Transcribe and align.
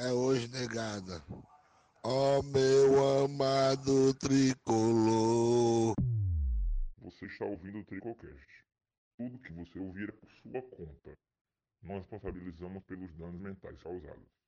é 0.00 0.12
hoje, 0.12 0.48
negada. 0.48 1.22
Ó 2.02 2.42
meu 2.42 3.24
amado 3.24 4.14
tricolor. 4.14 5.94
Você 6.98 7.26
está 7.26 7.44
ouvindo 7.44 7.80
o 7.80 7.84
Tricocast. 7.84 8.64
Tudo 9.18 9.38
que 9.40 9.52
você 9.52 9.78
ouvir 9.78 10.08
é 10.08 10.12
por 10.12 10.30
sua 10.30 10.62
conta. 10.62 11.18
Nós 11.82 12.00
responsabilizamos 12.00 12.82
pelos 12.84 13.14
danos 13.16 13.40
mentais 13.40 13.82
causados. 13.82 14.39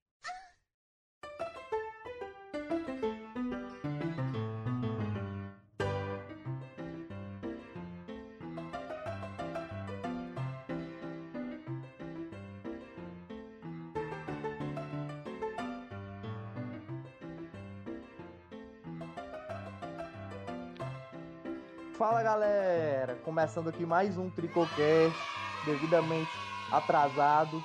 Fala 22.22 22.38
galera, 22.38 23.16
começando 23.24 23.68
aqui 23.68 23.84
mais 23.84 24.16
um 24.16 24.30
Tricocast, 24.30 25.18
devidamente 25.64 26.30
atrasado, 26.70 27.60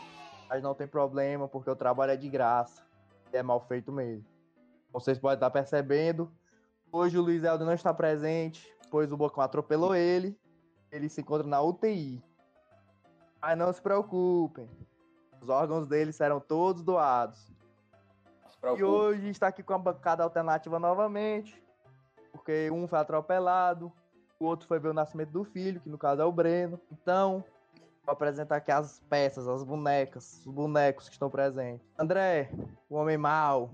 mas 0.50 0.64
não 0.64 0.74
tem 0.74 0.88
problema 0.88 1.48
porque 1.48 1.70
o 1.70 1.76
trabalho 1.76 2.14
é 2.14 2.16
de 2.16 2.28
graça, 2.28 2.82
é 3.32 3.44
mal 3.44 3.60
feito 3.68 3.92
mesmo. 3.92 4.26
Vocês 4.92 5.20
podem 5.20 5.36
estar 5.36 5.52
percebendo, 5.52 6.32
hoje 6.92 7.20
o 7.20 7.22
Luiz 7.22 7.44
Helder 7.44 7.68
não 7.68 7.74
está 7.76 7.94
presente, 7.94 8.68
pois 8.90 9.12
o 9.12 9.18
Bocão 9.18 9.44
atropelou 9.44 9.94
ele, 9.94 10.36
ele 10.92 11.08
se 11.08 11.22
encontra 11.22 11.46
na 11.46 11.62
UTI. 11.62 12.20
Mas 13.40 13.56
não 13.60 13.72
se 13.72 13.80
preocupem, 13.80 14.68
os 15.40 15.50
órgãos 15.50 15.86
dele 15.86 16.12
serão 16.12 16.40
todos 16.40 16.82
doados. 16.82 17.48
E 18.76 18.84
hoje 18.84 19.30
está 19.30 19.50
aqui 19.50 19.62
com 19.62 19.76
a 19.76 19.78
bancada 19.78 20.24
alternativa 20.24 20.80
novamente, 20.80 21.64
porque 22.32 22.72
um 22.72 22.88
foi 22.88 22.98
atropelado, 22.98 23.94
o 24.40 24.46
outro 24.46 24.68
foi 24.68 24.80
ver 24.80 24.90
o 24.90 24.94
nascimento 24.94 25.32
do 25.32 25.44
filho, 25.44 25.80
que 25.82 25.90
no 25.90 25.98
caso 25.98 26.22
é 26.22 26.26
o 26.26 26.32
Breno. 26.32 26.80
Então, 26.92 27.44
vou 28.06 28.14
apresentar 28.14 28.58
aqui 28.58 28.72
as 28.72 29.00
peças, 29.10 29.48
as 29.48 29.64
bonecas, 29.64 30.42
os 30.46 30.54
bonecos 30.54 31.08
que 31.08 31.14
estão 31.16 31.30
presentes. 31.30 31.86
André, 31.98 32.52
o 32.90 32.96
homem 32.96 33.18
mau. 33.18 33.72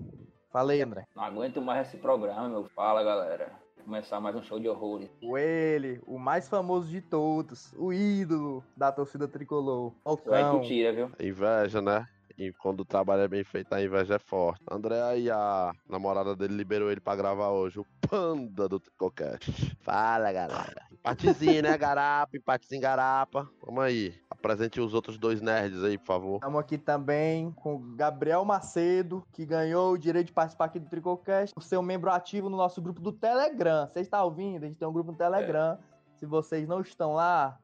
Falei, 0.50 0.82
André. 0.82 1.04
Não 1.14 1.24
aguento 1.24 1.60
mais 1.60 1.88
esse 1.88 1.96
programa, 1.96 2.48
meu. 2.48 2.64
Fala, 2.64 3.02
galera. 3.02 3.52
Começar 3.84 4.18
mais 4.18 4.34
um 4.34 4.42
show 4.42 4.58
de 4.58 4.66
horrores. 4.66 5.10
O 5.22 5.36
ele, 5.36 6.00
o 6.06 6.18
mais 6.18 6.48
famoso 6.48 6.88
de 6.88 7.02
todos, 7.02 7.74
o 7.76 7.92
ídolo 7.92 8.64
da 8.74 8.90
torcida 8.90 9.28
tricolor. 9.28 9.92
Tu 10.02 10.08
aí 10.08 10.16
tu 10.16 10.30
Falcão. 10.30 10.60
tira, 10.62 10.92
viu? 10.92 11.10
Inveja, 11.20 11.82
né? 11.82 12.08
E 12.36 12.52
quando 12.52 12.80
o 12.80 12.84
trabalho 12.84 13.22
é 13.22 13.28
bem 13.28 13.44
feito, 13.44 13.72
a 13.72 13.82
inveja 13.82 14.16
é 14.16 14.18
forte. 14.18 14.64
André 14.68 15.00
aí, 15.02 15.30
a 15.30 15.72
namorada 15.88 16.34
dele 16.34 16.54
liberou 16.54 16.90
ele 16.90 17.00
pra 17.00 17.14
gravar 17.14 17.50
hoje. 17.50 17.78
O 17.78 17.86
panda 18.08 18.68
do 18.68 18.80
Tricocast. 18.80 19.76
Fala, 19.80 20.32
galera. 20.32 20.82
Empatezinho, 20.90 21.62
né, 21.62 21.78
garapa? 21.78 22.36
Empatezinho, 22.36 22.82
garapa. 22.82 23.48
Vamos 23.64 23.84
aí. 23.84 24.14
Apresente 24.28 24.80
os 24.80 24.94
outros 24.94 25.16
dois 25.16 25.40
nerds 25.40 25.84
aí, 25.84 25.96
por 25.96 26.06
favor. 26.06 26.34
Estamos 26.36 26.60
aqui 26.60 26.76
também 26.76 27.52
com 27.52 27.76
o 27.76 27.78
Gabriel 27.78 28.44
Macedo, 28.44 29.24
que 29.32 29.46
ganhou 29.46 29.92
o 29.92 29.98
direito 29.98 30.28
de 30.28 30.32
participar 30.32 30.64
aqui 30.64 30.80
do 30.80 30.88
Tricocast, 30.88 31.54
por 31.54 31.62
ser 31.62 31.76
um 31.76 31.82
membro 31.82 32.10
ativo 32.10 32.48
no 32.48 32.56
nosso 32.56 32.82
grupo 32.82 33.00
do 33.00 33.12
Telegram. 33.12 33.86
Você 33.86 34.00
está 34.00 34.24
ouvindo? 34.24 34.64
A 34.64 34.66
gente 34.66 34.78
tem 34.78 34.88
um 34.88 34.92
grupo 34.92 35.12
no 35.12 35.18
Telegram. 35.18 35.78
Se 36.16 36.26
vocês 36.26 36.66
não 36.66 36.80
estão 36.80 37.14
lá, 37.14 37.58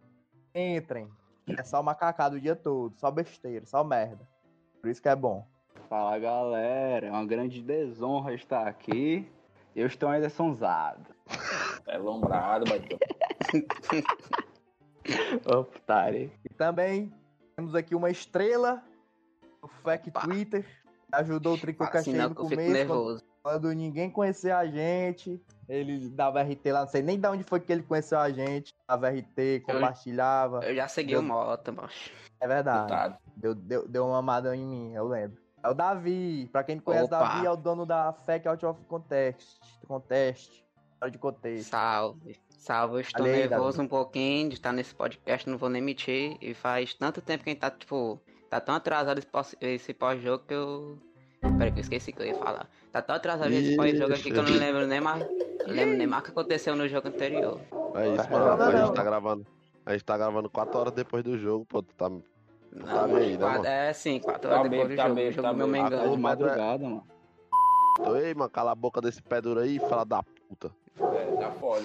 entrem. 0.54 1.08
É 1.58 1.64
só 1.64 1.82
macacado 1.82 2.36
o 2.36 2.40
dia 2.40 2.54
todo, 2.54 2.96
só 2.98 3.10
besteira, 3.10 3.66
só 3.66 3.82
merda. 3.82 4.29
Por 4.80 4.90
isso 4.90 5.02
que 5.02 5.08
é 5.08 5.16
bom. 5.16 5.46
Fala 5.88 6.18
galera, 6.18 7.06
é 7.06 7.10
uma 7.10 7.26
grande 7.26 7.60
desonra 7.60 8.32
estar 8.32 8.66
aqui. 8.66 9.30
Eu 9.74 9.86
estou 9.86 10.08
ainda 10.08 10.28
sonzado. 10.28 11.14
É 11.86 11.98
lombrado, 11.98 12.64
bateu. 12.64 12.98
Otário. 15.46 16.30
E 16.44 16.54
também 16.54 17.12
temos 17.56 17.74
aqui 17.74 17.94
uma 17.94 18.10
estrela 18.10 18.82
do 19.60 19.68
FAC 19.68 20.08
Opa. 20.08 20.20
Twitter, 20.20 20.66
ajudou 21.12 21.54
o 21.54 21.58
Tricocast 21.58 22.08
aí 22.08 22.14
Sinal 22.14 22.30
no 22.30 22.34
que 22.34 22.40
eu 22.40 22.48
fico 22.48 22.60
começo, 22.60 22.72
nervoso. 22.72 23.24
Quando 23.42 23.72
ninguém 23.72 24.10
conhecia 24.10 24.56
a 24.58 24.66
gente. 24.66 25.40
Ele 25.68 26.08
dava 26.08 26.42
RT 26.42 26.72
lá, 26.72 26.80
não 26.80 26.88
sei 26.88 27.00
nem 27.02 27.18
de 27.18 27.28
onde 27.28 27.44
foi 27.44 27.60
que 27.60 27.72
ele 27.72 27.82
conheceu 27.82 28.18
a 28.18 28.30
gente. 28.30 28.74
Dava 28.88 29.08
RT, 29.08 29.60
compartilhava. 29.64 30.64
Eu 30.64 30.74
já 30.74 30.88
segui 30.88 31.12
Meu- 31.12 31.20
o 31.20 31.24
Mota, 31.24 31.70
macho. 31.70 32.10
É 32.40 32.48
verdade. 32.48 33.16
Deu, 33.36 33.54
deu, 33.54 33.86
deu 33.86 34.06
uma 34.06 34.18
amada 34.18 34.54
em 34.56 34.66
mim, 34.66 34.92
eu 34.94 35.06
lembro. 35.06 35.40
É 35.62 35.68
o 35.68 35.74
Davi. 35.74 36.48
Pra 36.50 36.64
quem 36.64 36.76
não 36.76 36.82
conhece, 36.82 37.04
Opa. 37.04 37.18
Davi 37.18 37.46
é 37.46 37.50
o 37.50 37.56
dono 37.56 37.84
da 37.84 38.12
FAC 38.12 38.46
Out 38.48 38.66
of 38.66 38.84
Contest. 38.86 39.60
Contest. 39.86 40.64
De 41.10 41.18
contexto. 41.18 41.70
Salve. 41.70 42.38
Salve, 42.50 42.96
eu 42.96 43.00
estou 43.00 43.24
aí, 43.24 43.48
nervoso 43.48 43.80
um 43.80 43.88
pouquinho 43.88 44.50
de 44.50 44.56
estar 44.56 44.70
nesse 44.70 44.94
podcast, 44.94 45.48
não 45.48 45.56
vou 45.56 45.70
nem 45.70 45.80
mentir. 45.80 46.36
E 46.42 46.52
faz 46.52 46.92
tanto 46.92 47.22
tempo 47.22 47.42
que 47.42 47.50
a 47.50 47.52
gente 47.52 47.60
tá, 47.60 47.70
tipo, 47.70 48.20
tá 48.50 48.60
tão 48.60 48.74
atrasado 48.74 49.22
esse 49.62 49.94
pós-jogo 49.94 50.44
que 50.46 50.52
eu. 50.52 50.98
Peraí, 51.40 51.72
que 51.72 51.78
eu 51.78 51.82
esqueci 51.82 52.12
que 52.12 52.20
eu 52.22 52.26
ia 52.26 52.34
falar. 52.34 52.68
Tá 52.92 53.00
tão 53.00 53.16
atrasado 53.16 53.50
esse 53.52 53.76
pós-jogo 53.76 54.12
aqui 54.12 54.30
que 54.30 54.36
eu 54.38 54.42
não 54.42 54.50
lembro 54.58 54.86
nem 54.86 55.00
mais. 55.00 55.22
Eu 55.22 55.68
lembro 55.74 55.96
nem 55.96 56.06
mais 56.06 56.22
o 56.22 56.24
que 56.26 56.30
aconteceu 56.32 56.76
no 56.76 56.86
jogo 56.88 57.08
anterior. 57.08 57.60
É 57.94 58.08
isso, 58.14 58.30
Não, 58.30 58.38
mano. 58.38 58.56
não, 58.56 58.66
A 58.66 58.84
gente 58.86 58.94
tá 58.94 59.02
gravando. 59.04 59.46
A 59.86 59.92
gente 59.92 60.04
tá 60.04 60.16
gravando 60.18 60.50
4 60.50 60.78
horas 60.78 60.92
depois 60.92 61.24
do 61.24 61.38
jogo, 61.38 61.64
pô. 61.64 61.82
Tu 61.82 61.94
tá. 61.94 62.08
Não, 62.10 62.22
Tá 62.84 63.06
meio, 63.08 63.38
né, 63.38 63.44
mano? 63.46 63.66
é 63.66 63.92
sim, 63.92 64.20
quatro 64.20 64.48
Tá 64.48 64.58
horas 64.60 64.70
depois 64.70 64.88
bem, 64.88 64.96
do 64.96 65.00
tá 65.00 65.02
jogo. 65.08 65.14
bem, 65.16 65.28
o 65.28 65.32
jogo 65.32 65.48
tá 65.48 65.52
meu. 65.54 65.66
Até 65.66 65.96
de 65.96 66.00
Mengão. 66.02 66.16
madrugada, 66.18 66.84
mano. 66.84 67.06
Ei, 68.22 68.34
mano, 68.34 68.50
cala 68.50 68.70
a 68.72 68.74
boca 68.74 69.00
desse 69.00 69.20
pé 69.22 69.40
duro 69.40 69.60
aí, 69.60 69.78
fala 69.80 70.04
da 70.04 70.22
puta. 70.22 70.70
É, 71.00 71.36
tá 71.36 71.50
foda. 71.52 71.82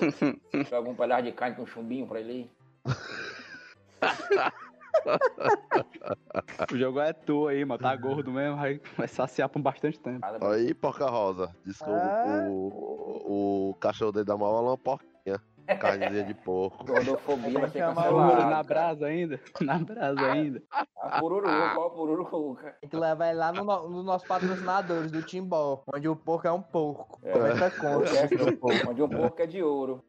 Joga 0.70 0.90
um 0.90 0.96
pedaço 0.96 1.24
de 1.24 1.32
carne 1.32 1.56
com 1.56 1.64
um 1.64 1.66
chumbinho 1.68 2.06
pra 2.08 2.20
ele 2.20 2.52
O 6.74 6.78
jogo 6.78 7.00
é 7.00 7.14
tu 7.14 7.48
aí, 7.48 7.64
mano. 7.66 7.82
Tá 7.82 7.96
gordo 7.96 8.32
mesmo, 8.32 8.58
vai, 8.58 8.80
vai 8.98 9.08
saciar 9.08 9.50
por 9.50 9.62
bastante 9.62 10.00
tempo. 10.00 10.26
Aí, 10.46 10.74
porca 10.74 11.06
rosa. 11.08 11.56
Desculpa, 11.66 11.94
Ah. 12.02 12.48
o, 12.50 13.70
o 13.72 13.74
cachorro 13.76 14.12
dele 14.12 14.26
da 14.26 14.38
mal 14.38 14.58
é 14.58 14.62
uma 14.62 14.78
porquinha. 14.78 15.40
Carnezinha 15.80 16.24
de 16.24 16.34
porco. 16.36 16.86
Gordofobia 16.86 17.60
vai 17.60 17.70
ser 17.72 17.84
Pururu 17.86 17.96
cancelada. 17.96 18.46
na 18.52 18.62
brasa 18.64 19.06
ainda. 19.08 19.40
Na 19.62 19.80
brasa 19.80 20.22
ainda. 20.32 20.62
A 21.02 21.20
pururuca, 21.20 21.50
ó, 21.80 21.88
a 21.88 21.90
pururuca. 21.90 22.76
Tem 22.82 22.90
que 22.90 22.96
levar 22.96 23.30
ele 23.30 23.40
lá 23.40 23.52
no, 23.52 23.64
no- 23.64 23.90
nos 23.90 24.06
nossos 24.06 24.28
patrocinadores 24.28 25.12
do 25.12 25.24
Timbó, 25.24 25.84
onde 25.92 26.08
o 26.08 26.16
porco 26.16 26.48
é 26.48 26.52
um 26.52 26.62
porco. 26.62 27.20
É. 27.24 27.36
90 27.36 27.72
conto. 27.72 28.12
Onde 28.92 29.02
um 29.02 29.10
porco 29.10 29.42
é 29.42 29.48
de 29.48 29.64
ouro. 29.64 30.04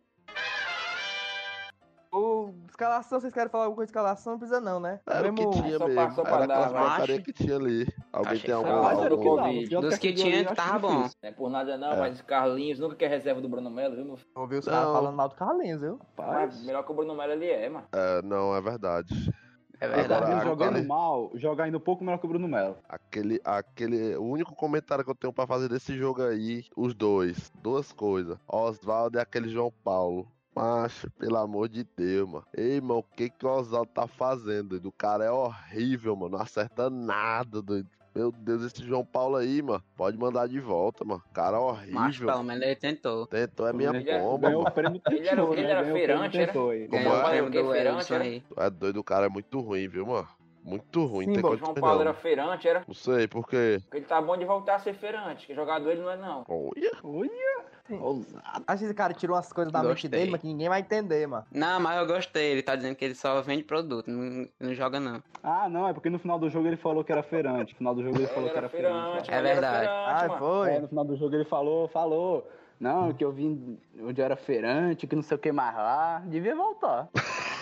O 2.16 2.54
escalação, 2.68 3.20
vocês 3.20 3.32
querem 3.32 3.50
falar 3.50 3.64
alguma 3.64 3.76
coisa 3.76 3.86
de 3.86 3.90
escalação? 3.90 4.32
Não 4.32 4.38
precisa 4.38 4.60
não, 4.60 4.80
né? 4.80 5.00
Era 5.06 5.30
o 5.30 5.34
que 5.34 5.46
Mesmo- 5.46 5.62
tinha 5.62 5.78
Só 5.78 5.86
mesmo. 5.86 6.22
pra 6.22 6.42
Era 6.42 6.44
aquelas 6.44 7.20
que 7.22 7.32
tinha 7.32 7.56
ali. 7.56 7.86
Alguém 8.12 8.32
Achei 8.32 8.38
tem 8.38 8.46
que 8.46 8.52
algum... 8.52 8.70
foi 8.70 8.82
Mas 8.82 8.98
era 9.04 9.14
o 9.14 9.20
que 9.20 9.28
algum... 9.28 9.42
Dos 9.80 9.98
que 9.98 10.08
categoria 10.08 10.14
tinha, 10.14 10.36
eu 10.42 10.46
acho 10.46 10.54
tava 10.54 10.78
bom. 10.88 11.10
é 11.22 11.30
por 11.32 11.50
nada 11.50 11.76
não, 11.76 11.92
É. 11.92 11.96
mas 12.00 12.22
Carlinhos 12.22 12.78
nunca 12.78 12.96
quer 12.96 13.08
reserva 13.08 13.40
do 13.40 13.48
Bruno 13.48 13.70
Melo, 13.70 13.96
viu, 13.96 14.04
meu 14.04 14.16
filho? 14.16 14.30
Ouvi 14.34 14.56
os 14.56 14.64
caras 14.64 14.84
falando 14.92 15.14
mal 15.14 15.28
do 15.28 15.34
Carlinhos, 15.34 15.80
viu? 15.80 15.98
Rapaz, 16.16 16.64
melhor 16.64 16.84
que 16.84 16.92
o 16.92 16.94
Bruno 16.94 17.14
Melo 17.14 17.32
ele 17.32 17.46
é, 17.50 17.68
mano. 17.68 17.86
É, 17.92 18.22
não, 18.22 18.54
é 18.56 18.60
verdade. 18.60 19.32
É 19.78 19.86
verdade. 19.88 20.30
Agora- 20.32 20.44
jogando 20.46 20.82
mal, 20.86 21.30
joga 21.34 21.64
ainda 21.64 21.76
um 21.76 21.80
pouco 21.80 22.02
melhor 22.02 22.16
que 22.18 22.24
o 22.24 22.28
Bruno 22.30 22.48
Melo. 22.48 22.78
Aquele, 22.88 23.38
aquele, 23.44 24.16
o 24.16 24.24
único 24.24 24.54
comentário 24.54 25.04
que 25.04 25.10
eu 25.10 25.14
tenho 25.14 25.34
pra 25.34 25.46
fazer 25.46 25.68
desse 25.68 25.94
jogo 25.98 26.22
aí, 26.22 26.64
os 26.74 26.94
dois, 26.94 27.52
duas 27.62 27.92
coisas. 27.92 28.38
Oswaldo 28.48 29.18
e 29.18 29.20
aquele 29.20 29.50
João 29.50 29.70
Paulo. 29.84 30.26
Macho, 30.56 31.10
pelo 31.18 31.36
amor 31.36 31.68
de 31.68 31.84
Deus, 31.84 32.26
mano. 32.28 32.44
Ei, 32.56 32.80
mano, 32.80 33.00
o 33.00 33.02
que 33.02 33.28
que 33.28 33.44
o 33.44 33.50
Oswaldo 33.50 33.90
tá 33.92 34.06
fazendo? 34.06 34.70
doido? 34.70 34.86
O 34.88 34.92
cara 34.92 35.24
é 35.24 35.30
horrível, 35.30 36.16
mano. 36.16 36.36
Não 36.36 36.42
acerta 36.42 36.88
nada, 36.88 37.60
doido. 37.60 37.88
Meu 38.14 38.32
Deus, 38.32 38.62
esse 38.62 38.82
João 38.82 39.04
Paulo 39.04 39.36
aí, 39.36 39.60
mano. 39.60 39.84
Pode 39.94 40.16
mandar 40.16 40.48
de 40.48 40.58
volta, 40.58 41.04
mano. 41.04 41.22
Cara 41.34 41.58
Mas 41.60 42.14
horrível. 42.16 42.26
pelo 42.28 42.42
menos 42.42 42.62
ele 42.62 42.74
tentou. 42.74 43.26
Tentou, 43.26 43.66
é 43.68 43.74
minha 43.74 43.90
Ele 43.90 44.08
é- 44.10 44.18
bomba, 44.18 44.48
mano. 44.48 44.70
prêmio 44.70 45.02
Ele 45.10 45.28
era- 45.28 45.42
ele 45.42 45.62
né? 45.62 45.70
era 45.70 45.84
feirante, 45.84 46.38
era? 46.38 46.46
tentou. 46.46 46.70
Como 46.72 46.88
Ganhou 46.88 47.14
é? 47.14 47.20
o 47.20 47.24
prêmio 47.50 47.70
Feirante. 47.72 48.44
Tu 48.48 48.60
É 48.60 48.70
doido, 48.70 48.96
o 49.00 49.04
cara 49.04 49.26
é 49.26 49.28
muito 49.28 49.60
ruim, 49.60 49.86
viu, 49.86 50.06
mano? 50.06 50.26
Muito 50.64 51.04
ruim, 51.04 51.26
Sim, 51.26 51.32
tem 51.34 51.42
bom, 51.42 51.56
João 51.56 51.74
Paulo 51.74 51.96
não. 51.96 52.00
era 52.00 52.14
feirante, 52.14 52.66
era? 52.66 52.82
Não 52.88 52.94
sei, 52.94 53.28
por 53.28 53.46
quê? 53.46 53.78
Porque 53.82 53.98
ele 53.98 54.06
tá 54.06 54.20
bom 54.20 54.36
de 54.36 54.44
voltar 54.46 54.76
a 54.76 54.78
ser 54.80 54.94
feirante, 54.94 55.46
que 55.46 55.54
jogador 55.54 55.90
ele 55.90 56.00
não 56.00 56.10
é 56.10 56.16
não. 56.16 56.44
Olha, 56.48 56.90
Olha, 57.04 57.64
ousado. 57.94 58.42
Acho 58.66 58.78
que 58.80 58.84
esse 58.86 58.94
cara 58.94 59.14
tirou 59.14 59.36
umas 59.36 59.52
coisas 59.52 59.72
da 59.72 59.80
mente 59.82 59.90
Gostei. 60.02 60.10
dele, 60.10 60.30
mas 60.30 60.40
que 60.40 60.46
ninguém 60.46 60.68
vai 60.68 60.80
entender, 60.80 61.26
mano. 61.26 61.44
Não, 61.52 61.78
mas 61.80 61.98
eu 61.98 62.06
gostei. 62.06 62.52
Ele 62.52 62.62
tá 62.62 62.74
dizendo 62.76 62.96
que 62.96 63.04
ele 63.04 63.14
só 63.14 63.40
vende 63.42 63.62
produto, 63.64 64.08
não, 64.10 64.48
não 64.58 64.74
joga 64.74 64.98
não. 65.00 65.22
Ah, 65.42 65.68
não, 65.68 65.88
é 65.88 65.92
porque 65.92 66.10
no 66.10 66.18
final 66.18 66.38
do 66.38 66.48
jogo 66.50 66.66
ele 66.66 66.76
falou 66.76 67.04
que 67.04 67.12
era 67.12 67.22
feirante. 67.22 67.72
No 67.72 67.78
final 67.78 67.94
do 67.94 68.02
jogo 68.02 68.16
ele 68.18 68.26
falou 68.26 68.44
Ele 68.44 68.50
que 68.52 68.58
era 68.58 68.66
era 68.66 68.68
feirante. 68.68 69.30
É 69.30 69.42
verdade. 69.42 69.86
feirante, 69.86 70.34
Ah, 70.34 70.38
foi? 70.38 70.70
É, 70.70 70.80
no 70.80 70.88
final 70.88 71.04
do 71.04 71.16
jogo 71.16 71.34
ele 71.34 71.44
falou, 71.44 71.88
falou. 71.88 72.50
Não, 72.78 73.10
que 73.14 73.24
eu 73.24 73.32
vim 73.32 73.78
onde 74.02 74.20
era 74.20 74.36
feirante, 74.36 75.06
que 75.06 75.16
não 75.16 75.22
sei 75.22 75.36
o 75.36 75.40
que 75.40 75.50
mais 75.50 75.74
lá. 75.74 76.18
Devia 76.26 76.54
voltar. 76.54 77.08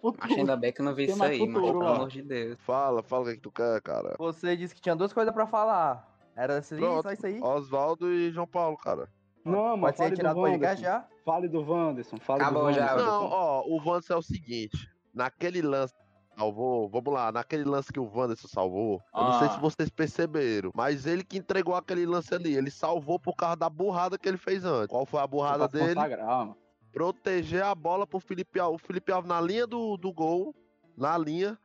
Futuro. 0.00 0.16
ainda 0.38 0.56
bem 0.56 0.72
que 0.72 0.80
eu 0.80 0.84
não 0.84 0.94
vi 0.94 1.06
Tem 1.06 1.14
isso 1.14 1.24
aí, 1.24 1.38
futuro 1.38 1.60
mas 1.60 1.72
pelo 1.72 1.86
amor 1.88 2.08
de 2.08 2.22
Deus. 2.22 2.56
fala, 2.60 3.02
fala 3.02 3.24
o 3.24 3.26
que, 3.26 3.34
que 3.34 3.40
tu 3.40 3.50
quer, 3.50 3.80
cara. 3.82 4.14
Você 4.18 4.56
disse 4.56 4.74
que 4.74 4.80
tinha 4.80 4.94
duas 4.96 5.12
coisas 5.12 5.34
pra 5.34 5.46
falar. 5.46 6.08
Era 6.36 6.58
isso, 6.58 6.76
Pronto. 6.76 7.10
isso 7.10 7.26
aí? 7.26 7.40
Oswaldo 7.42 8.10
e 8.12 8.30
João 8.30 8.46
Paulo, 8.46 8.76
cara. 8.76 9.08
Não, 9.50 9.76
mas 9.76 9.96
Pode 9.96 9.96
ser 9.96 10.02
fale 10.02 10.10
do 10.10 10.16
retirado 10.16 10.34
do 10.34 10.42
podcast 10.42 10.82
já? 10.82 11.08
Fale 11.24 11.48
do 11.48 11.60
Wanderson. 11.62 12.16
Fale 12.18 12.42
Acabou 12.42 12.64
do 12.66 12.72
já. 12.72 12.86
Wanderson. 12.90 13.06
Não, 13.10 13.24
ó, 13.30 13.62
o 13.66 13.76
Wanderson 13.78 14.14
é 14.14 14.16
o 14.16 14.22
seguinte. 14.22 14.90
Naquele 15.14 15.62
lance 15.62 15.94
que 15.94 16.38
salvou, 16.38 16.88
vamos 16.88 17.12
lá, 17.14 17.32
naquele 17.32 17.64
lance 17.64 17.92
que 17.92 17.98
o 17.98 18.04
Wanderson 18.14 18.48
salvou, 18.48 19.00
eu 19.14 19.22
não 19.22 19.38
sei 19.38 19.48
Ah. 19.48 19.50
se 19.52 19.60
vocês 19.60 19.88
perceberam, 19.88 20.70
mas 20.74 21.06
ele 21.06 21.24
que 21.24 21.38
entregou 21.38 21.74
aquele 21.74 22.04
lance 22.04 22.34
ali, 22.34 22.54
ele 22.54 22.70
salvou 22.70 23.18
por 23.18 23.34
causa 23.34 23.56
da 23.56 23.70
burrada 23.70 24.18
que 24.18 24.28
ele 24.28 24.36
fez 24.36 24.64
antes. 24.64 24.88
Qual 24.88 25.06
foi 25.06 25.20
a 25.20 25.26
burrada 25.26 25.66
dele? 25.66 25.94
consagrar. 25.94 26.54
Proteger 26.92 27.62
a 27.62 27.74
bola 27.74 28.06
pro 28.06 28.18
Felipe 28.20 28.58
Alves. 28.58 28.82
O 28.82 28.86
Felipe 28.86 29.12
Alves 29.12 29.28
na 29.28 29.40
linha 29.40 29.66
do, 29.66 29.96
do 29.96 30.12
gol, 30.12 30.54
na 30.96 31.16
linha, 31.18 31.58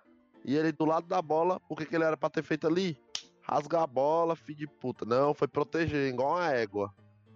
e 0.43 0.55
ele 0.57 0.71
do 0.71 0.83
lado 0.85 1.07
da 1.07 1.21
bola, 1.21 1.61
o 1.69 1.75
que, 1.75 1.85
que 1.85 1.95
ele 1.95 2.03
era 2.03 2.17
pra 2.17 2.29
ter 2.29 2.43
feito 2.43 2.67
ali? 2.67 2.97
Rasgar 3.41 3.83
a 3.83 3.87
bola, 3.87 4.35
filho 4.35 4.57
de 4.59 4.67
puta. 4.67 5.05
Não, 5.05 5.33
foi 5.33 5.47
proteger, 5.47 6.07
igual 6.13 6.31
uma 6.35 6.51
égua. 6.51 6.93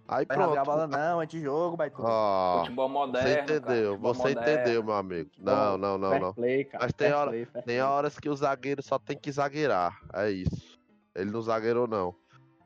Aí 0.08 0.24
Vai 0.24 0.36
pronto. 0.36 0.56
a 0.58 0.64
bola 0.64 0.86
não, 0.86 1.18
antijogo, 1.20 1.76
vai 1.76 1.90
tudo. 1.90 2.06
Ah, 2.06 2.58
Futebol 2.60 2.88
moderno. 2.88 3.28
você 3.28 3.34
cara, 3.36 3.56
entendeu, 3.56 3.90
futebol 3.92 4.14
você 4.14 4.28
moderno. 4.34 4.60
entendeu, 4.60 4.84
meu 4.84 4.94
amigo. 4.94 5.30
Não, 5.38 5.76
não, 5.78 5.98
não, 5.98 6.18
não. 6.18 6.32
play, 6.34 6.64
cara. 6.64 6.84
Mas 6.84 6.92
tem 6.92 7.12
hora- 7.12 7.30
play, 7.30 7.46
Tem 7.64 7.80
horas 7.82 8.18
que 8.18 8.28
o 8.28 8.36
zagueiro 8.36 8.82
só 8.82 8.98
tem 8.98 9.18
que 9.18 9.32
zagueirar. 9.32 9.98
É 10.14 10.30
isso. 10.30 10.78
Ele 11.14 11.30
não 11.30 11.42
zagueirou, 11.42 11.88
não. 11.88 12.14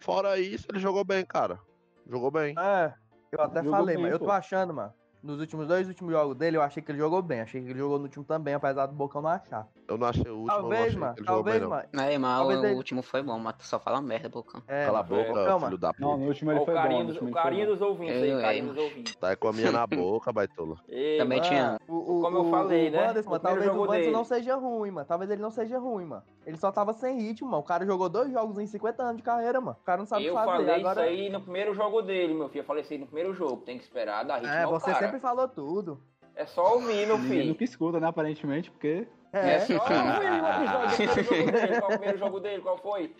Fora 0.01 0.39
isso, 0.39 0.67
ele 0.71 0.79
jogou 0.79 1.03
bem, 1.05 1.25
cara. 1.25 1.59
Jogou 2.07 2.31
bem. 2.31 2.55
É, 2.59 2.93
eu 3.33 3.41
até 3.41 3.63
Jogou 3.63 3.79
falei, 3.79 3.95
bem, 3.95 4.03
mas 4.05 4.13
eu 4.13 4.19
tô 4.19 4.25
pô. 4.27 4.31
achando, 4.33 4.75
mano. 4.75 4.93
Nos 5.23 5.39
últimos 5.41 5.67
dois 5.67 5.87
últimos 5.87 6.13
jogos 6.13 6.37
dele, 6.37 6.57
eu 6.57 6.63
achei 6.63 6.83
que 6.83 6.91
ele 6.91 6.99
jogou 6.99 7.21
bem. 7.21 7.41
Achei 7.43 7.61
que 7.63 7.69
ele 7.71 7.79
jogou 7.79 7.99
no 7.99 8.05
último 8.05 8.25
também, 8.25 8.55
apesar 8.55 8.87
do 8.87 8.95
Bocão 8.95 9.21
não 9.21 9.29
achar. 9.31 9.67
Eu 9.87 9.99
não 9.99 10.07
achei 10.07 10.31
o 10.31 10.39
último, 10.39 10.41
eu 10.41 10.47
não 10.47 10.61
talvez, 10.63 10.87
achei 10.87 10.99
mano. 10.99 11.15
que 11.15 11.21
ele 11.21 11.27
jogou 11.27 11.43
bem, 11.43 11.61
Talvez, 11.61 11.63
não. 11.63 11.71
mano. 12.01 12.09
Aí, 12.11 12.19
mas 12.19 12.39
Talvez 12.39 12.61
o 12.61 12.65
ele- 12.67 12.75
último 12.75 13.03
foi 13.03 13.23
bom, 13.23 13.39
mas 13.39 13.57
tu 13.57 13.65
só 13.65 13.79
fala 13.79 14.01
merda, 14.01 14.29
Bocão. 14.29 14.63
É, 14.67 14.87
Cala 14.87 15.01
a 15.01 15.03
boca, 15.03 15.25
Bocão, 15.29 15.45
filho 15.45 15.61
mano. 15.61 15.79
da 15.79 15.93
Não, 15.99 16.09
puta. 16.11 16.21
no 16.23 16.29
último 16.29 16.51
ele 16.53 16.61
o 16.61 16.65
foi 16.65 16.75
bom. 16.75 16.81
carinho, 16.81 17.11
o 17.29 17.31
carinho 17.33 17.67
dos 17.67 17.81
ouvintes 17.83 18.17
Eu, 18.17 18.23
aí, 18.23 18.31
eu, 18.31 18.41
carinho 18.41 18.67
dos 18.73 18.79
ouvintes. 18.85 19.17
Tá 19.17 19.37
com 19.37 19.49
a 19.49 19.53
minha 19.53 19.73
na 19.73 19.87
boca, 19.87 20.33
baitola. 20.33 20.77
Ei, 20.89 21.19
Também 21.19 21.39
mano, 21.39 21.51
tinha. 21.51 21.77
O, 21.89 22.19
o, 22.19 22.21
Como 22.23 22.39
eu 22.39 22.45
falei, 22.51 22.89
o 22.89 22.93
né? 22.93 23.13
Mano, 23.23 23.39
talvez 23.41 23.69
o 23.71 23.87
dele. 23.89 24.11
não 24.11 24.25
seja 24.25 24.57
ruim, 24.57 24.91
mano. 24.91 25.07
Talvez 25.07 25.31
ele 25.31 25.43
não 25.43 25.51
seja 25.51 25.79
ruim, 25.79 26.07
mano. 26.07 26.23
Ele 26.47 26.57
só 26.57 26.73
tava 26.73 26.93
sem 26.95 27.19
ritmo, 27.21 27.49
mano. 27.51 27.63
O 27.63 27.67
cara 27.67 27.85
jogou 27.85 28.09
dois 28.09 28.33
jogos 28.33 28.59
em 28.59 28.67
50 28.67 29.03
anos 29.03 29.17
de 29.19 29.23
carreira, 29.23 29.61
mano. 29.61 29.77
O 29.81 29.85
cara 29.85 29.99
não 29.99 30.07
sabe 30.07 30.25
Eu 30.25 30.35
fazer. 30.35 30.47
falei 30.51 30.75
Agora... 30.77 31.01
isso 31.03 31.11
aí 31.23 31.29
no 31.31 31.41
primeiro 31.43 31.75
jogo 31.75 32.01
dele, 32.03 32.33
meu 32.33 32.49
filho. 32.49 32.63
Eu 32.63 32.67
falei 32.67 32.83
isso 32.83 32.93
aí 32.93 32.99
no 32.99 33.07
primeiro 33.07 33.35
jogo. 33.35 33.59
Tem 33.59 33.77
que 33.77 33.85
esperar 33.85 34.25
dar 34.25 34.37
ritmo 34.37 34.53
É, 34.53 34.63
ao 34.63 34.71
você 34.71 34.91
cara. 34.93 35.10
Sempre 35.11 35.21
falou 35.21 35.49
tudo. 35.49 36.01
É 36.35 36.47
só 36.47 36.75
ouvir, 36.75 37.07
meu 37.07 37.19
Ninguém 37.19 37.39
filho. 37.39 37.49
nunca 37.49 37.65
escuta, 37.65 38.01
né, 38.01 38.07
aparentemente, 38.07 38.71
porque 38.71 39.07
É, 39.33 39.55
É 39.57 39.61
só 39.61 39.75
ouvir 39.75 40.31
o 40.31 40.89
episódio 40.97 41.29
dele. 41.61 41.81
Qual 41.81 41.91
o 41.91 41.95
primeiro 41.99 42.19
jogo 42.19 42.41
dele? 42.41 42.63
Qual 42.63 42.79
foi? 42.79 43.15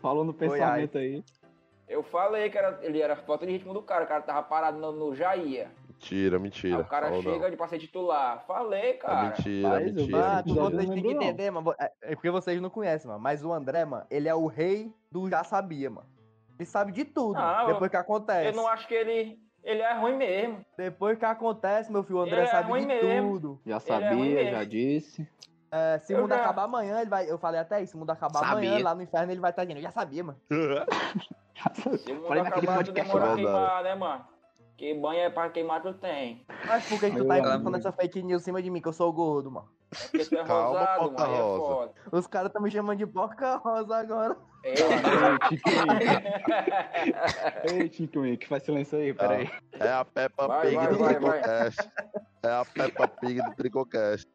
falou 0.00 0.24
no 0.24 0.32
Foi, 0.32 0.48
pensamento 0.48 0.98
aí. 0.98 1.24
Eu 1.88 2.02
falei 2.02 2.48
que 2.50 2.56
era, 2.58 2.78
ele 2.82 3.00
era 3.00 3.16
falta 3.16 3.44
de 3.46 3.52
ritmo 3.52 3.72
do 3.74 3.82
cara. 3.82 4.04
O 4.04 4.06
cara 4.08 4.22
tava 4.22 4.42
parado 4.42 4.78
no, 4.78 4.92
no 4.92 5.14
Jair. 5.14 5.68
Mentira, 5.88 6.36
Aí 6.36 6.42
mentira. 6.42 6.78
o 6.78 6.84
cara 6.84 7.10
chega 7.20 7.38
não. 7.40 7.50
de 7.50 7.56
pra 7.56 7.66
ser 7.66 7.78
titular. 7.80 8.44
Falei, 8.46 8.90
É 8.90 8.92
cara. 8.92 9.28
mentira, 9.30 9.68
Mas, 9.70 9.92
mentira. 9.94 10.18
Mano, 10.18 10.42
eu 10.46 10.54
vocês 10.70 10.90
têm 10.90 11.02
que 11.02 11.08
entender, 11.10 11.50
mano. 11.50 11.74
É 11.80 11.90
é 12.02 12.14
porque 12.14 12.30
vocês 12.30 12.60
não 12.60 12.70
conhecem, 12.70 13.08
mano. 13.08 13.20
Mas 13.20 13.42
o 13.44 13.52
André, 13.52 13.84
mano, 13.84 14.06
ele 14.10 14.28
é 14.28 14.34
o 14.34 14.46
rei 14.46 14.92
do 15.10 15.28
já 15.28 15.42
sabia, 15.42 15.90
mano. 15.90 16.06
Ele 16.56 16.66
sabe 16.66 16.92
de 16.92 17.04
tudo, 17.04 17.34
Não, 17.40 17.66
depois 17.66 17.90
que 17.90 17.96
acontece. 17.96 18.46
Eu 18.48 18.52
não 18.54 18.68
acho 18.68 18.86
que 18.86 18.94
ele. 18.94 19.38
Ele 19.64 19.82
é 19.82 19.92
ruim 19.94 20.16
mesmo. 20.16 20.64
Depois 20.76 21.18
que 21.18 21.24
acontece, 21.24 21.90
meu 21.92 22.02
filho, 22.02 22.18
o 22.18 22.22
André 22.22 22.36
Ele 22.38 22.42
é 22.42 22.50
sabe 22.50 22.70
ruim 22.70 22.80
de 22.82 22.86
mesmo. 22.86 23.32
tudo. 23.32 23.60
Já 23.66 23.76
é 23.76 23.80
sabia, 23.80 24.14
mesmo. 24.14 24.50
já 24.50 24.64
disse. 24.64 25.28
É, 25.70 25.98
se 25.98 26.14
o 26.14 26.18
mundo 26.22 26.30
já- 26.30 26.36
acabar 26.40 26.62
amanhã, 26.64 27.00
ele 27.00 27.10
vai. 27.10 27.30
Eu 27.30 27.36
falei 27.38 27.60
até 27.60 27.82
isso, 27.82 27.90
se 27.90 27.96
o 27.96 28.00
mundo 28.00 28.10
acabar 28.10 28.38
Sabia. 28.40 28.70
amanhã, 28.70 28.84
lá 28.84 28.94
no 28.94 29.02
inferno, 29.02 29.30
ele 29.32 29.40
vai 29.40 29.50
estar 29.50 29.64
dizendo, 29.64 29.78
eu 29.78 29.82
já 29.82 29.90
sabia, 29.90 30.24
mano. 30.24 30.38
Se 31.98 32.12
o 32.12 32.14
mundo 32.14 32.28
Falei 32.28 32.42
acabar, 32.42 32.60
tu 32.60 32.66
podcast, 32.76 32.92
demora 33.12 33.32
a 33.32 33.34
queimar, 33.34 33.82
né, 33.82 33.94
mano? 33.94 34.24
Que 34.76 34.94
banho 34.94 35.20
é 35.20 35.28
pra 35.30 35.50
queimar, 35.50 35.82
tu 35.82 35.92
tem. 35.92 36.46
Mas 36.66 36.88
por 36.88 37.00
que, 37.00 37.10
que 37.10 37.16
tu 37.16 37.26
tá 37.26 37.34
amo. 37.54 37.76
essa 37.76 37.90
fake 37.90 38.22
news 38.22 38.42
em 38.42 38.44
cima 38.44 38.62
de 38.62 38.70
mim, 38.70 38.80
que 38.80 38.86
eu 38.88 38.92
sou 38.92 39.12
gordo, 39.12 39.50
mano? 39.50 39.68
É 39.92 40.06
porque 40.08 40.24
tu 40.24 40.34
é 40.36 40.44
Calma, 40.44 40.78
rosado, 40.78 41.12
mano. 41.12 41.34
É 41.34 41.38
Rosa. 41.40 41.58
foda. 41.74 41.92
Os 42.12 42.26
caras 42.28 42.52
tão 42.52 42.62
me 42.62 42.70
chamando 42.70 42.96
de 42.98 43.06
porca 43.06 43.56
rosa 43.56 43.96
agora. 43.96 44.36
É, 44.64 44.74
Ei, 47.72 47.88
Tinko, 47.88 48.22
que 48.36 48.48
faz 48.48 48.62
silêncio 48.62 48.98
aí, 48.98 49.14
peraí. 49.14 49.50
É 49.78 49.88
a 49.88 50.04
Peppa 50.04 50.46
Vai, 50.46 50.66
Pig 50.66 50.74
vai, 50.76 50.88
do 50.88 50.98
vai. 50.98 51.14
Tricocast. 51.14 51.90
É 52.42 52.48
a 52.48 52.64
Peppa 52.64 53.08
Pig 53.08 53.42
do 53.42 53.54
Tricocast. 53.54 54.28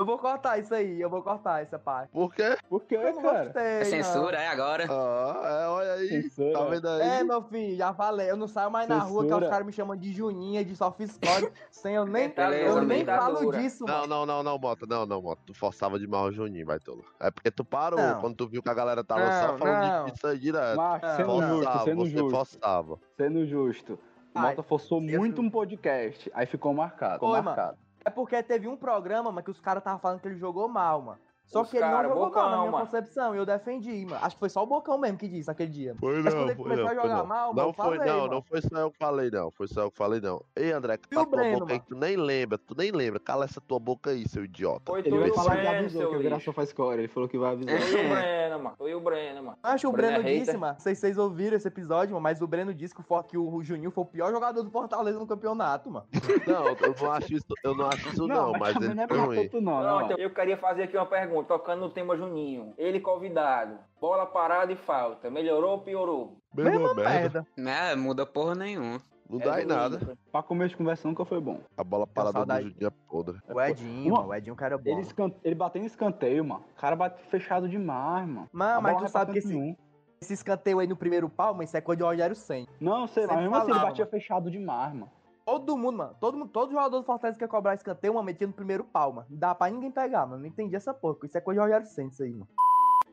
Eu 0.00 0.06
vou 0.06 0.16
cortar 0.16 0.56
isso 0.60 0.72
aí, 0.72 1.00
eu 1.00 1.10
vou 1.10 1.20
cortar 1.24 1.60
essa 1.60 1.76
parte. 1.76 2.12
Por 2.12 2.32
quê? 2.32 2.56
Por 2.68 2.84
quê, 2.84 2.94
Eu 2.94 3.14
não 3.14 3.20
cara? 3.20 3.44
gostei. 3.46 3.62
É 3.64 3.84
censura, 3.84 4.40
é 4.40 4.46
agora? 4.46 4.86
Ah, 4.88 5.62
é, 5.64 5.66
olha 5.66 5.92
aí. 5.94 6.08
Censura. 6.22 6.52
Tá 6.52 6.64
vendo 6.66 6.88
aí? 6.88 7.00
É, 7.00 7.24
meu 7.24 7.42
filho, 7.42 7.76
já 7.76 7.92
falei. 7.92 8.30
Eu 8.30 8.36
não 8.36 8.46
saio 8.46 8.70
mais 8.70 8.88
na 8.88 8.98
rua 9.00 9.24
que 9.24 9.28
Censura. 9.28 9.44
os 9.46 9.50
caras 9.50 9.66
me 9.66 9.72
chamam 9.72 9.96
de 9.96 10.12
Juninha, 10.12 10.64
de 10.64 10.76
Sofiscore, 10.76 11.50
sem 11.72 11.96
eu 11.96 12.06
nem, 12.06 12.28
Beleza, 12.28 12.78
eu 12.78 12.84
nem 12.84 13.04
falo 13.04 13.50
disso, 13.50 13.84
Não, 13.84 13.94
mano. 14.02 14.06
não, 14.06 14.24
não, 14.26 14.42
não, 14.44 14.56
Mota. 14.56 14.86
Não, 14.86 15.04
não, 15.04 15.20
Mota. 15.20 15.42
Tu 15.44 15.52
forçava 15.52 15.98
demais 15.98 16.26
o 16.26 16.32
Juninho, 16.32 16.64
vai 16.64 16.78
tolo. 16.78 17.04
É 17.18 17.32
porque 17.32 17.50
tu 17.50 17.64
parou 17.64 17.98
Não. 17.98 18.20
quando 18.20 18.36
tu 18.36 18.46
viu 18.46 18.62
que 18.62 18.70
a 18.70 18.74
galera 18.74 19.02
tava 19.02 19.24
Não, 19.28 19.48
só 19.48 19.58
falando 19.58 20.12
disso 20.12 20.28
aí 20.28 20.38
direto. 20.38 20.76
Mas, 20.76 21.16
sendo 21.16 21.40
não. 21.40 21.48
justo, 21.48 21.64
Forçava, 21.64 21.84
sendo 21.84 22.04
você 22.04 22.10
justo, 22.12 22.30
forçava. 22.30 22.98
sendo 23.16 23.46
justo. 23.48 23.98
Mota 24.32 24.62
forçou 24.62 25.00
muito 25.00 25.42
um 25.42 25.50
podcast, 25.50 26.30
aí 26.32 26.46
ficou 26.46 26.72
marcado. 26.72 27.14
Ficou 27.14 27.30
Foi, 27.30 27.40
marcado. 27.40 27.76
É 28.04 28.10
porque 28.10 28.42
teve 28.42 28.68
um 28.68 28.76
programa, 28.76 29.30
mano, 29.30 29.42
que 29.44 29.50
os 29.50 29.60
caras 29.60 29.80
estavam 29.80 30.00
falando 30.00 30.20
que 30.20 30.28
ele 30.28 30.38
jogou 30.38 30.68
mal, 30.68 31.02
mano. 31.02 31.20
Só 31.48 31.62
Os 31.62 31.70
que 31.70 31.78
ele 31.78 31.86
não 31.86 32.02
jogou 32.02 32.26
Bocão, 32.26 32.42
mal 32.42 32.50
na 32.50 32.58
minha 32.58 32.70
mano. 32.72 32.84
concepção, 32.86 33.34
e 33.34 33.38
eu 33.38 33.46
defendi, 33.46 34.04
mano. 34.04 34.20
Acho 34.22 34.36
que 34.36 34.40
foi 34.40 34.48
só 34.50 34.62
o 34.62 34.66
Bocão 34.66 34.98
mesmo 34.98 35.16
que 35.18 35.26
disse 35.26 35.48
naquele 35.48 35.70
dia. 35.70 35.94
Foi 35.98 36.22
Mas 36.22 36.34
quando 36.34 36.50
ele 36.50 36.54
começou 36.62 36.86
a 36.88 36.94
jogar 36.94 37.08
não. 37.16 37.26
mal, 37.26 37.48
mano, 37.54 37.60
não 37.60 37.68
eu 37.68 37.72
foi, 37.72 37.84
falei, 37.96 38.12
não, 38.12 38.18
mano. 38.20 38.30
não 38.34 38.42
foi 38.42 38.60
só 38.60 38.78
eu 38.78 38.90
que 38.90 38.98
falei, 38.98 39.30
não. 39.30 39.50
Foi 39.50 39.66
só 39.68 39.80
eu 39.82 39.90
que 39.90 39.96
falei, 39.96 40.20
não. 40.20 40.42
Ei, 40.54 40.72
André, 40.72 40.98
cala 40.98 41.26
tua 41.26 41.36
Breno, 41.36 41.60
boca 41.60 41.72
aí, 41.72 41.78
mano? 41.78 41.80
que 41.80 41.86
tu 41.88 41.96
nem 41.96 42.16
lembra, 42.16 42.58
tu 42.58 42.74
nem 42.76 42.90
lembra. 42.92 43.18
Cala 43.18 43.44
essa 43.46 43.60
tua 43.60 43.78
boca 43.78 44.10
aí, 44.10 44.28
seu 44.28 44.44
idiota. 44.44 44.82
Foi 44.92 45.00
Ele 45.00 45.18
vai 45.18 45.30
o 45.30 45.34
falar 45.34 45.56
que 45.56 45.62
Breno, 45.62 45.78
avisou, 45.78 46.10
que 46.10 46.16
o 46.16 46.22
lixo. 46.22 46.52
faz 46.52 46.68
score. 46.68 46.98
Ele 46.98 47.08
falou 47.08 47.28
que 47.28 47.38
vai 47.38 47.52
avisar. 47.52 47.74
E 47.80 47.94
o 47.94 48.08
Breno, 48.10 48.58
mano. 48.62 48.76
E 48.88 48.94
o 48.94 49.00
Breno, 49.00 49.42
mano. 49.42 49.58
Acho 49.62 49.86
o 49.86 49.90
O 49.90 49.92
Breno 49.94 50.22
Breno 50.22 50.28
é 50.28 50.38
disse, 50.40 50.56
mano. 50.56 50.72
Não 50.74 50.80
sei 50.80 50.94
se 50.94 51.00
vocês 51.00 51.16
ouviram 51.18 51.56
esse 51.56 51.66
episódio, 51.68 52.12
mano, 52.12 52.22
mas 52.22 52.42
o 52.42 52.46
Breno 52.46 52.74
disse 52.74 52.94
que 52.94 53.00
o, 53.08 53.22
que 53.22 53.64
Juninho 53.64 53.90
foi 53.90 54.04
o 54.04 54.06
pior 54.06 54.30
jogador 54.30 54.62
do 54.62 54.70
Fortaleza 54.70 55.18
no 55.18 55.26
campeonato, 55.26 55.90
mano. 55.90 56.06
Não, 56.46 56.66
eu 56.68 56.94
não 57.00 57.12
acho 57.12 57.32
isso, 57.34 57.46
eu 57.64 57.74
não 57.74 57.86
acho 57.88 58.08
isso 58.08 58.26
não, 58.26 58.52
mas 58.52 58.76
ele 58.76 58.94
não 58.94 59.02
é 59.04 59.08
foi 59.08 59.18
ruim. 59.18 59.50
não, 59.54 59.60
Não, 59.60 60.08
não. 60.08 60.16
eu 60.18 60.30
queria 60.30 60.56
fazer 60.56 60.82
aqui 60.84 60.96
uma 60.96 61.06
pergunta, 61.06 61.37
tocando 61.44 61.80
no 61.80 61.90
tema 61.90 62.16
Juninho. 62.16 62.74
Ele 62.76 63.00
convidado. 63.00 63.78
Bola 64.00 64.26
parada 64.26 64.72
e 64.72 64.76
falta. 64.76 65.30
Melhorou 65.30 65.72
ou 65.72 65.78
piorou? 65.80 66.36
Mesma 66.54 66.94
merda. 66.94 67.46
Merda. 67.56 67.92
É, 67.92 67.96
muda 67.96 68.26
porra 68.26 68.54
nenhuma. 68.54 69.00
Não 69.28 69.40
É 69.40 69.44
dá 69.44 69.62
em 69.62 69.66
nada. 69.66 70.16
Pra 70.32 70.42
começo 70.42 70.70
de 70.70 70.76
conversa 70.76 71.06
nunca 71.06 71.24
foi 71.24 71.38
bom. 71.40 71.60
A 71.76 71.84
bola 71.84 72.06
parada 72.06 72.44
do. 72.44 72.62
Juninho 72.62 72.86
é 72.86 72.90
podre. 73.08 73.38
O 73.46 73.60
Edinho, 73.60 74.14
mano. 74.14 74.28
O 74.28 74.34
Edinho 74.34 74.52
é 74.52 74.54
um 74.54 74.56
cara 74.56 74.78
bom. 74.78 74.90
Ele, 74.90 75.02
escan... 75.02 75.30
ele 75.44 75.54
bateu 75.54 75.82
em 75.82 75.86
escanteio, 75.86 76.44
mano. 76.44 76.64
O 76.76 76.80
cara 76.80 76.96
bate 76.96 77.22
fechado 77.28 77.68
demais, 77.68 78.26
mano. 78.26 78.48
Mano, 78.52 78.82
mas 78.82 78.94
tu 78.94 79.00
pra 79.00 79.08
sabe 79.08 79.32
que 79.32 79.38
esse, 79.38 79.48
nenhum. 79.48 79.76
esse 80.20 80.32
escanteio 80.32 80.78
aí 80.78 80.86
no 80.86 80.96
primeiro 80.96 81.28
pau, 81.28 81.52
mas 81.52 81.68
isso 81.68 81.76
é 81.76 81.80
coisa 81.82 81.98
de 81.98 82.04
Rogério 82.04 82.34
Senna. 82.34 82.66
Não, 82.80 83.06
sei 83.06 83.24
lá, 83.24 83.34
Sempre 83.34 83.42
mesmo 83.42 83.56
assim 83.56 83.70
ele 83.70 83.80
batia 83.80 84.06
fechado 84.06 84.50
demais, 84.50 84.94
mano. 84.94 85.10
Todo 85.48 85.78
mundo, 85.78 85.96
mano. 85.96 86.16
Todo, 86.20 86.36
mundo, 86.36 86.50
todo 86.50 86.72
jogador 86.72 86.98
do 86.98 87.04
Fortaleza 87.06 87.38
que 87.38 87.44
quer 87.46 87.50
cobrar 87.50 87.74
escanteio, 87.74 88.12
mano, 88.12 88.26
metia 88.26 88.46
no 88.46 88.52
primeiro 88.52 88.84
pau, 88.84 89.14
mano. 89.14 89.26
Não 89.30 89.38
dá 89.38 89.54
pra 89.54 89.70
ninguém 89.70 89.90
pegar, 89.90 90.26
mano. 90.26 90.42
Não 90.42 90.46
entendi 90.46 90.76
essa 90.76 90.92
porra. 90.92 91.16
Isso 91.24 91.38
é 91.38 91.40
coisa 91.40 91.58
de 91.62 91.64
Rogério 91.64 91.86
isso 91.86 92.22
aí, 92.22 92.32
mano. 92.32 92.48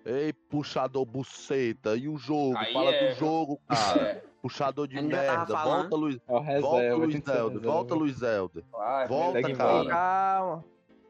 Ei, 0.06 0.34
puxador 0.34 1.06
buceta, 1.06 1.96
e 1.96 2.10
o 2.10 2.18
jogo? 2.18 2.58
Aí 2.58 2.74
Fala 2.74 2.92
é, 2.92 3.13
do 3.13 3.15
jogo, 3.18 3.58
cara. 3.65 4.01
É, 4.01 4.24
Puxador 4.42 4.86
de 4.86 5.01
merda. 5.01 5.56
Volta, 5.56 5.96
Luiz. 5.96 6.20
É 6.27 6.34
o 6.34 6.39
reserva. 6.39 6.68
Volta, 6.68 6.96
Luiz 6.96 7.15
reserva. 7.15 7.60
Volta, 7.60 7.96
Luiz 7.96 8.18
Zelder. 8.18 8.63
vai, 8.70 9.08
Volta, 9.08 9.54
cara. 9.56 9.86
Calma. 9.89 10.65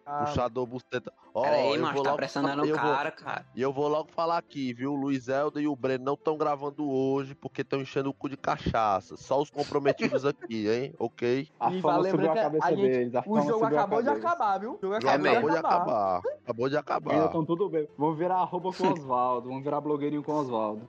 Puxador 0.06 0.66
buceta. 0.68 1.12
Ó, 1.34 1.42
Pera 1.42 1.56
aí, 1.56 1.76
eu 1.76 1.82
mano, 1.82 1.94
vou 1.94 2.04
tá 2.04 2.10
logo 2.12 2.18
pressionando 2.18 2.64
o 2.64 2.68
vou- 2.68 2.76
cara, 2.76 3.12
cara. 3.12 3.46
E 3.56 3.62
eu 3.62 3.74
vou 3.74 3.88
logo 3.88 4.10
falar 4.12 4.38
aqui, 4.38 4.72
viu? 4.74 4.92
O 4.94 4.96
Luiz 4.96 5.28
Helder 5.28 5.64
e 5.64 5.68
o 5.68 5.76
Breno 5.76 6.06
não 6.06 6.14
estão 6.14 6.38
gravando 6.38 6.88
hoje 6.90 7.34
porque 7.34 7.62
estão 7.62 7.82
enchendo 7.82 8.10
o 8.10 8.14
cu 8.14 8.30
de 8.30 8.38
cachaça. 8.38 9.18
Só 9.18 9.42
os 9.42 9.50
comprometidos 9.50 10.24
aqui, 10.26 10.70
hein? 10.70 10.94
Ok? 11.00 11.48
A 11.60 11.72
E 11.74 11.82
fama 11.82 12.02
vai 12.04 12.12
subiu 12.12 12.30
a 12.30 12.34
lembrar 12.34 12.34
que 12.36 12.42
cabeça 12.60 12.68
a 12.68 12.70
gente- 12.72 12.82
deles. 12.82 13.16
A 13.16 13.20
O 13.26 13.36
jogo 13.42 13.42
subiu 13.42 13.66
a 13.66 13.68
acabou 13.70 14.02
de 14.04 14.10
acabar, 14.10 14.58
viu? 14.60 14.72
O 14.74 14.80
jogo 14.82 14.94
Já 15.02 15.10
acabou, 15.10 15.20
de 15.24 15.28
acabou 15.30 15.50
de 15.52 15.58
acabar. 15.58 16.22
Acabou 16.44 16.70
de 16.70 16.76
Ainda 16.76 16.80
acabar. 16.80 17.26
estão 17.26 17.46
tudo 17.46 17.70
bem. 17.70 17.88
Vamos 17.98 18.18
virar 18.18 18.36
arroba 18.38 18.72
com 18.72 18.84
o 18.84 18.92
Oswaldo. 18.94 19.50
Vamos 19.50 19.64
virar 19.64 19.82
blogueirinho 19.82 20.24
com 20.24 20.32
o 20.32 20.36
Oswaldo. 20.36 20.88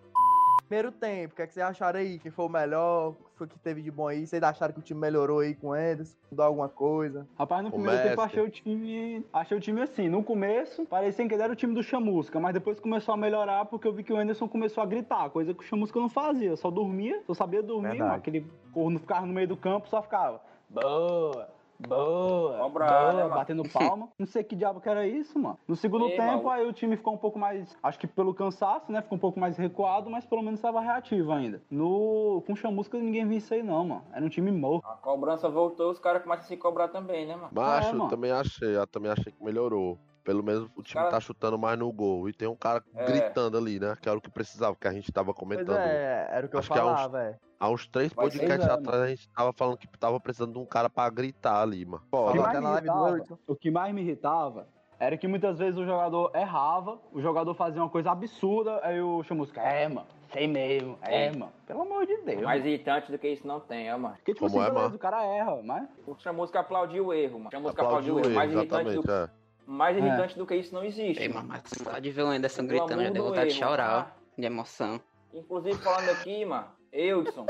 Primeiro 0.68 0.90
tempo, 0.90 1.32
o 1.32 1.36
que, 1.36 1.42
é 1.42 1.46
que 1.46 1.54
vocês 1.54 1.64
acharam 1.64 2.00
aí? 2.00 2.18
Quem 2.18 2.30
foi 2.30 2.44
o 2.44 2.48
melhor? 2.48 3.10
O 3.10 3.12
que 3.12 3.38
foi 3.38 3.46
que 3.46 3.58
teve 3.60 3.82
de 3.82 3.90
bom 3.90 4.08
aí? 4.08 4.26
Vocês 4.26 4.42
acharam 4.42 4.72
que 4.74 4.80
o 4.80 4.82
time 4.82 5.00
melhorou 5.00 5.38
aí 5.38 5.54
com 5.54 5.68
o 5.68 5.76
Ederson? 5.76 6.16
Mudou 6.28 6.44
alguma 6.44 6.68
coisa? 6.68 7.26
Rapaz, 7.38 7.62
no 7.62 7.68
O 7.68 7.72
primeiro 7.72 7.96
tempo 8.02 8.20
mestre. 8.20 8.24
achei 8.24 8.42
o 8.42 8.50
time. 8.50 9.24
Achei 9.32 9.56
o 9.56 9.60
time 9.60 9.80
assim. 9.82 10.08
No 10.08 10.24
começo, 10.24 10.84
parecia 10.86 11.26
que 11.28 11.34
ele 11.34 11.42
era 11.42 11.52
o 11.52 11.56
time 11.56 11.72
do 11.72 11.84
Chamusca, 11.84 12.40
mas 12.40 12.52
depois 12.52 12.80
começou 12.80 13.14
a 13.14 13.16
melhorar 13.16 13.64
porque 13.66 13.86
eu 13.86 13.92
vi 13.92 14.02
que 14.02 14.12
o 14.12 14.16
Anderson 14.16 14.48
começou 14.48 14.82
a 14.82 14.86
gritar, 14.86 15.30
coisa 15.30 15.54
que 15.54 15.60
o 15.60 15.66
Chamusca 15.66 16.00
não 16.00 16.08
fazia. 16.08 16.56
Só 16.56 16.68
dormia, 16.68 17.22
só 17.26 17.34
sabia 17.34 17.62
dormir, 17.62 17.90
Verdade. 17.90 18.16
Aquele 18.16 18.46
corno 18.72 18.98
ficava 18.98 19.24
no 19.24 19.32
meio 19.32 19.46
do 19.46 19.56
campo, 19.56 19.88
só 19.88 20.02
ficava. 20.02 20.40
Boa! 20.68 21.48
Boa, 21.78 22.52
né, 22.52 22.68
boa, 22.68 23.12
mano? 23.12 23.28
batendo 23.30 23.62
palma. 23.72 24.08
Não 24.18 24.26
sei 24.26 24.42
que 24.44 24.56
diabo 24.56 24.80
que 24.80 24.88
era 24.88 25.06
isso, 25.06 25.38
mano. 25.38 25.58
No 25.66 25.76
segundo 25.76 26.06
Ei, 26.06 26.16
tempo, 26.16 26.44
mano. 26.44 26.50
aí 26.50 26.66
o 26.66 26.72
time 26.72 26.96
ficou 26.96 27.14
um 27.14 27.18
pouco 27.18 27.38
mais. 27.38 27.76
Acho 27.82 27.98
que 27.98 28.06
pelo 28.06 28.34
cansaço, 28.34 28.90
né? 28.90 29.02
Ficou 29.02 29.16
um 29.16 29.20
pouco 29.20 29.38
mais 29.38 29.56
recuado, 29.56 30.08
mas 30.10 30.24
pelo 30.26 30.42
menos 30.42 30.58
estava 30.58 30.80
reativo 30.80 31.32
ainda. 31.32 31.60
No. 31.70 32.42
Com 32.46 32.54
chamusca 32.56 32.98
ninguém 32.98 33.26
viu 33.26 33.38
isso 33.38 33.52
aí, 33.54 33.62
não, 33.62 33.84
mano. 33.86 34.04
Era 34.12 34.24
um 34.24 34.28
time 34.28 34.50
morto. 34.50 34.86
A 34.86 34.94
cobrança 34.96 35.48
voltou, 35.48 35.90
os 35.90 35.98
caras 35.98 36.22
começam 36.22 36.44
a 36.44 36.48
se 36.48 36.56
cobrar 36.56 36.88
também, 36.88 37.26
né, 37.26 37.36
mano? 37.36 37.48
Macho, 37.52 37.88
É, 37.88 37.90
eu 37.92 37.96
mano. 37.96 38.10
também 38.10 38.30
achei, 38.30 38.76
eu 38.76 38.86
também 38.86 39.10
achei 39.10 39.32
que 39.32 39.42
melhorou. 39.44 39.98
Pelo 40.24 40.42
menos 40.42 40.64
o 40.76 40.82
time 40.82 40.94
Cara- 41.02 41.10
tá 41.10 41.20
chutando 41.20 41.56
mais 41.56 41.78
no 41.78 41.90
gol. 41.92 42.28
E 42.28 42.32
tem 42.32 42.48
um 42.48 42.56
cara 42.56 42.82
É. 42.96 43.04
gritando 43.04 43.56
ali, 43.56 43.78
né? 43.78 43.94
Que 44.00 44.08
era 44.08 44.18
o 44.18 44.20
que 44.20 44.28
precisava, 44.28 44.74
que 44.74 44.88
a 44.88 44.92
gente 44.92 45.12
tava 45.12 45.26
Pois 45.32 45.38
comentando. 45.38 45.76
é, 45.78 46.28
era 46.32 46.46
o 46.46 46.48
que 46.48 46.56
Acho 46.56 46.72
eu 46.72 46.74
que 46.74 46.80
é 46.80 46.82
uns- 46.84 46.88
falava, 46.90 47.18
velho. 47.18 47.36
Há 47.58 47.70
uns 47.70 47.86
três 47.86 48.12
Vai 48.12 48.26
podcasts 48.26 48.68
atrás 48.68 49.02
a 49.02 49.08
gente 49.08 49.28
tava 49.30 49.52
falando 49.52 49.78
que 49.78 49.88
tava 49.98 50.20
precisando 50.20 50.52
de 50.52 50.58
um 50.58 50.66
cara 50.66 50.90
pra 50.90 51.08
gritar 51.08 51.62
ali, 51.62 51.84
mano. 51.84 52.02
O 52.10 52.32
que, 52.32 52.38
mais 52.38 52.54
me 52.54 52.60
na 52.60 52.70
live 52.70 52.86
do 52.86 53.08
irritava, 53.08 53.38
o 53.46 53.56
que 53.56 53.70
mais 53.70 53.94
me 53.94 54.02
irritava 54.02 54.68
era 54.98 55.16
que 55.16 55.28
muitas 55.28 55.58
vezes 55.58 55.78
o 55.78 55.84
jogador 55.84 56.30
errava, 56.34 56.98
o 57.12 57.20
jogador 57.20 57.54
fazia 57.54 57.82
uma 57.82 57.90
coisa 57.90 58.10
absurda, 58.10 58.80
aí 58.82 59.00
o 59.00 59.22
chamusca, 59.24 59.60
é, 59.60 59.88
mano, 59.88 60.06
sei 60.32 60.46
mesmo, 60.46 60.98
é, 61.02 61.30
mano. 61.30 61.52
Pelo 61.66 61.82
amor 61.82 62.06
de 62.06 62.16
Deus. 62.18 62.42
Mais 62.42 62.60
mano. 62.60 62.74
irritante 62.74 63.12
do 63.12 63.18
que 63.18 63.28
isso 63.28 63.46
não 63.46 63.60
tem, 63.60 63.92
ó, 63.92 63.98
mano. 63.98 64.16
Porque, 64.16 64.32
tipo 64.32 64.46
Como 64.46 64.58
assim, 64.58 64.66
é, 64.66 64.70
beleza, 64.70 64.84
mano? 64.84 64.96
o 64.96 64.98
cara 64.98 65.24
erra, 65.24 65.62
mas. 65.62 65.88
O 66.06 66.16
Chamusca 66.18 66.60
aplaudiu 66.60 67.06
o 67.06 67.14
erro, 67.14 67.38
mano. 67.38 67.50
Chamusca 67.50 67.82
Aplaudiu 67.82 68.18
aplaudiu 68.18 68.30
o 68.30 68.32
erro. 68.32 68.34
Mais 68.34 68.52
irritante, 68.52 68.94
do, 68.94 69.12
é. 69.12 69.30
mais 69.66 69.96
irritante 69.96 70.38
do 70.38 70.46
que 70.46 70.56
isso 70.56 70.74
não 70.74 70.84
existe. 70.84 71.22
Ei, 71.22 71.28
mano. 71.28 71.48
mas 71.48 71.62
só 71.66 71.98
de 71.98 72.10
ver 72.10 72.22
o 72.22 72.28
Anderson 72.28 72.66
gritando, 72.66 73.02
já 73.02 73.10
deu 73.10 73.22
do 73.22 73.28
vontade 73.28 73.50
de 73.50 73.60
erro, 73.60 73.68
chorar, 73.68 73.90
ah. 73.90 74.06
ó, 74.10 74.40
de 74.40 74.46
emoção. 74.46 75.00
Inclusive, 75.34 75.76
falando 75.78 76.08
aqui, 76.08 76.44
mano, 76.46 76.66
Eudson 76.96 77.46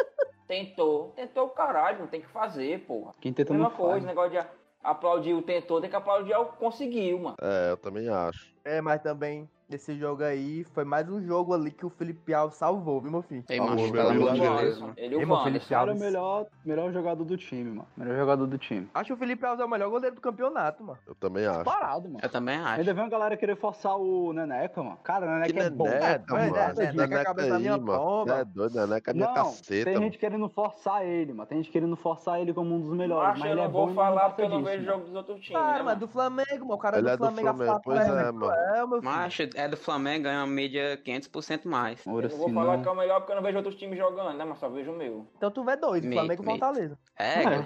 tentou. 0.47 1.13
Tentou 1.17 1.47
o 1.47 1.51
caralho, 1.51 2.01
não 2.01 2.07
tem 2.07 2.21
que 2.21 2.29
fazer, 2.29 2.81
porra. 2.81 3.13
Quem 3.21 3.33
tenta 3.33 3.53
Mesma 3.53 3.69
não 3.69 3.77
coisa, 3.77 3.93
faz. 3.93 4.05
negócio 4.05 4.31
de 4.33 4.47
aplaudir 4.83 5.35
o 5.35 5.43
tentou, 5.43 5.81
tem 5.81 5.91
que 5.91 5.97
aplaudir 5.97 6.35
o 6.35 6.47
conseguiu, 6.47 7.19
mano. 7.19 7.37
É, 7.41 7.73
eu 7.73 7.77
também 7.77 8.09
acho. 8.09 8.55
É, 8.65 8.81
mas 8.81 9.03
também, 9.03 9.49
nesse 9.69 9.97
jogo 9.99 10.23
aí, 10.23 10.65
foi 10.73 10.85
mais 10.85 11.09
um 11.09 11.21
jogo 11.21 11.53
ali 11.53 11.71
que 11.71 11.85
o 11.85 11.91
Felipe 11.91 12.33
Alves 12.33 12.57
salvou, 12.57 13.01
viu, 13.01 13.11
meu 13.11 13.23
filho? 13.23 13.45
Ei, 13.49 13.61
macho, 13.61 13.91
pelo 13.93 14.09
amor 14.11 14.33
de 14.33 14.41
Deus. 14.41 14.61
Deus, 14.61 14.81
mano. 14.81 14.93
Ele 14.97 15.17
o 15.17 15.21
Era 15.21 15.29
o 15.29 15.35
Alves. 15.35 16.01
melhor, 16.01 16.47
melhor 16.65 16.93
jogador 16.93 17.25
do 17.25 17.37
time, 17.37 17.71
mano. 17.71 17.87
Melhor 17.97 18.17
jogador 18.17 18.47
do 18.47 18.59
time. 18.59 18.89
Acho 18.95 19.07
que 19.09 19.13
o 19.13 19.17
Felipe 19.17 19.45
Alves 19.45 19.61
é 19.61 19.65
o 19.65 19.69
melhor 19.69 19.91
goleiro 19.91 20.15
do 20.15 20.21
campeonato, 20.21 20.85
mano. 20.85 20.99
Eu 21.07 21.15
também 21.17 21.47
acho. 21.47 21.65
Parado, 21.65 22.09
mano. 22.09 22.21
Eu 22.23 22.29
também 22.29 22.57
acho. 22.57 22.81
Ainda 22.81 22.95
vem 22.95 23.03
uma 23.05 23.11
galera 23.11 23.37
querer 23.37 23.57
forçar 23.57 23.97
o 23.97 24.33
Neneca, 24.33 24.83
mano. 24.83 24.99
Cara, 25.03 25.27
o 25.27 25.31
Neneca 25.31 25.53
Que 25.53 25.59
é 25.61 25.71
bom. 25.71 25.85
neneca, 25.85 26.07
É, 26.07 26.33
mano. 26.33 26.57
é, 26.57 26.71
é, 26.87 26.93
neneca 26.93 27.15
é 27.17 27.21
a 27.21 27.25
cabeça 27.25 27.49
da 27.49 27.59
minha 27.59 27.79
pomba. 27.79 28.35
É 28.39 28.45
doido, 28.45 28.75
neneca 28.75 29.11
é 29.11 29.15
minha 29.15 29.27
Não, 29.27 29.35
caceta, 29.35 29.85
tem 29.91 30.01
gente 30.03 30.19
querendo 30.19 30.49
forçar 30.49 31.05
ele, 31.05 31.33
mano. 31.33 31.47
Tem 31.49 31.59
gente 31.63 31.71
querendo 31.73 31.97
forçar 31.97 32.41
ele 32.41 32.55
como 32.55 32.75
um 32.75 32.81
dos 32.81 32.97
melhores. 32.97 33.31
Acho 33.31 33.41
mas 33.41 33.49
eu 33.51 33.53
ele 33.55 33.61
é 33.61 33.65
não 33.65 33.73
bom 33.73 33.95
falar 33.95 34.29
porque 34.31 34.43
eu 34.43 34.49
não 34.49 34.63
vejo 34.63 34.85
jogo 34.85 35.05
dos 35.07 35.15
outros 35.15 35.41
times, 35.41 35.61
Cara, 35.61 35.79
né, 35.79 35.83
mas 35.83 35.99
do 35.99 36.09
Flamengo, 36.09 36.61
mano. 36.61 36.75
O 36.75 36.79
cara 36.79 36.99
Ele 36.99 37.07
do 37.07 37.11
é 37.11 37.17
do 37.17 37.19
Flamengo, 37.19 37.57
Flamengo, 37.57 37.81
pois 37.85 38.01
é, 38.07 38.33
mano. 38.33 38.51
É, 38.53 38.87
meu 38.87 38.89
filho. 39.01 39.03
Macho, 39.05 39.43
é 39.57 39.69
do 39.69 39.77
Flamengo, 39.77 40.25
ganha 40.25 40.41
uma 40.41 40.47
mídia 40.47 40.97
500% 41.05 41.65
mais. 41.67 42.07
Ora, 42.07 42.27
Eu 42.27 42.31
não 42.31 42.37
vou 42.39 42.53
falar 42.53 42.77
não- 42.77 42.83
que 42.83 42.89
é 42.89 42.93
o 42.93 42.97
melhor 42.97 43.21
porque 43.21 43.33
eu 43.33 43.37
não 43.37 43.43
vejo 43.43 43.57
outros 43.57 43.75
times 43.77 43.99
jogando, 43.99 44.37
né? 44.37 44.45
Mas 44.45 44.59
só 44.59 44.69
vejo 44.69 44.93
o 44.93 44.97
meu. 44.97 45.27
Então 45.37 45.51
tu 45.51 45.65
vê 45.65 45.77
dois, 45.77 46.05
Flamengo 46.05 46.43
e. 46.43 46.47
Fortaleza. 46.47 46.99
É, 47.19 47.43
É. 47.43 47.65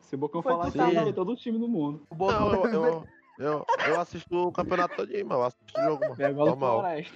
Se 0.00 0.14
o 0.14 0.18
Bocão 0.18 0.42
falar 0.42 0.68
isso, 0.68 0.76
tá 0.78 0.88
ele 0.88 0.96
lá. 0.98 1.04
vê 1.04 1.12
todo 1.12 1.32
o 1.32 1.36
time 1.36 1.58
do 1.58 1.68
mundo. 1.68 2.06
O 2.10 2.14
Boca 2.14 2.32
Não, 2.40 2.52
eu, 2.54 2.64
eu, 2.72 3.06
eu, 3.38 3.66
eu 3.88 4.00
assisto 4.00 4.34
o 4.48 4.50
campeonato 4.52 4.96
todinho, 4.96 5.26
mano. 5.26 5.42
Eu 5.42 5.46
assisto 5.46 5.78
o 5.78 5.82
jogo, 5.84 6.00
mano. 6.08 6.22
É 6.22 6.32
Normal. 6.32 6.82
Mas- 6.82 7.12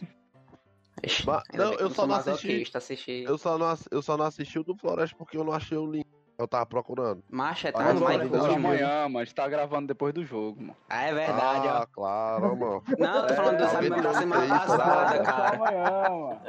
não, 1.55 1.73
eu 1.75 1.91
só 1.91 2.07
não 2.07 2.15
assisti- 2.17 2.71
assisti. 2.75 3.25
Eu 3.27 3.37
só, 3.39 3.57
não, 3.59 3.75
eu 3.91 4.03
só 4.03 4.17
não 4.17 4.27
assisti 4.27 4.59
o 4.59 4.63
do 4.63 4.77
Floresta 4.77 5.17
porque 5.17 5.37
eu 5.37 5.43
não 5.45 5.53
achei 5.53 5.77
o 5.77 5.87
link. 5.91 6.07
Eu 6.43 6.49
tava 6.49 6.67
procurando. 6.67 7.23
Macho, 7.31 7.69
é 7.69 7.73
tá 7.73 7.95
não, 7.95 8.01
mais 8.01 8.19
não, 8.19 8.27
do 8.29 8.37
não, 8.37 8.43
que 8.45 8.49
não. 8.51 8.57
amanhã, 8.57 9.03
mano. 9.09 9.19
A 9.21 9.25
gente 9.25 9.35
tá 9.35 9.49
gravando 9.49 9.87
depois 9.87 10.13
do 10.13 10.25
jogo, 10.25 10.61
mano. 10.61 10.77
Ah, 10.91 11.03
é 11.05 11.15
verdade, 11.15 11.69
ah, 11.69 11.81
ó. 11.83 11.87
claro, 11.87 12.57
mano. 12.57 12.83
Não, 12.99 13.17
eu 13.17 13.27
tô 13.29 13.35
falando 13.35 13.57
do 13.59 13.63
É, 13.63 13.69
sábado 13.69 13.87
alguém 13.95 14.03
da 14.03 14.15
semana 14.15 14.45
um 14.45 14.49
passada, 14.49 15.17
Só 15.17 15.23
cara. 15.23 15.57
amanhã, 15.57 15.91
mano. 16.11 16.41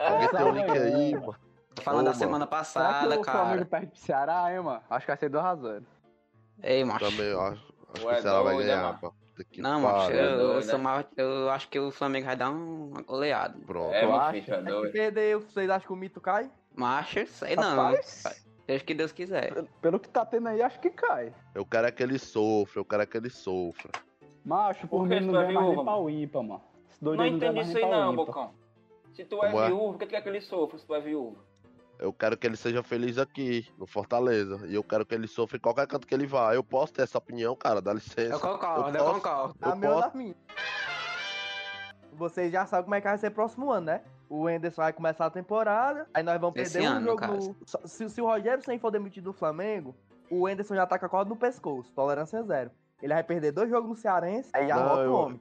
Alguém 0.00 0.28
tem 0.28 0.42
o 0.42 0.50
link 0.50 0.70
aí, 0.70 1.14
mano. 1.14 1.26
mano. 1.26 1.38
Tô 1.76 1.82
falando 1.82 2.04
da 2.06 2.10
Ô, 2.10 2.14
semana 2.14 2.44
Será 2.44 2.46
que 2.46 2.50
passada, 2.50 3.20
o 3.20 3.24
Flamengo 3.24 3.54
cara. 3.54 3.64
perde 3.66 3.86
pro 3.86 3.98
Ceará, 4.00 4.52
hein, 4.52 4.60
mano? 4.60 4.80
Acho 4.90 5.00
que 5.06 5.10
vai 5.12 5.16
ser 5.16 5.30
2x0. 5.30 5.82
Ei, 6.62 6.84
macho. 6.84 7.04
Também 7.10 7.26
eu 7.26 7.40
acho. 7.40 7.74
Acho 7.94 8.06
Ué, 8.06 8.12
que 8.14 8.18
o 8.18 8.22
Ceará 8.22 8.42
vai 8.42 8.56
né, 8.56 8.62
ganhar, 8.64 8.82
mano? 8.82 8.98
mano. 9.02 9.14
Que 9.50 9.60
Não, 9.60 9.80
macho, 9.82 10.06
pariu. 10.06 10.18
eu, 10.18 10.30
eu, 10.30 10.38
doido, 10.48 10.62
sou 10.64 10.78
né? 10.78 10.84
mal, 10.84 11.04
eu 11.16 11.50
acho 11.50 11.68
que 11.68 11.78
o 11.78 11.90
Flamengo 11.92 12.26
vai 12.26 12.36
dar 12.36 12.50
um- 12.50 12.88
uma 12.88 13.02
goleada. 13.02 13.56
Pronto. 13.66 13.92
É, 13.92 14.00
filho, 14.32 14.54
é 14.54 14.86
Se 14.86 14.92
perder, 14.92 15.36
vocês 15.36 15.68
acham 15.70 15.86
que 15.86 15.92
o 15.92 15.96
mito 15.96 16.20
cai? 16.20 16.50
Macho, 16.74 17.26
sei 17.26 17.54
não. 17.54 17.76
Rapaz, 17.76 18.06
Seja 18.06 18.45
o 18.68 18.84
que 18.84 18.94
Deus 18.94 19.12
quiser. 19.12 19.64
pelo 19.80 19.98
que 20.00 20.08
tá 20.08 20.24
tendo 20.26 20.48
aí, 20.48 20.60
acho 20.62 20.80
que 20.80 20.90
cai. 20.90 21.32
Eu 21.54 21.64
quero 21.64 21.86
é 21.86 21.90
que 21.92 22.02
ele 22.02 22.18
sofra, 22.18 22.80
eu 22.80 22.84
quero 22.84 23.02
é 23.02 23.06
que 23.06 23.16
ele 23.16 23.30
sofra. 23.30 23.90
Macho, 24.44 24.82
por 24.88 24.98
Por 24.98 25.02
mim 25.04 25.08
que 25.08 25.14
ele 25.16 25.26
não 25.26 25.32
tu 25.34 25.38
é 25.38 25.42
ganha 25.46 25.54
mais 25.54 25.66
nem 25.66 25.74
viúva, 25.74 25.84
pau 25.90 26.10
ímpar, 26.10 26.42
mano. 26.42 26.62
Não 27.00 27.16
ganha 27.16 27.30
entendi 27.30 27.60
isso 27.60 27.76
aí 27.78 27.90
não. 27.90 28.16
Bocão. 28.16 28.54
Se 29.12 29.24
tu 29.24 29.42
é 29.42 29.50
Como 29.50 29.62
é? 29.62 29.66
viúvo, 29.68 29.88
o 29.90 29.98
que 29.98 30.06
tu 30.06 30.08
quer 30.10 30.20
que 30.22 30.28
ele 30.28 30.40
sofra 30.40 30.78
se 30.78 30.86
tu 30.86 30.94
é 30.94 31.00
viúvo? 31.00 31.36
Eu 31.98 32.12
quero 32.12 32.36
que 32.36 32.46
ele 32.46 32.56
seja 32.56 32.82
feliz 32.82 33.16
aqui, 33.16 33.66
no 33.78 33.86
Fortaleza. 33.86 34.66
E 34.68 34.74
eu 34.74 34.84
quero 34.84 35.06
que 35.06 35.14
ele 35.14 35.26
sofra 35.26 35.56
em 35.56 35.60
qualquer 35.60 35.86
canto 35.86 36.06
que 36.06 36.14
ele 36.14 36.26
vá. 36.26 36.54
Eu 36.54 36.62
posso 36.62 36.92
ter 36.92 37.02
essa 37.02 37.16
opinião, 37.16 37.56
cara, 37.56 37.80
dá 37.80 37.92
licença. 37.94 38.34
Eu 38.34 38.40
concordo, 38.40 38.96
eu, 38.98 39.04
posso- 39.04 39.14
concordo. 39.14 39.54
A 39.62 39.68
Eu 39.70 39.76
minha 39.76 39.90
ou 39.90 39.96
posso- 39.96 40.06
das 40.08 40.14
minhas. 40.14 40.36
Vocês 42.16 42.50
já 42.50 42.66
sabem 42.66 42.84
como 42.84 42.94
é 42.94 43.00
que 43.00 43.08
vai 43.08 43.18
ser 43.18 43.30
próximo 43.30 43.70
ano, 43.70 43.86
né? 43.86 44.00
O 44.28 44.48
Enderson 44.50 44.82
vai 44.82 44.92
começar 44.92 45.26
a 45.26 45.30
temporada, 45.30 46.06
aí 46.12 46.22
nós 46.22 46.40
vamos 46.40 46.58
Esse 46.58 46.72
perder 46.72 46.88
um 46.88 46.92
ano, 46.92 47.00
no 47.00 47.06
jogo 47.06 47.26
no... 47.26 47.88
Se, 47.88 48.08
se 48.08 48.20
o 48.20 48.26
Rogério 48.26 48.64
sem 48.64 48.78
for 48.78 48.90
demitido 48.90 49.24
do 49.24 49.32
Flamengo, 49.32 49.94
o 50.30 50.48
Enderson 50.48 50.74
já 50.74 50.86
tá 50.86 50.98
com 50.98 51.06
a 51.06 51.08
corda 51.08 51.28
no 51.28 51.36
pescoço, 51.36 51.92
tolerância 51.94 52.42
zero. 52.42 52.70
Ele 53.00 53.14
vai 53.14 53.22
perder 53.22 53.52
dois 53.52 53.70
jogos 53.70 53.88
no 53.88 53.94
Cearense, 53.94 54.50
aí 54.52 54.66
já 54.66 54.76
volta 54.82 55.08
o 55.08 55.14
homem. 55.14 55.40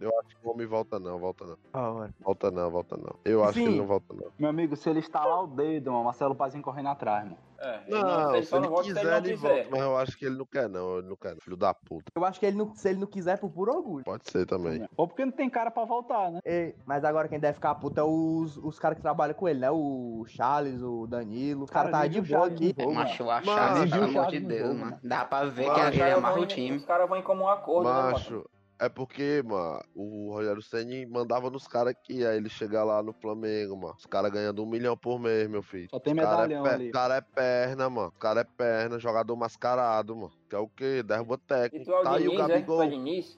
Eu 0.00 0.10
acho 0.18 0.28
que 0.28 0.46
o 0.46 0.50
homem 0.50 0.66
volta 0.66 0.98
não, 0.98 1.18
volta 1.18 1.44
não. 1.44 1.56
Ah. 1.74 2.08
Volta 2.20 2.50
não, 2.50 2.70
volta 2.70 2.96
não. 2.96 3.14
Eu 3.24 3.44
acho 3.44 3.52
que 3.54 3.64
ele 3.64 3.76
não 3.76 3.86
volta 3.86 4.14
não. 4.14 4.26
Meu 4.38 4.48
amigo, 4.48 4.74
se 4.74 4.88
ele 4.88 5.00
estalar 5.00 5.44
o 5.44 5.46
dedo, 5.46 5.92
mano, 5.92 6.04
Marcelo 6.04 6.34
Pazinho 6.34 6.62
correndo 6.62 6.88
atrás, 6.88 7.24
mano. 7.24 7.36
É, 7.62 7.80
Não, 7.88 8.34
ele 8.34 8.46
se 8.46 8.54
ele 8.54 8.62
não 8.62 8.70
volta 8.70 8.84
quiser, 8.84 9.00
ele 9.02 9.10
não 9.10 9.16
ele 9.18 9.36
volta. 9.36 9.66
Mas 9.70 9.80
eu 9.80 9.96
acho 9.98 10.16
que 10.16 10.24
ele 10.24 10.38
não 10.38 10.46
quer 10.46 10.66
não, 10.66 10.98
ele 10.98 11.08
não 11.08 11.16
quer 11.16 11.32
não. 11.34 11.40
Filho 11.40 11.56
da 11.58 11.74
puta. 11.74 12.04
Eu 12.14 12.24
acho 12.24 12.40
que 12.40 12.46
ele 12.46 12.56
não, 12.56 12.74
se 12.74 12.88
ele 12.88 12.98
não 12.98 13.06
quiser, 13.06 13.38
por 13.38 13.50
puro 13.50 13.72
orgulho. 13.74 14.02
Pode 14.02 14.30
ser 14.30 14.46
também. 14.46 14.88
Ou 14.96 15.06
porque 15.06 15.26
não 15.26 15.32
tem 15.32 15.50
cara 15.50 15.70
pra 15.70 15.84
voltar, 15.84 16.30
né? 16.30 16.40
Ei, 16.42 16.74
mas 16.86 17.04
agora 17.04 17.28
quem 17.28 17.38
deve 17.38 17.54
ficar 17.54 17.74
puto 17.74 18.00
é 18.00 18.02
os, 18.02 18.56
os 18.56 18.78
caras 18.78 18.96
que 18.96 19.02
trabalham 19.02 19.34
com 19.34 19.46
ele, 19.46 19.60
né? 19.60 19.70
O 19.70 20.24
Charles, 20.26 20.80
o 20.80 21.06
Danilo. 21.06 21.64
Os 21.64 21.70
caras 21.70 21.90
Cara, 21.90 22.04
tá 22.04 22.08
de 22.08 22.20
boa 22.22 22.48
Charles 22.48 22.56
aqui. 22.56 22.74
jogo, 22.78 22.94
Macho, 22.94 23.30
a 23.30 23.40
nem 23.74 23.90
pelo 23.90 24.04
amor 24.04 24.26
de 24.28 24.40
Deus, 24.40 24.76
mano. 24.76 24.98
Dá 25.04 25.24
pra 25.26 25.44
ver 25.44 25.70
que 25.74 25.80
ele 25.80 25.98
caras 25.98 26.16
amarra 26.16 26.40
o 26.40 26.46
time. 26.46 26.76
Os 26.78 26.84
caras 26.86 27.08
vão 27.08 27.18
em 27.18 27.22
comum 27.22 27.46
acordo, 27.46 27.92
né, 27.92 28.02
mano? 28.12 28.44
É 28.82 28.88
porque, 28.88 29.42
mano, 29.44 29.78
o 29.94 30.32
Rogério 30.32 30.62
Senni 30.62 31.04
mandava 31.04 31.50
nos 31.50 31.68
caras 31.68 31.90
aqui, 31.92 32.24
aí 32.24 32.38
ele 32.38 32.48
chega 32.48 32.82
lá 32.82 33.02
no 33.02 33.12
Flamengo, 33.12 33.76
mano. 33.76 33.94
Os 33.98 34.06
caras 34.06 34.32
ganhando 34.32 34.62
um 34.62 34.66
milhão 34.66 34.96
por 34.96 35.20
mês, 35.20 35.46
meu 35.50 35.62
filho. 35.62 35.86
Só 35.90 36.00
tem 36.00 36.14
Os 36.14 36.20
cara 36.20 36.30
medalhão 36.48 36.66
é 36.66 36.70
ali. 36.74 36.88
O 36.88 36.92
cara 36.92 37.16
é 37.16 37.20
perna, 37.20 37.90
mano. 37.90 38.08
O 38.08 38.18
cara 38.18 38.40
é 38.40 38.44
perna, 38.44 38.98
jogador 38.98 39.36
mascarado, 39.36 40.16
mano. 40.16 40.32
Que 40.48 40.56
é 40.56 40.58
o 40.58 40.66
quê? 40.66 41.02
Derruba 41.02 41.34
E 41.34 41.46
técnico. 41.46 41.84
tu 41.84 41.92
é 41.92 42.00
o 42.00 42.02
Tá 42.02 42.14
aí 42.14 42.26
o 42.26 42.30
Diniz, 42.30 42.40
é? 42.40 42.42
Tu 42.42 42.48
Gabigol. 42.48 42.82
é? 42.82 42.88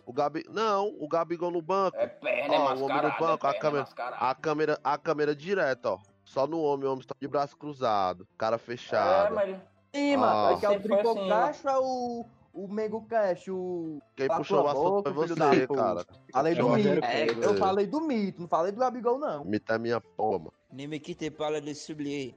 O 0.06 0.12
Gabi... 0.12 0.44
Não, 0.48 0.96
o 1.00 1.08
Gabigol 1.08 1.50
no 1.50 1.60
banco. 1.60 1.96
É 1.96 2.06
perna, 2.06 2.54
é 2.54 2.58
Ó, 2.58 2.62
o 2.62 2.66
homem 2.66 2.76
no 2.76 2.86
mascarado, 2.88 3.06
é 3.16 3.18
banco, 3.26 3.46
a 3.48 3.50
é 3.50 3.58
câmera- 3.58 3.82
mascarado. 3.82 4.24
A 4.24 4.34
câmera, 4.36 4.80
a 4.84 4.96
câmera 4.98 5.34
direta, 5.34 5.90
ó. 5.90 5.98
Só 6.24 6.46
no 6.46 6.60
homem, 6.62 6.86
o 6.86 6.92
homem 6.92 7.00
está 7.00 7.16
de 7.20 7.26
braço 7.26 7.56
cruzado, 7.56 8.28
cara 8.38 8.54
É, 8.54 8.58
fechado. 8.60 9.34
mas 9.34 9.48
ele- 9.48 9.58
Sim, 9.92 10.14
Ah. 10.14 10.18
mano. 10.18 10.54
Aqui 10.56 10.64
é 10.64 10.68
o 10.68 10.72
Sempre 10.72 10.88
foi 10.88 10.96
Triple 11.02 11.32
assim, 11.32 11.68
é 11.68 11.78
o, 11.78 12.24
o 12.52 12.68
Mengo 12.68 13.06
Cash? 13.06 13.48
O... 13.48 14.00
Quem 14.14 14.28
Cala 14.28 14.40
puxou 14.40 14.64
o 14.64 14.68
assunto 14.68 15.14
foi 15.14 15.26
você, 15.26 15.66
cara. 15.66 16.06
Falei 16.32 16.54
do 16.54 16.60
Eu 16.60 16.68
Rogério 16.68 17.02
mito. 17.02 17.06
É, 17.06 17.26
Pedro. 17.26 17.42
Eu 17.42 17.56
falei 17.56 17.86
do 17.86 18.00
mito, 18.00 18.40
não 18.40 18.48
falei 18.48 18.72
do 18.72 18.78
Gabigol, 18.80 19.18
não. 19.18 19.44
Me 19.44 19.58
tá 19.58 19.78
minha 19.78 20.00
porra, 20.00 20.38
mano. 20.38 20.52
Ne 20.70 20.86
me 20.86 21.00
quittez 21.00 21.30
pas 21.30 21.50
le. 21.50 22.34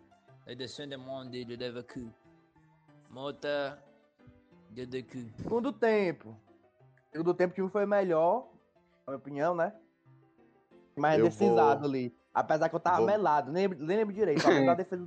Le 0.48 0.56
dessin 0.56 0.88
de 0.88 0.98
monde 0.98 1.44
de 1.44 1.58
Devacu. 1.58 2.12
Mota 3.10 3.82
de 4.72 4.86
Decu. 4.86 5.32
Segundo 5.42 5.72
tempo. 5.74 6.36
Segundo 7.12 7.34
tempo 7.34 7.54
o 7.54 7.56
time 7.56 7.70
foi 7.70 7.86
melhor, 7.86 8.48
na 9.08 9.14
minha 9.14 9.18
opinião, 9.18 9.56
né? 9.56 9.74
Mais 10.96 11.20
Eu 11.20 11.26
decisado 11.26 11.82
vou- 11.82 11.90
ali. 11.90 12.14
Apesar 12.34 12.68
que 12.68 12.76
eu 12.76 12.80
tava 12.80 12.98
vou- 12.98 13.06
melado, 13.08 13.52
nem 13.52 13.64
lembro, 13.64 13.86
nem 13.86 13.98
lembro 13.98 14.14
direito. 14.14 14.42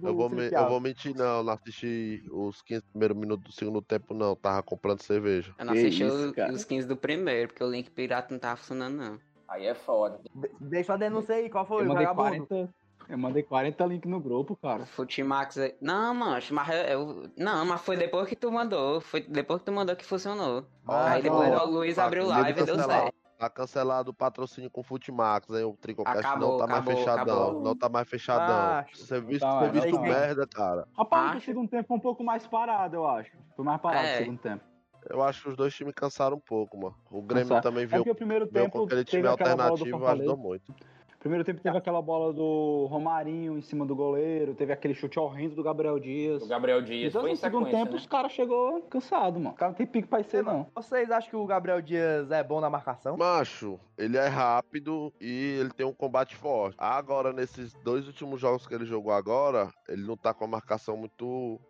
Eu 0.02 0.14
vou, 0.14 0.30
me- 0.30 0.48
eu 0.50 0.68
vou 0.68 0.80
mentir, 0.80 1.14
não. 1.14 1.42
Não 1.42 1.52
assisti 1.52 2.24
os 2.32 2.62
15 2.62 2.82
primeiros 2.86 3.16
minutos 3.16 3.44
do 3.44 3.52
segundo 3.52 3.82
tempo, 3.82 4.14
não. 4.14 4.34
Tava 4.34 4.62
comprando 4.62 5.02
cerveja. 5.02 5.54
Eu 5.58 5.64
não 5.66 5.72
Que 5.74 5.80
assisti 5.80 6.04
isso, 6.04 6.28
o- 6.30 6.34
cara. 6.34 6.52
os 6.52 6.64
15 6.64 6.86
do 6.88 6.96
primeiro, 6.96 7.48
porque 7.48 7.62
o 7.62 7.70
link 7.70 7.90
pirata 7.90 8.32
não 8.32 8.38
tava 8.38 8.56
funcionando, 8.56 8.96
não. 8.96 9.18
Aí 9.46 9.66
é 9.66 9.74
foda. 9.74 10.20
De- 10.34 10.50
Deixa 10.60 10.94
a 10.94 10.96
denúncia 10.96 11.34
aí, 11.34 11.48
qual 11.50 11.66
foi, 11.66 11.82
Eu 11.82 11.88
mandei 11.88 12.06
vagabundo? 12.06 12.46
40. 12.46 12.74
Eu 13.08 13.16
mandei 13.16 13.42
40 13.42 13.86
links 13.86 14.10
no 14.10 14.20
grupo, 14.20 14.54
cara. 14.56 14.84
Futimax 14.84 15.56
aí. 15.56 15.74
Não, 15.80 16.12
mano, 16.14 16.42
mas 16.50 16.68
eu, 16.68 16.74
eu- 16.76 17.30
Não, 17.38 17.64
mas 17.64 17.80
foi 17.80 17.96
depois 17.96 18.28
que 18.28 18.36
tu 18.36 18.52
mandou. 18.52 19.00
Foi 19.00 19.22
depois 19.22 19.60
que 19.60 19.64
tu 19.66 19.72
mandou 19.72 19.96
que 19.96 20.04
funcionou. 20.04 20.66
Ah, 20.86 21.12
aí 21.12 21.22
depois 21.22 21.48
o 21.62 21.66
Luiz 21.66 21.96
tá, 21.96 22.04
abriu 22.04 22.26
live 22.26 22.60
e 22.60 22.64
deu 22.64 22.76
certo. 22.76 23.14
Tá 23.38 23.48
cancelado 23.48 24.10
o 24.10 24.14
patrocínio 24.14 24.68
com 24.68 24.80
o 24.80 24.84
Futimax, 24.84 25.48
hein? 25.50 25.62
O 25.62 25.72
Tricocast 25.74 26.18
Acabou, 26.26 26.50
não 26.50 26.58
tá 26.58 26.66
mais 26.66 26.80
acabou, 26.82 26.96
fechadão. 26.98 27.42
acabou. 27.44 27.62
Não 27.62 27.76
tá 27.76 27.88
mais 27.88 28.08
fechadão. 28.08 28.56
Macho. 28.56 28.96
Serviço, 28.96 29.40
Tá, 29.40 29.46
mas 29.54 29.60
serviço 29.60 29.86
não 29.94 29.94
tá. 30.02 30.08
merda, 30.08 30.46
cara. 30.48 30.88
Rapaz, 30.96 31.28
Acho. 31.30 31.38
o 31.38 31.40
segundo 31.42 31.68
tempo 31.70 31.86
foi 31.86 31.96
um 31.96 32.00
pouco 32.00 32.24
mais 32.24 32.44
parado, 32.48 32.96
eu 32.96 33.06
acho. 33.06 33.30
Foi 33.54 33.64
mais 33.64 33.80
parado 33.80 34.06
É. 34.08 34.14
o 34.14 34.18
segundo 34.18 34.38
tempo. 34.40 34.64
Eu 35.08 35.22
acho 35.22 35.40
que 35.44 35.48
os 35.50 35.56
dois 35.56 35.72
times 35.72 35.94
cansaram 35.94 36.36
um 36.36 36.40
pouco, 36.40 36.76
mano. 36.76 36.96
O 37.08 37.22
Grêmio 37.22 37.44
Cansaram. 37.48 37.62
também 37.62 37.84
É 37.84 37.86
veio, 37.86 38.00
porque 38.02 38.10
o 38.10 38.14
primeiro 38.16 38.48
veio 38.50 38.64
tempo 38.64 38.78
com 38.80 38.84
aquele 38.86 39.04
time 39.04 39.28
alternativo, 39.28 40.04
ajudou 40.08 40.36
muito. 40.36 40.74
Primeiro 41.18 41.44
tempo 41.44 41.60
teve 41.60 41.76
aquela 41.76 42.00
bola 42.00 42.32
do 42.32 42.86
Romarinho 42.88 43.58
em 43.58 43.60
cima 43.60 43.84
do 43.84 43.94
goleiro, 43.96 44.54
teve 44.54 44.72
aquele 44.72 44.94
chute 44.94 45.18
horrendo 45.18 45.56
do 45.56 45.64
Gabriel 45.64 45.98
Dias. 45.98 46.42
O 46.42 46.46
Gabriel 46.46 46.80
Dias 46.80 47.10
Então, 47.10 47.22
foi 47.22 47.30
em 47.30 47.34
no 47.34 47.38
segundo 47.38 47.70
tempo, 47.70 47.92
né? 47.92 47.98
os 47.98 48.06
caras 48.06 48.30
chegou 48.30 48.80
cansado, 48.82 49.40
mano. 49.40 49.50
O 49.50 49.54
cara 49.54 49.72
não 49.72 49.76
tem 49.76 49.86
pique 49.86 50.06
pra 50.06 50.22
ser, 50.22 50.44
não. 50.44 50.68
Vocês 50.74 51.10
acham 51.10 51.30
que 51.30 51.36
o 51.36 51.44
Gabriel 51.44 51.82
Dias 51.82 52.30
é 52.30 52.42
bom 52.44 52.60
na 52.60 52.70
marcação? 52.70 53.16
Macho, 53.16 53.80
ele 53.96 54.16
é 54.16 54.28
rápido 54.28 55.12
e 55.20 55.58
ele 55.60 55.70
tem 55.70 55.84
um 55.84 55.92
combate 55.92 56.36
forte. 56.36 56.76
Agora, 56.78 57.32
nesses 57.32 57.74
dois 57.82 58.06
últimos 58.06 58.40
jogos 58.40 58.64
que 58.64 58.74
ele 58.74 58.84
jogou 58.84 59.12
agora, 59.12 59.72
ele 59.88 60.06
não 60.06 60.16
tá 60.16 60.32
com 60.32 60.44
a 60.44 60.48
marcação 60.48 60.96
muito 60.96 61.60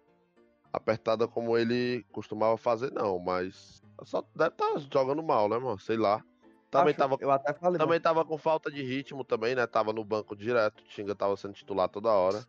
apertada 0.70 1.26
como 1.26 1.56
ele 1.56 2.04
costumava 2.12 2.58
fazer, 2.58 2.92
não. 2.92 3.18
Mas 3.18 3.82
só 4.04 4.22
deve 4.36 4.50
estar 4.50 4.78
jogando 4.92 5.22
mal, 5.22 5.48
né, 5.48 5.56
mano? 5.56 5.78
Sei 5.78 5.96
lá. 5.96 6.22
Também 6.70 6.90
Acho- 6.90 6.98
tava, 6.98 7.16
Eu 7.20 7.30
até 7.30 7.52
falei, 7.54 7.78
também 7.78 8.00
tava 8.00 8.24
com 8.24 8.36
falta 8.36 8.70
de 8.70 8.82
ritmo 8.82 9.24
também, 9.24 9.54
né? 9.54 9.66
Tava 9.66 9.92
no 9.92 10.04
banco 10.04 10.36
direto. 10.36 10.80
O 10.80 10.84
Tinga 10.88 11.14
tava 11.14 11.36
sendo 11.36 11.54
titular 11.54 11.88
toda 11.88 12.10
hora. 12.10 12.44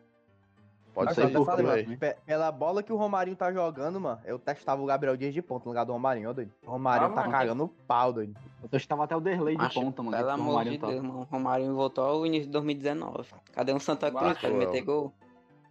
Pode 0.93 1.11
Acho 1.11 1.21
ser 1.21 1.29
isso 1.29 1.45
falei, 1.45 1.65
mano, 1.85 1.97
pe- 1.97 2.17
pela 2.25 2.51
bola 2.51 2.81
que 2.83 2.91
o 2.91 2.95
Romarinho 2.97 3.37
tá 3.37 3.53
jogando, 3.53 4.01
mano, 4.01 4.19
eu 4.25 4.37
testava 4.39 4.81
o 4.81 4.85
Gabriel 4.85 5.15
Dias 5.15 5.33
de 5.33 5.41
ponta 5.41 5.63
no 5.65 5.69
lugar 5.69 5.85
do 5.85 5.93
Romarinho, 5.93 6.31
ó, 6.31 6.33
doido. 6.33 6.51
O 6.65 6.71
Romarinho 6.71 7.11
Ah, 7.11 7.13
tá 7.13 7.21
mano. 7.21 7.31
cagando 7.31 7.63
o 7.65 7.67
pau, 7.87 8.11
doido. 8.11 8.35
Eu 8.61 8.67
testava 8.67 9.03
até 9.05 9.15
o 9.15 9.21
Derlei 9.21 9.55
de 9.55 9.61
Macho, 9.61 9.79
ponta, 9.79 10.01
mano. 10.03 10.17
Pelo 10.17 10.29
amor 10.31 10.43
de 10.43 10.49
Romarinho 10.49 10.79
tá. 10.81 10.87
Deus, 10.87 11.01
mano. 11.03 11.19
O 11.19 11.23
Romarinho 11.23 11.75
voltou 11.75 12.03
ao 12.03 12.25
início 12.25 12.47
de 12.47 12.51
2019. 12.51 13.29
Cadê 13.53 13.71
um 13.71 13.79
Santa 13.79 14.11
Cruz 14.11 14.37
pra 14.39 14.49
ele 14.49 14.57
é. 14.57 14.65
meter 14.65 14.81
gol? 14.81 15.13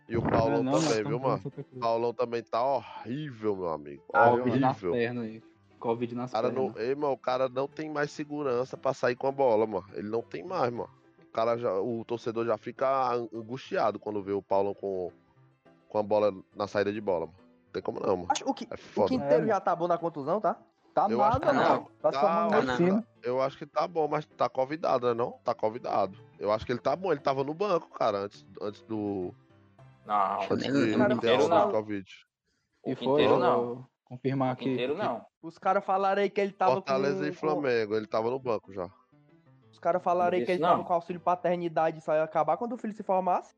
E 0.08 0.16
o 0.16 0.22
Paulão 0.22 0.62
Não, 0.62 0.72
não, 0.72 0.80
também, 0.80 1.04
viu, 1.04 1.18
mano? 1.18 1.42
O 1.74 1.78
Paulão 1.80 2.14
também 2.14 2.42
tá 2.42 2.64
horrível, 2.64 3.56
meu 3.56 3.68
amigo. 3.68 4.02
Ah, 4.14 4.30
Covid 4.30 4.58
nas 4.60 4.82
horrível. 4.82 5.42
Covid 5.78 6.14
nas 6.14 6.30
O 6.30 6.32
cara 6.34 6.50
pernas. 6.50 6.74
não, 6.74 6.80
ei, 6.82 6.94
mano, 6.94 7.12
o 7.12 7.18
cara 7.18 7.48
não 7.48 7.66
tem 7.68 7.88
mais 7.90 8.10
segurança 8.10 8.76
pra 8.76 8.92
sair 8.92 9.16
com 9.16 9.26
a 9.26 9.32
bola, 9.32 9.66
mano. 9.66 9.86
Ele 9.94 10.08
não 10.08 10.22
tem 10.22 10.44
mais, 10.44 10.72
mano. 10.72 10.90
O 11.22 11.32
cara 11.32 11.56
já, 11.56 11.72
o 11.80 12.04
torcedor 12.04 12.44
já 12.46 12.56
fica 12.58 12.86
an- 13.14 13.28
angustiado 13.32 13.98
quando 13.98 14.22
vê 14.22 14.32
o 14.32 14.42
Paulo 14.42 14.74
com, 14.74 15.10
com 15.88 15.98
a 15.98 16.02
bola 16.02 16.32
na 16.56 16.66
saída 16.66 16.92
de 16.92 17.00
bola, 17.00 17.26
mano. 17.26 17.38
Não 17.66 17.72
tem 17.72 17.82
como 17.82 18.00
não, 18.00 18.16
mano. 18.16 18.28
Acho 18.30 18.44
o, 18.48 18.54
que, 18.54 18.66
É 18.70 18.76
o. 19.00 19.06
Quinteiro 19.06 19.44
É, 19.44 19.46
já 19.48 19.60
tá 19.60 19.76
bom 19.76 19.86
na 19.86 19.98
contusão, 19.98 20.40
tá? 20.40 20.56
Tá 20.94 21.06
Eu 21.08 21.18
nada, 21.18 21.38
que 21.46 21.52
não. 21.52 21.84
Tá 22.02 22.12
formando 22.12 22.50
Tá, 22.50 22.62
medicina. 22.62 23.06
Eu 23.22 23.40
acho 23.40 23.56
que 23.58 23.66
tá 23.66 23.86
bom, 23.86 24.08
mas 24.08 24.24
tá 24.26 24.48
convidado, 24.48 25.06
né? 25.06 25.14
Não? 25.14 25.32
Tá 25.44 25.54
convidado. 25.54 26.18
Eu 26.40 26.50
acho 26.50 26.66
que 26.66 26.72
ele 26.72 26.80
tá 26.80 26.96
bom. 26.96 27.12
Ele 27.12 27.20
tava 27.20 27.44
no 27.44 27.54
banco, 27.54 27.88
cara, 27.90 28.18
antes, 28.24 28.44
antes 28.60 28.82
do. 28.82 29.32
Não, 30.06 30.42
Antes 30.50 30.72
nem- 30.72 30.86
de 30.90 30.94
onda 30.96 31.14
do 31.44 31.48
não. 31.48 31.70
Covid. 31.70 32.10
E 32.86 32.92
O 32.92 32.96
foi 32.96 33.06
Quinteiro 33.06 33.34
ó, 33.34 33.38
não. 33.38 33.86
Confirmar 34.08 34.52
aqui. 34.52 34.64
Quinteiro 34.64 34.96
não. 34.96 35.24
Os 35.42 35.58
caras 35.58 35.84
falaram 35.84 36.22
aí 36.22 36.30
que 36.30 36.40
ele 36.40 36.52
tava 36.52 36.72
Fortaleza 36.72 37.20
com... 37.20 37.26
e 37.26 37.32
Flamengo, 37.32 37.94
ele 37.94 38.06
tava 38.06 38.30
no 38.30 38.38
banco 38.38 38.72
já. 38.72 38.88
Os 39.70 39.78
caras 39.78 40.02
falaram 40.02 40.36
aí 40.36 40.44
que 40.44 40.50
ele 40.50 40.58
Isso 40.58 40.66
tava 40.68 40.78
não. 40.78 40.84
com 40.84 40.92
auxílio 40.92 41.20
paternidade 41.20 41.98
e 41.98 42.00
só 42.00 42.14
ia 42.14 42.22
acabar 42.22 42.56
quando 42.56 42.72
o 42.72 42.76
filho 42.78 42.94
se 42.94 43.02
formasse. 43.02 43.54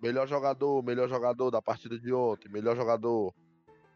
Melhor 0.00 0.26
jogador, 0.26 0.82
melhor 0.82 1.08
jogador 1.08 1.50
da 1.50 1.62
partida 1.62 1.98
de 1.98 2.12
ontem, 2.12 2.48
melhor 2.48 2.76
jogador. 2.76 3.32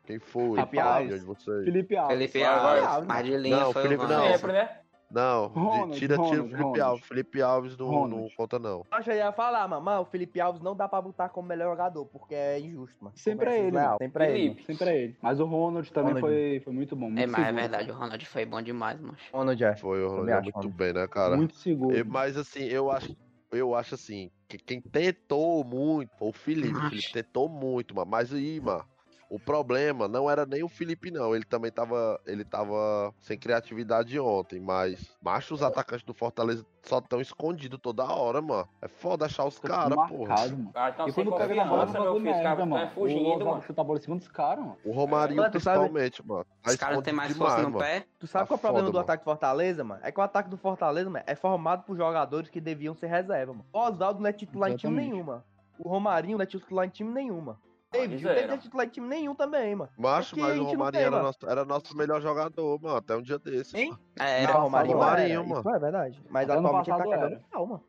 Quem 0.05 0.19
foi? 0.21 0.57
Felipe 0.57 0.79
Alves. 0.79 1.21
de 1.21 1.27
vocês. 1.27 1.65
Felipe 1.65 1.97
Alves. 1.97 2.17
Felipe. 2.17 2.45
Alves, 2.45 3.07
mas 3.09 3.27
de 3.27 3.37
linha 3.37 3.57
Não, 3.57 3.73
foi 3.73 3.83
Felipe 3.83 4.05
o 4.05 4.09
não. 4.09 4.33
Sempre, 4.33 4.53
né? 4.53 4.81
Não, 5.09 5.47
Ronald, 5.47 5.99
tira, 5.99 6.17
tira 6.19 6.23
o 6.23 6.27
Ronald, 6.27 6.49
Felipe 6.51 6.63
Ronald. 6.63 6.81
Alves. 6.81 7.07
Felipe 7.07 7.43
Alves 7.43 7.77
não, 7.77 7.87
não 7.87 7.93
Ronald. 8.01 8.35
conta, 8.37 8.59
não. 8.59 8.85
Eu 8.93 9.03
já 9.03 9.15
ia 9.15 9.33
falar, 9.33 9.69
mano, 9.69 9.83
mano, 9.85 10.03
o 10.03 10.05
Felipe 10.05 10.41
Alves 10.41 10.61
não 10.61 10.75
dá 10.75 10.89
pra 10.89 11.01
botar 11.01 11.29
como 11.29 11.47
melhor 11.49 11.71
jogador, 11.71 12.07
porque 12.07 12.35
é 12.35 12.59
injusto, 12.59 12.97
mano. 13.05 13.17
Sempre 13.17 13.47
é 13.47 13.57
Conversa 13.59 13.67
ele, 13.69 13.77
mano. 13.87 13.97
Sempre 14.01 14.25
é 14.25 14.39
ele. 14.39 14.65
Sempre 14.65 14.91
é 14.91 15.03
ele. 15.05 15.17
Mas 15.23 15.39
o 15.41 15.45
Ronald 15.47 15.93
também 15.93 16.15
Ronald. 16.15 16.21
foi, 16.21 16.61
foi 16.65 16.73
muito 16.73 16.97
bom. 16.97 17.09
Muito 17.09 17.21
É, 17.23 17.27
mas 17.27 17.41
é 17.41 17.45
seguro. 17.47 17.61
verdade, 17.63 17.91
o 17.91 17.95
Ronald 17.95 18.27
foi 18.27 18.45
bom 18.47 18.63
demais, 18.63 19.01
mano. 19.01 19.17
Ronald 19.33 19.65
é. 19.65 19.77
Foi, 19.77 20.03
o 20.03 20.09
Ronaldo 20.09 20.33
acho, 20.33 20.43
muito 20.43 20.57
mano. 20.57 20.71
bem, 20.71 20.93
né, 20.93 21.07
cara? 21.07 21.37
Muito 21.37 21.55
seguro. 21.55 21.97
E- 21.97 22.03
mas 22.05 22.37
assim, 22.37 22.65
eu 22.65 22.91
acho, 22.91 23.17
eu 23.53 23.75
acho 23.77 23.95
assim, 23.95 24.31
que 24.49 24.59
quem 24.59 24.81
tentou 24.81 25.63
muito 25.65 26.11
foi 26.19 26.29
o 26.29 26.33
Felipe. 26.33 26.75
O 26.75 26.79
Acho. 26.79 26.89
Felipe 26.91 27.13
tentou 27.13 27.49
muito, 27.49 27.95
mano. 27.95 28.11
Mas 28.11 28.33
aí, 28.35 28.61
mano, 28.61 28.85
o 29.29 29.39
problema 29.41 30.07
não 30.07 30.31
era 30.31 30.47
nem 30.47 30.63
o 30.63 30.69
Felipe, 30.69 31.11
não. 31.11 31.35
Ele 31.35 31.45
também 31.45 31.71
tava, 31.71 32.21
ele 32.27 32.45
tava 32.45 33.13
sem 33.21 33.37
criatividade 33.37 34.19
ontem. 34.21 34.61
Mas, 34.61 35.17
macho, 35.21 35.55
os 35.55 35.63
atacantes 35.63 36.05
do 36.05 36.15
Fortaleza 36.15 36.65
só 36.85 37.01
tão 37.01 37.21
escondidos 37.21 37.81
toda 37.83 38.05
hora, 38.05 38.41
mano. 38.41 38.69
É 38.81 38.87
foda 38.87 39.27
achar 39.27 39.45
os 39.45 39.59
caras, 39.59 39.97
porra. 40.09 40.35
mano. 40.49 40.71
Ah, 40.75 40.91
então 40.91 41.09
E 41.09 41.13
quando 41.13 41.33
pega 41.35 41.55
na 41.57 41.65
bola, 41.65 41.87
meu 41.87 41.93
faz 41.93 42.05
filho. 42.05 42.17
Os 42.17 42.23
merda, 42.23 42.43
caras 42.43 42.53
estão 42.59 42.67
mano. 42.79 42.91
fugindo, 42.93 43.45
O 43.45 43.49
mano. 43.49 43.63
chuta 43.63 43.81
a 43.81 43.85
bola 43.85 43.99
em 43.99 44.03
cima 44.03 44.17
dos 44.17 44.29
caras, 44.29 44.65
mano. 44.65 44.79
O 44.85 44.93
Romarinho, 44.93 45.43
Mas 45.43 45.53
tu 45.53 45.61
sabe- 45.61 45.79
principalmente, 45.81 46.27
mano. 46.27 46.47
Tá 46.63 46.71
Os 46.71 46.77
caras 46.77 47.03
têm 47.03 47.13
mais 47.15 47.33
demais, 47.35 47.53
força 47.53 47.67
no 47.69 47.71
mano. 47.75 47.85
pé. 47.85 48.07
Tu 48.19 48.27
sabe 48.29 48.45
Tá 48.45 48.47
qual 48.47 48.57
é 48.57 48.59
o 48.59 48.61
problema 48.63 48.91
do 48.93 48.99
ataque 49.01 49.23
do 49.23 49.25
Fortaleza, 49.25 49.83
mano? 49.83 50.01
É 50.05 50.13
que 50.13 50.21
o 50.21 50.23
ataque 50.23 50.49
do 50.49 50.57
Fortaleza, 50.57 51.11
mano, 51.11 51.25
é 51.27 51.35
formado 51.35 51.83
por 51.83 51.97
jogadores 51.97 52.49
que 52.49 52.61
deviam 52.61 52.95
ser 52.95 53.09
reserva, 53.09 53.53
mano. 53.53 53.67
O 53.73 53.79
Oswaldo 53.79 54.21
não 54.21 54.29
é 54.29 54.33
titular 54.33 54.71
em 54.71 54.77
time 54.77 54.93
Exatamente. 54.93 55.13
nenhum, 55.13 55.27
mano. 55.27 55.45
O 55.79 55.89
Romarinho 55.89 56.39
não 56.39 56.43
é 56.45 56.47
titular 56.47 56.87
em 56.87 56.91
time 56.91 57.13
nenhum, 57.13 57.41
mano. 57.41 57.59
David, 58.01 58.27
o 58.27 58.47
não 58.49 58.55
é 58.55 58.59
titular 58.59 58.87
em 58.87 58.91
time 58.91 59.09
nenhum 59.09 59.35
também, 59.35 59.75
mano. 59.75 59.91
Macho, 59.97 60.35
que 60.35 60.41
mas 60.41 60.59
o 60.59 60.65
Romarinho 60.65 60.93
tem, 60.93 61.03
era 61.03 61.11
mano. 61.11 61.23
nosso, 61.25 61.39
era 61.49 61.65
nosso 61.65 61.97
melhor 61.97 62.21
jogador, 62.21 62.81
mano. 62.81 62.97
Até 62.97 63.17
um 63.17 63.23
dia 63.23 63.39
desse. 63.39 63.77
Hein? 63.77 63.91
mano. 63.91 64.01
É, 64.19 64.43
Não, 64.43 64.49
era 64.51 64.59
o 64.59 64.63
Romarinho, 64.63 64.97
Romarinho, 64.97 65.31
era, 65.41 65.43
mano. 65.49 65.61
Isso 65.61 65.71
é 65.71 65.79
verdade. 65.79 66.23
Mas 66.31 66.51
atualmente 66.51 66.91
ele 66.91 66.99
tá 66.99 67.09
cagando 67.09 67.41
pau, 67.51 67.67
mano. 67.67 67.85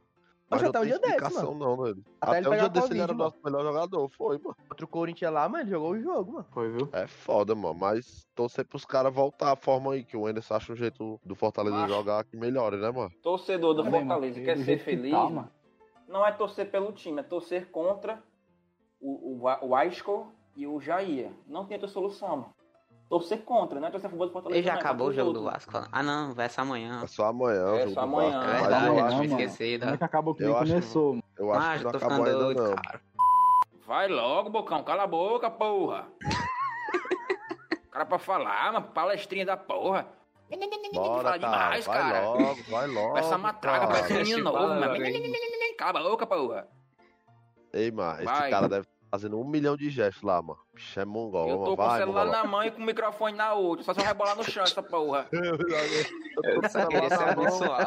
Mas 0.50 0.64
até 0.64 0.80
um 0.80 0.82
tem 0.84 0.90
dia 0.92 1.00
desse, 1.00 1.34
mano. 1.34 1.56
não. 1.56 1.84
Até 1.84 2.00
Até, 2.22 2.38
ele 2.38 2.48
o 2.48 2.52
dia 2.58 2.70
desse 2.70 2.94
ele 2.94 3.02
era 3.02 3.14
mano. 3.14 3.26
nosso 3.26 3.38
melhor 3.44 3.64
jogador, 3.64 4.10
foi, 4.10 4.38
mano. 4.38 4.56
Contra 4.70 4.86
o 4.86 4.88
Corinthians 4.88 5.34
lá, 5.34 5.50
mano, 5.50 5.64
ele 5.64 5.72
jogou 5.72 5.92
o 5.92 6.00
jogo, 6.00 6.32
mano. 6.32 6.46
Foi, 6.54 6.72
viu? 6.72 6.90
É 6.94 7.06
foda, 7.06 7.54
mano. 7.54 7.76
Mas 7.78 8.26
torcer 8.34 8.64
pros 8.66 8.86
caras 8.86 9.14
voltar 9.14 9.52
a 9.52 9.56
forma 9.58 9.92
aí, 9.94 10.06
que 10.06 10.16
o 10.16 10.30
Enderson 10.30 10.54
acha 10.56 10.72
um 10.72 10.76
jeito 10.78 11.20
do 11.26 11.36
Fortaleza 11.36 11.76
Macho. 11.76 11.94
jogar 11.94 12.24
que 12.24 12.38
melhore, 12.38 12.78
né, 12.78 12.90
mano? 12.90 13.12
Torcedor 13.22 13.74
do 13.74 13.84
mano, 13.84 13.98
Fortaleza 13.98 14.40
quer 14.42 14.58
ser 14.60 14.78
feliz, 14.80 15.12
mano. 15.12 15.52
não 16.08 16.26
é 16.26 16.32
torcer 16.32 16.72
pelo 16.72 16.94
time, 16.94 17.20
é 17.20 17.24
torcer 17.24 17.70
contra 17.70 18.24
o, 19.00 19.46
o, 19.46 19.68
o 19.68 19.76
Aisco 19.76 20.32
e 20.56 20.66
o 20.68 20.80
Jair. 20.80 21.32
Não 21.48 21.66
tem 21.66 21.76
outra 21.76 21.88
solução. 21.90 22.46
Torcer 23.10 23.42
contra, 23.44 23.80
não 23.80 23.88
é 23.88 23.92
torcer 23.92 24.08
a 24.08 24.12
favor 24.12 24.26
do 24.28 24.34
Fortaleza. 24.34 24.60
Ele 24.60 24.66
já 24.68 24.74
não, 24.74 24.80
é 24.80 24.82
acabou 24.82 25.08
o 25.08 25.14
jogo 25.14 25.32
do. 25.32 25.44
Vasco. 25.44 25.72
Ah, 25.92 26.04
não, 26.04 26.34
vai 26.34 26.50
ser 26.50 26.60
amanhã. 26.60 27.00
É 27.04 27.08
só 27.08 27.26
amanhã, 27.28 27.76
É, 27.78 27.88
só 27.88 28.02
amanhã. 28.02 28.44
É 28.44 28.46
Mas 28.48 28.62
verdade, 28.62 28.88
eu 28.88 29.00
acho, 29.06 29.18
mano. 29.18 29.24
esquecido. 29.32 29.82
Como 29.84 29.94
é 29.94 29.98
que 29.98 30.04
acabou 30.04 30.36
que 30.36 30.44
Eu 30.44 30.48
nem 30.50 30.58
acho- 30.58 30.72
começou, 30.72 31.20
eu 31.40 31.52
acho 31.54 31.62
Mas 31.68 31.78
que 31.78 31.84
não 31.86 31.92
tô 31.92 31.98
acabou 31.98 32.18
ficando 32.18 32.30
ainda, 32.38 32.44
doido, 32.54 32.70
não. 32.70 32.76
cara. 32.76 33.02
Vai 33.86 34.08
logo, 34.10 34.50
Bocão, 34.50 34.84
cala 34.84 35.04
a 35.04 35.08
boca, 35.08 35.50
porra. 35.50 36.08
cara 37.92 38.06
pra 38.06 38.20
falar, 38.20 38.72
uma 38.72 38.82
palestrinha 38.82 39.46
da 39.46 39.56
porra. 39.58 40.06
Bora, 40.94 40.94
Fala 40.94 41.24
cara. 41.24 41.38
demais, 41.40 41.86
vai 41.86 41.98
cara. 41.98 42.26
logo, 42.30 42.64
vai 42.70 42.88
logo. 42.88 43.18
Essa 43.18 43.38
matraca 43.38 43.88
parece 43.88 44.14
um 44.14 44.18
menino 44.18 44.44
novo, 44.46 44.58
mano. 44.76 44.94
Cala 45.78 46.00
a 46.00 46.04
boca, 46.04 46.26
porra. 46.28 46.68
Ei, 47.78 47.92
mano, 47.92 48.16
esse 48.24 48.50
cara 48.50 48.68
deve 48.68 48.82
estar 48.82 48.92
fazendo 49.12 49.40
um 49.40 49.44
milhão 49.48 49.78
de 49.78 49.90
gestos 49.92 50.24
lá, 50.24 50.42
mano. 50.42 50.60
Bicho 50.74 51.00
é 51.00 51.06
mongol, 51.06 51.48
Eu 51.48 51.60
mano. 51.60 51.70
tô 51.72 51.78
com 51.78 51.84
o 51.84 51.98
celular 51.98 52.26
mongolão. 52.26 52.44
na 52.44 52.44
mão 52.50 52.64
e 52.64 52.72
com 52.72 52.82
o 52.82 52.86
microfone 52.86 53.38
na 53.38 53.54
outra. 53.54 53.86
Só 53.86 53.94
se 53.94 54.00
eu 54.00 54.06
rebolar 54.06 54.36
no 54.36 54.44
chão 54.44 54.64
essa 54.64 54.82
porra. 54.82 55.28
Eu 55.32 55.58
tô 56.54 56.62
com 56.62 56.68
o 56.68 56.70
celular 56.70 57.10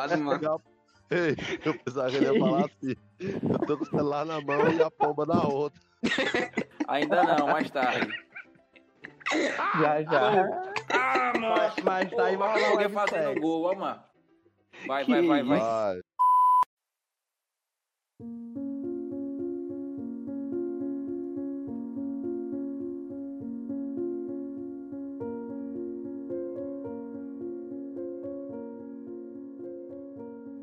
na 0.08 0.16
mão. 0.16 0.38
mano. 0.38 0.62
Ei, 1.10 1.36
eu 1.64 1.74
pensava 1.74 2.08
que 2.10 2.16
ele 2.16 2.26
ia 2.26 2.38
falar 2.38 2.64
assim. 2.66 2.94
Eu 3.18 3.58
tô 3.66 3.76
com 3.78 3.82
o 3.82 3.86
celular 3.86 4.24
na 4.24 4.40
mão 4.40 4.72
e 4.72 4.80
a 4.82 4.90
pomba 4.90 5.26
na 5.26 5.42
outra. 5.42 5.80
Ainda 6.86 7.24
não, 7.24 7.46
mais 7.48 7.68
tarde. 7.70 8.12
Já, 9.80 10.02
já. 10.02 10.44
Ah, 10.92 11.32
mano. 11.38 11.56
Mas, 11.56 11.74
mas 11.82 12.10
tá 12.10 12.24
aí, 12.26 12.36
vai 12.36 12.52
rolar 12.52 12.70
Alguém 12.70 12.88
fazendo 12.88 13.40
gol, 13.40 13.64
ó, 13.64 13.74
mano. 13.74 14.02
Vai, 14.86 15.04
vai, 15.04 15.26
vai, 15.26 15.42
vai. 15.42 15.58
Vai. 15.58 16.00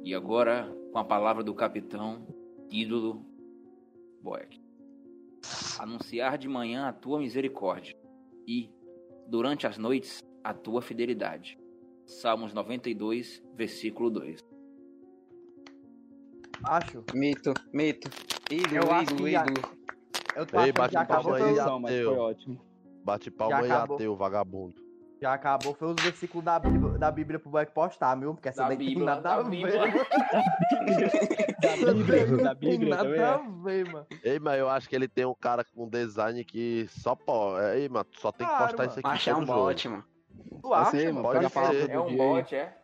E 0.08 0.16
agora, 0.16 0.74
com 0.94 1.00
a 1.00 1.04
palavra 1.04 1.44
do 1.44 1.54
capitão, 1.54 2.26
ídolo, 2.72 3.26
Boeck. 4.22 4.58
Anunciar 5.78 6.38
de 6.38 6.48
manhã 6.48 6.88
a 6.88 6.94
tua 6.94 7.20
misericórdia 7.20 7.94
e, 8.48 8.72
durante 9.28 9.68
as 9.68 9.78
noites, 9.78 10.24
a 10.42 10.54
tua 10.54 10.82
fidelidade. 10.82 11.60
Salmos 12.06 12.54
92, 12.54 13.44
versículo 13.54 14.10
2. 14.10 14.40
Acho. 16.64 17.04
Mito, 17.14 17.54
mito. 17.74 18.10
Ídolo, 18.50 18.76
Eu 18.78 18.92
acho 18.94 19.04
ídolo, 19.12 19.26
que 19.26 19.32
já- 19.34 19.44
ídolo. 19.46 19.78
Eu 20.38 20.46
tô 20.46 20.60
Ei, 20.62 20.72
bate 20.72 20.94
palma 20.94 21.04
acabou 21.04 21.34
aí, 21.34 21.60
ateu. 21.60 22.10
foi 22.12 22.18
ótimo. 22.18 22.62
Bate 23.04 23.30
palma 23.30 23.58
aí, 23.58 23.72
ateu, 23.72 24.16
vagabundo. 24.16 24.87
Já 25.20 25.34
acabou, 25.34 25.74
foi 25.74 25.88
os 25.90 25.96
versículos 26.04 26.46
da 26.46 26.60
Bíblia, 26.60 26.98
da 27.00 27.10
Bíblia 27.10 27.40
pro 27.40 27.50
Black 27.50 27.72
postar, 27.72 28.14
viu? 28.16 28.36
Porque 28.36 28.50
essa 28.50 28.62
Da 28.62 28.68
daí 28.68 28.78
tem 28.78 28.88
Bíblia, 28.90 29.06
nada 29.06 29.22
da 29.22 29.36
a 29.36 29.44
Bíblia. 29.44 29.82
ver. 29.82 30.08
Da 31.60 31.94
Bíblia, 31.94 32.38
da 32.44 32.56
Tem 32.56 32.70
Bíblia 32.70 32.98
também. 32.98 33.20
nada 33.20 33.36
a 33.36 33.46
é. 33.46 33.48
ver, 33.64 33.92
mano. 33.92 34.08
Ei, 34.24 34.40
mas 34.40 34.60
eu 34.60 34.70
acho 34.70 34.88
que 34.88 34.96
ele 34.96 35.08
tem 35.08 35.26
um 35.26 35.34
cara 35.34 35.64
com 35.64 35.90
design 35.90 36.44
que 36.46 36.88
só 36.90 37.16
pode. 37.16 37.66
Ei, 37.78 37.90
mano, 37.90 38.06
tu 38.06 38.20
só 38.22 38.32
tem 38.32 38.46
que 38.46 38.54
Claro, 38.54 38.66
postar 38.68 38.78
mano. 38.84 38.90
isso 38.92 39.00
aqui 39.00 39.08
Mas 39.10 39.28
é 39.28 39.36
um 39.36 39.46
jogo. 39.46 39.60
bot, 39.64 39.90
mano. 39.90 40.04
Tu 40.62 40.74
acha, 40.74 40.90
Assim, 40.90 41.06
mano? 41.12 41.22
Pode 41.24 41.50
ser. 41.50 41.88
do 41.88 41.92
É 41.92 42.00
um 42.00 42.06
dia. 42.08 42.18
bot, 42.18 42.56
é? 42.56 42.78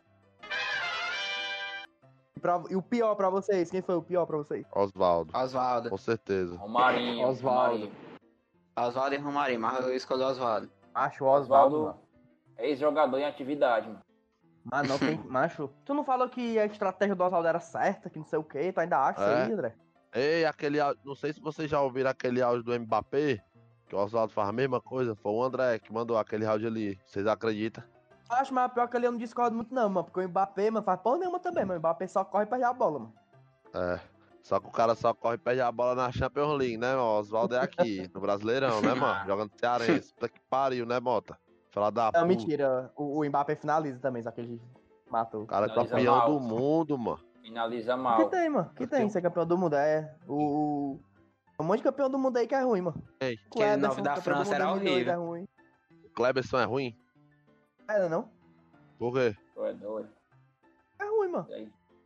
E, 2.36 2.40
pra- 2.40 2.64
e 2.70 2.76
o 2.76 2.82
pior 2.82 3.14
pra 3.16 3.30
vocês? 3.30 3.70
Quem 3.70 3.82
foi 3.84 3.96
o 3.96 4.02
pior 4.02 4.26
pra 4.26 4.38
vocês? 4.38 4.66
Osvaldo, 4.74 5.32
Osvaldo. 5.38 5.90
com 5.92 5.98
certeza. 5.98 6.58
Romarinho. 6.58 7.28
Osvaldo. 7.28 7.74
Romarinho. 7.76 7.92
Osvaldo 8.76 9.16
e 9.16 9.18
Romarinho, 9.20 9.60
mas 9.60 9.86
eu 9.86 9.96
escolhi 9.96 10.24
o 10.24 10.28
Osvaldo, 10.28 10.70
Osvaldo 11.22 11.78
mano. 11.84 12.00
é 12.00 12.03
ex-jogador 12.64 13.18
em 13.18 13.26
atividade, 13.26 13.88
mano. 13.88 14.02
Mas 14.64 14.88
não 14.88 14.98
tem. 14.98 15.18
Macho, 15.28 15.70
tu 15.86 15.94
não 15.94 16.04
falou 16.04 16.30
que 16.30 16.58
a 16.58 16.66
estratégia 16.66 17.16
do 17.16 17.24
Osvaldo 17.24 17.48
era 17.48 17.60
certa, 17.60 18.10
que 18.10 18.18
não 18.18 18.26
sei 18.26 18.40
o 18.40 18.44
que, 18.44 18.72
tu 18.72 18.80
ainda 18.80 18.98
acha 18.98 19.20
isso 19.22 19.30
É. 19.30 19.44
aí, 19.44 19.52
André? 19.52 19.76
Ei, 20.14 20.46
aquele 20.46 20.80
áudio. 20.80 21.02
Não 21.04 21.16
sei 21.16 21.34
se 21.34 21.42
vocês 21.42 21.70
já 21.70 21.82
ouviram 21.82 22.10
aquele 22.10 22.42
áudio 22.42 22.64
do 22.64 22.80
Mbappé. 22.80 23.44
Que 23.88 23.96
o 23.96 24.00
Oswaldo 24.00 24.32
faz 24.32 24.48
a 24.48 24.52
mesma 24.54 24.80
coisa. 24.80 25.16
Foi 25.16 25.32
o 25.32 25.44
André 25.44 25.80
que 25.80 25.92
mandou 25.92 26.18
aquele 26.18 26.46
áudio 26.46 26.68
ali. 26.68 27.00
Vocês 27.06 27.26
acreditam? 27.28 27.84
Acho, 28.30 28.54
mas 28.54 28.72
pior 28.72 28.88
que 28.88 28.96
ali 28.96 29.06
eu 29.06 29.12
não 29.12 29.20
discordo 29.20 29.56
muito, 29.56 29.74
não, 29.74 29.90
mano. 29.90 30.06
Porque 30.06 30.22
o 30.22 30.30
Mbappé, 30.30 30.72
mano, 30.72 30.86
faz 30.86 31.00
porra 31.02 31.18
nenhuma 31.18 31.40
também, 31.40 31.66
mano. 31.66 31.78
O 31.78 31.80
Mbappé 31.80 32.08
só 32.08 32.24
corre 32.24 32.46
pra 32.46 32.58
pegar 32.58 32.70
a 32.70 32.74
bola, 32.74 33.00
mano. 33.00 33.14
É. 33.74 34.00
Só 34.42 34.60
que 34.60 34.68
o 34.68 34.72
cara 34.72 34.94
só 34.94 35.14
corre 35.14 35.36
e 35.36 35.40
perde 35.40 35.62
a 35.62 35.72
bola 35.72 35.96
na 35.96 36.12
Champions 36.12 36.58
League, 36.58 36.78
né, 36.78 36.92
mano? 36.96 37.02
O 37.04 37.20
Oswaldo 37.20 37.56
é 37.56 37.60
aqui, 37.60 38.10
no 38.14 38.22
Brasileirão, 38.22 38.82
né, 38.82 38.94
mano? 38.94 39.26
Jogando 39.28 39.52
Cearense. 39.60 40.14
Puta 40.14 40.30
que 40.30 40.40
pariu, 40.50 40.86
né, 40.86 41.00
Mota? 41.00 41.38
Fala 41.74 41.90
da 41.92 42.12
Não, 42.14 42.28
mentira. 42.28 42.92
O, 42.96 43.20
o 43.20 43.26
Mbappé 43.28 43.56
finaliza 43.56 44.00
também, 44.00 44.22
só 44.22 44.30
que 44.30 44.40
ele 44.40 44.62
matou. 45.10 45.42
O 45.42 45.48
cara 45.48 45.66
é 45.66 45.70
Finaliza 45.70 45.96
campeão 45.96 46.16
mal. 46.16 46.32
do 46.32 46.40
mundo, 46.40 46.98
mano. 47.00 47.20
Finaliza 47.42 47.94
O 47.94 47.98
que 47.98 48.04
mal. 48.04 48.30
tem, 48.30 48.50
mano? 48.50 48.70
O 48.72 48.76
que 48.76 48.88
tem 48.88 49.10
ser 49.10 49.22
campeão 49.24 49.46
do 49.46 49.58
mundo? 49.58 49.76
É. 49.76 50.16
O. 50.28 51.00
Um 51.60 51.64
monte 51.64 51.78
de 51.78 51.84
campeão 51.84 52.10
do 52.12 52.20
mundo 52.20 52.38
aí 52.38 52.46
que 52.48 52.54
é 52.54 52.62
ruim, 52.62 52.82
mano. 52.82 53.04
Ei. 53.20 53.40
Aquele 53.48 53.78
novo 53.78 53.96
Cleberson, 53.96 54.04
da 54.04 54.16
França 54.22 54.56
era 54.56 54.66
2008 54.66 54.94
horrível. 54.94 55.14
É 55.14 55.16
ruim. 55.16 55.48
O 56.06 56.10
Kleberson 56.14 56.60
é 56.60 56.64
ruim? 56.66 56.98
Era 57.90 58.08
não? 58.08 58.30
Por 59.00 59.14
quê? 59.14 59.36
Tu 59.56 59.66
é 59.66 59.74
doido. 59.74 60.10
É 61.00 61.06
ruim, 61.06 61.30
mano. 61.30 61.48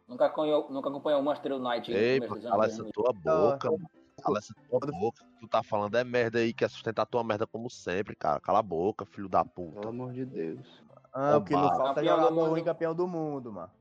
Nunca 0.07 0.25
acompanhou, 0.27 0.71
nunca 0.71 0.89
acompanhou 0.89 1.19
o 1.19 1.23
Manchester 1.23 1.53
United 1.53 1.93
Ei, 1.93 2.19
dos 2.21 2.43
cala 2.43 2.65
essa 2.65 2.83
2000. 2.83 2.91
tua 2.93 3.11
boca, 3.13 3.69
mano. 3.69 3.89
Cala 4.23 4.39
essa 4.39 4.53
tua 4.69 4.79
boca. 4.79 5.23
O 5.23 5.33
que 5.33 5.39
tu 5.41 5.47
tá 5.47 5.61
falando 5.63 5.95
é 5.95 6.03
merda 6.03 6.39
aí, 6.39 6.53
quer 6.53 6.69
sustentar 6.69 7.05
tua 7.05 7.23
merda 7.23 7.45
como 7.45 7.69
sempre, 7.69 8.15
cara. 8.15 8.39
Cala 8.39 8.59
a 8.59 8.63
boca, 8.63 9.05
filho 9.05 9.29
da 9.29 9.45
puta. 9.45 9.79
Pelo 9.79 9.89
amor 9.89 10.11
de 10.13 10.25
Deus. 10.25 10.83
Ah, 11.13 11.37
o 11.37 11.43
que 11.43 11.53
não 11.53 11.67
falta 11.69 11.99
é 11.99 12.03
do 12.03 12.09
jogador 12.09 12.49
ruim 12.49 12.63
campeão 12.63 12.95
do 12.95 13.07
mundo, 13.07 13.51
mano. 13.53 13.71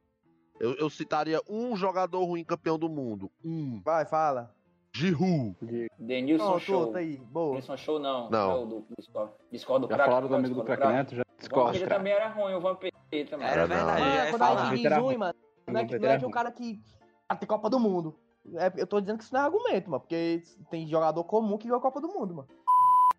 Eu, 0.59 0.75
eu 0.77 0.88
citaria 0.88 1.40
um 1.49 1.77
jogador 1.77 2.25
ruim 2.25 2.44
campeão 2.44 2.79
do 2.79 2.88
mundo. 2.88 3.31
Um. 3.44 3.81
Vai, 3.83 4.07
fala. 4.07 4.55
Giroud. 4.94 5.55
Denilson 5.99 6.44
Pronto, 6.46 6.61
Show. 6.61 6.81
outro 6.81 6.99
aí. 6.99 7.18
Boa. 7.18 7.49
Denilson 7.51 7.77
Show 7.77 7.99
não. 7.99 8.31
Não. 8.31 8.51
É 8.51 8.55
o 8.55 8.66
do 8.66 8.87
Discord. 8.99 9.33
Discord 9.53 9.87
do 9.87 9.90
Já 9.90 9.94
craque. 9.96 10.09
falaram 10.11 10.27
do 10.29 10.31
não, 10.31 10.38
amigo 10.38 10.55
do 10.55 10.61
Discord 10.61 10.81
Crack 10.83 10.96
Neto? 10.96 11.14
Já 11.16 11.22
O 11.22 11.38
discordo, 11.38 11.66
Vampeta 11.72 11.87
cara. 11.88 11.99
também 11.99 12.12
era 12.14 12.29
ruim, 12.29 12.55
o 12.55 12.61
Vampeta 12.61 12.96
também. 13.31 13.46
Era 13.46 13.62
Era 13.62 13.68
não. 13.68 13.77
verdade, 13.77 14.01
já 14.01 14.07
Ah, 14.07 14.25
ia 14.25 14.31
quando 14.31 14.42
a 14.42 14.46
falar. 14.46 14.77
gente 14.77 14.88
ruim, 14.94 15.16
mano, 15.18 15.35
não 15.68 15.81
é, 15.81 15.85
que, 15.85 15.99
não 15.99 16.09
é 16.09 16.16
de 16.16 16.25
um 16.27 16.31
cara 16.31 16.51
que 16.51 16.81
ah, 17.29 17.37
tem 17.37 17.46
Copa 17.49 17.68
do 17.68 17.79
Mundo. 17.79 18.18
É, 18.55 18.73
eu 18.77 18.87
tô 18.87 19.01
dizendo 19.01 19.19
que 19.19 19.25
isso 19.25 19.35
não 19.35 19.41
é 19.41 19.45
argumento, 19.45 19.91
mano. 19.91 20.01
Porque 20.01 20.43
tem 20.71 20.87
jogador 20.87 21.25
comum 21.25 21.57
que 21.59 21.65
ganhou 21.65 21.79
a 21.79 21.83
Copa 21.83 22.01
do 22.01 22.09
Mundo, 22.09 22.35
mano. 22.35 22.49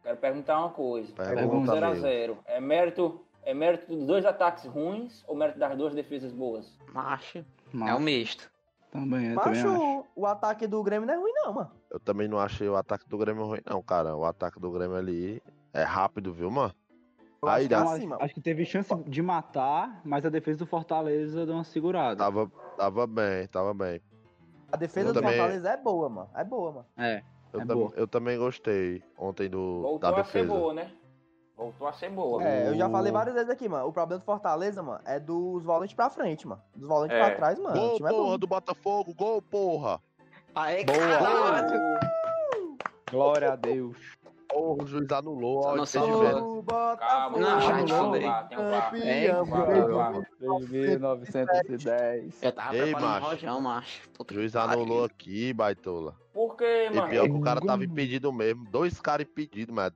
Quero 0.01 0.17
perguntar 0.17 0.59
uma 0.59 0.69
coisa. 0.69 1.11
Pergunta, 1.13 1.73
0 1.73 1.85
a 1.85 1.89
amigo. 1.89 2.01
0 2.01 2.37
É 2.45 2.59
mérito, 2.61 3.21
é 3.43 3.53
mérito 3.53 3.87
dos 3.93 4.05
dois 4.05 4.25
ataques 4.25 4.65
ruins 4.65 5.23
ou 5.27 5.35
mérito 5.35 5.59
das 5.59 5.77
duas 5.77 5.93
defesas 5.93 6.31
boas? 6.31 6.77
Macho. 6.93 7.39
É 7.39 7.43
Mas 7.73 7.95
um 7.95 7.99
misto. 7.99 8.49
também, 8.89 9.27
eu 9.29 9.35
Mas 9.35 9.43
também 9.45 9.75
acho. 9.75 10.05
o, 10.15 10.25
ataque 10.25 10.65
do 10.67 10.81
Grêmio 10.81 11.05
não 11.05 11.13
é 11.13 11.17
ruim, 11.17 11.33
não, 11.33 11.53
mano. 11.53 11.71
Eu 11.91 11.99
também 11.99 12.27
não 12.27 12.39
achei 12.39 12.67
o 12.69 12.75
ataque 12.75 13.07
do 13.07 13.17
Grêmio 13.17 13.45
ruim, 13.45 13.59
não, 13.65 13.81
cara. 13.81 14.15
O 14.15 14.23
ataque 14.23 14.59
do 14.59 14.71
Grêmio 14.71 14.95
ali 14.95 15.41
é 15.73 15.83
rápido, 15.83 16.33
viu, 16.33 16.49
mano? 16.49 16.73
Eu 17.41 17.49
Aí 17.49 17.59
acho 17.59 17.67
que 17.67 17.73
é 17.73 17.77
dá- 17.77 17.83
assim, 17.83 18.09
acho 18.19 18.33
que 18.33 18.41
teve 18.41 18.65
chance 18.65 18.95
de 19.03 19.21
matar, 19.21 20.01
mas 20.03 20.25
a 20.25 20.29
defesa 20.29 20.59
do 20.59 20.65
Fortaleza 20.65 21.45
deu 21.45 21.55
uma 21.55 21.63
segurada. 21.63 22.15
Tava, 22.17 22.51
tava 22.75 23.05
bem, 23.05 23.47
tava 23.47 23.73
bem. 23.73 24.01
A 24.71 24.77
defesa 24.77 25.09
eu 25.09 25.13
do 25.13 25.21
também- 25.21 25.37
Fortaleza 25.37 25.69
é 25.69 25.77
boa, 25.77 26.09
mano. 26.09 26.29
É 26.35 26.43
boa, 26.43 26.71
mano. 26.71 26.85
É. 26.97 27.23
Eu, 27.53 27.61
É 27.61 27.65
tam- 27.65 27.75
boa. 27.75 27.91
eu 27.95 28.07
também 28.07 28.37
gostei 28.37 29.01
ontem 29.17 29.49
do, 29.49 29.81
Voltou 29.81 29.99
da 29.99 30.09
a 30.21 30.23
ser 30.25 30.41
defesa. 30.43 30.53
boa, 30.53 30.73
né? 30.73 30.91
Voltou 31.55 31.87
a 31.87 31.93
ser 31.93 32.09
boa. 32.11 32.43
É, 32.43 32.67
eu 32.69 32.75
já 32.75 32.87
falei 32.89 33.11
várias 33.11 33.33
vezes 33.33 33.49
aqui, 33.49 33.67
mano. 33.67 33.87
O 33.87 33.93
problema 33.93 34.19
do 34.19 34.25
Fortaleza, 34.25 34.83
mano, 34.83 34.99
é 35.05 35.19
dos 35.19 35.63
volantes 35.63 35.95
pra 35.95 36.09
frente, 36.09 36.47
mano. 36.47 36.61
Dos 36.75 36.87
volantes 36.87 37.15
É. 37.17 37.25
pra 37.25 37.35
trás, 37.35 37.57
mano. 37.57 37.75
o 37.75 37.79
Gol, 37.79 37.95
time 37.95 38.09
é 38.09 38.11
porra, 38.11 38.23
bom. 38.31 38.37
do 38.37 38.47
Botafogo, 38.47 39.13
gol, 39.15 39.41
porra! 39.41 39.99
Aê, 40.53 40.83
Boa. 40.83 40.97
caralho. 40.97 41.79
Glória 43.09 43.53
a 43.53 43.55
Deus. 43.55 43.97
O 44.59 44.85
juiz 44.87 45.11
anulou, 45.11 45.63
não 45.63 45.77
ele 45.77 45.85
sei 45.85 46.01
fez 46.01 46.13
de 46.13 46.19
diferença. 46.19 46.45
O 46.45 46.63
Calma. 46.97 47.37
Não, 47.37 47.61
já 47.61 47.87
falei. 47.87 48.21
Tem 48.49 48.57
um 48.59 48.69
VAR. 48.69 48.91
Campeão, 48.91 49.45
VAR, 49.45 49.65
campeão. 49.67 49.97
VAR. 49.97 50.13
1910. 50.69 52.43
Eu 52.43 52.51
tava 52.51 52.75
Ei, 52.75 52.81
preparando 52.83 53.09
macho. 53.09 53.25
o 53.25 53.29
rojão, 53.29 53.61
macho. 53.61 54.09
Puta 54.09 54.33
O 54.33 54.35
juiz 54.37 54.55
anulou 54.55 55.03
aqui, 55.03 55.53
baitola. 55.53 56.15
Por 56.33 56.55
quê, 56.55 56.89
E 56.91 56.95
mano? 56.95 57.09
pior 57.09 57.25
que 57.25 57.31
o 57.31 57.41
cara 57.41 57.61
tava 57.61 57.83
impedido 57.83 58.31
mesmo. 58.33 58.65
Dois 58.69 58.99
caras 58.99 59.27
impedidos, 59.27 59.73
mas 59.73 59.91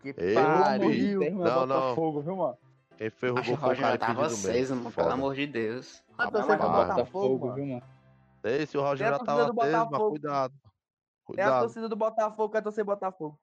Que 0.00 0.14
Ei, 0.16 0.34
pariu. 0.34 1.20
Não, 1.32 1.66
não. 1.66 1.80
Botafogo, 1.80 2.20
viu, 2.20 2.36
mano? 2.36 2.58
quem 2.96 3.10
fez 3.10 3.32
o 3.32 3.38
Acho 3.38 3.50
que 3.50 3.56
gol 3.56 3.58
o 3.58 3.60
foi 3.66 3.74
o 3.74 3.80
cara 3.80 3.98
tava 3.98 4.12
impedido 4.12 4.36
mesmo. 4.36 4.50
aceso, 4.50 4.76
mano. 4.76 4.92
Pelo 4.92 5.10
amor 5.10 5.34
de 5.34 5.46
Deus. 5.46 6.02
Ah, 6.16 6.30
pro 6.30 6.40
Rapaz. 6.40 6.88
Botafogo, 6.88 7.46
mano. 7.46 7.54
viu, 7.56 7.66
mano? 7.66 7.82
Ei, 8.44 8.66
se 8.66 8.76
o 8.76 8.82
Roger 8.82 9.06
a 9.08 9.10
já 9.12 9.18
torcida 9.18 9.36
tava 9.38 9.52
do 9.52 9.60
aceso, 9.60 9.76
mas 9.76 9.84
Botafogo. 9.88 10.10
cuidado. 10.10 10.52
Tem 10.52 10.60
a 10.62 11.24
Cuidado, 11.26 11.60
torcida 11.60 11.88
do 11.88 11.96
Botafogo 11.96 12.50
que 12.52 12.56
é 12.58 12.60
torcer 12.60 12.84
Botafogo. 12.84 13.38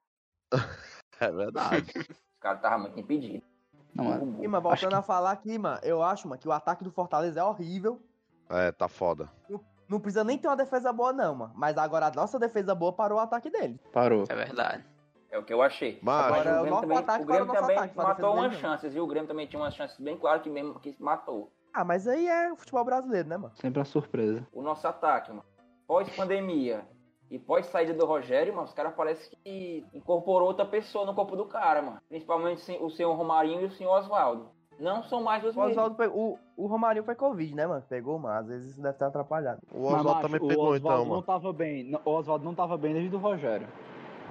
é 1.20 1.30
verdade. 1.30 1.92
Os 1.96 2.38
caras 2.40 2.58
estavam 2.58 2.80
muito 2.80 2.98
impedidos. 2.98 3.46
Não, 3.94 4.04
mano. 4.04 4.38
E, 4.42 4.48
mas 4.48 4.62
voltando 4.62 4.94
a 4.94 5.02
falar 5.02 5.32
aqui, 5.32 5.58
mano, 5.58 5.78
eu 5.82 6.02
acho, 6.02 6.26
mano, 6.28 6.40
que 6.40 6.48
o 6.48 6.52
ataque 6.52 6.82
do 6.82 6.90
Fortaleza 6.90 7.40
é 7.40 7.44
horrível. 7.44 8.00
É, 8.48 8.72
tá 8.72 8.88
foda. 8.88 9.28
Não 9.88 10.00
precisa 10.00 10.24
nem 10.24 10.38
ter 10.38 10.48
uma 10.48 10.56
defesa 10.56 10.92
boa, 10.92 11.12
não, 11.12 11.34
mano. 11.34 11.52
Mas 11.54 11.76
agora 11.76 12.06
a 12.06 12.10
nossa 12.10 12.38
defesa 12.38 12.74
boa 12.74 12.92
parou 12.92 13.18
o 13.18 13.20
ataque 13.20 13.50
dele. 13.50 13.78
Parou. 13.92 14.24
É 14.28 14.34
verdade. 14.34 14.84
É 15.30 15.38
o 15.38 15.42
que 15.44 15.52
eu 15.52 15.62
achei. 15.62 15.98
Mas- 16.02 16.26
Agora, 16.26 16.38
o 16.38 16.40
o 16.40 16.44
Grêmio 16.62 16.70
nosso 16.70 16.82
também, 16.82 16.98
ataque 16.98 17.22
o 17.22 17.26
Grêmio 17.26 17.44
o 17.44 17.52
também 17.54 17.76
ataque, 17.76 17.96
matou 17.96 18.34
umas 18.34 18.54
chances, 18.54 18.92
viu? 18.92 19.04
O 19.04 19.06
Grêmio 19.06 19.28
também 19.28 19.46
tinha 19.46 19.60
umas 19.60 19.74
chances 19.74 19.98
bem 19.98 20.16
claras 20.18 20.42
que 20.42 20.50
mesmo 20.50 20.78
que 20.78 20.94
matou. 21.00 21.50
Ah, 21.72 21.84
mas 21.84 22.06
aí 22.06 22.28
é 22.28 22.52
o 22.52 22.56
futebol 22.56 22.84
brasileiro, 22.84 23.28
né, 23.28 23.36
mano? 23.38 23.54
Sempre 23.56 23.80
a 23.80 23.84
surpresa. 23.84 24.46
O 24.52 24.60
nosso 24.62 24.86
ataque, 24.86 25.30
mano. 25.30 25.44
Pós-pandemia 25.86 26.86
e 27.32 27.38
pós-saída 27.38 27.94
do 27.94 28.04
Rogério, 28.04 28.52
mano, 28.54 28.66
os 28.66 28.74
caras 28.74 28.94
parecem 28.94 29.38
que 29.42 29.86
incorporou 29.94 30.48
outra 30.48 30.66
pessoa 30.66 31.06
no 31.06 31.14
corpo 31.14 31.34
do 31.34 31.46
cara, 31.46 31.80
mano. 31.80 31.96
Principalmente 32.06 32.60
o 32.78 32.90
senhor 32.90 33.14
Romarinho 33.14 33.62
e 33.62 33.64
o 33.64 33.70
senhor 33.70 33.98
Oswaldo. 33.98 34.50
Não 34.78 35.02
são 35.04 35.22
mais 35.22 35.42
os 35.42 35.56
O, 35.56 35.60
mesmos. 35.60 35.72
Oswaldo 35.72 35.96
pegou, 35.96 36.38
o, 36.56 36.64
o 36.64 36.66
Romarinho 36.66 37.04
foi 37.04 37.14
Covid, 37.14 37.54
né, 37.54 37.66
mano? 37.66 37.82
Pegou, 37.88 38.18
mas 38.18 38.40
às 38.42 38.46
vezes 38.48 38.70
isso 38.72 38.82
deve 38.82 38.98
ter 38.98 39.04
atrapalhado. 39.06 39.62
O 39.72 39.90
Mas, 39.90 40.00
Oswaldo 40.00 40.20
também 40.20 40.40
o 40.42 40.46
pegou 40.48 40.64
Oswaldo 40.64 40.78
então, 40.78 40.98
não 40.98 41.06
mano. 41.06 41.22
tava 41.22 41.52
bem. 41.54 41.98
O 42.04 42.10
Oswaldo 42.10 42.44
não 42.44 42.54
tava 42.54 42.76
bem 42.76 42.92
desde 42.92 43.16
o 43.16 43.18
Rogério. 43.18 43.66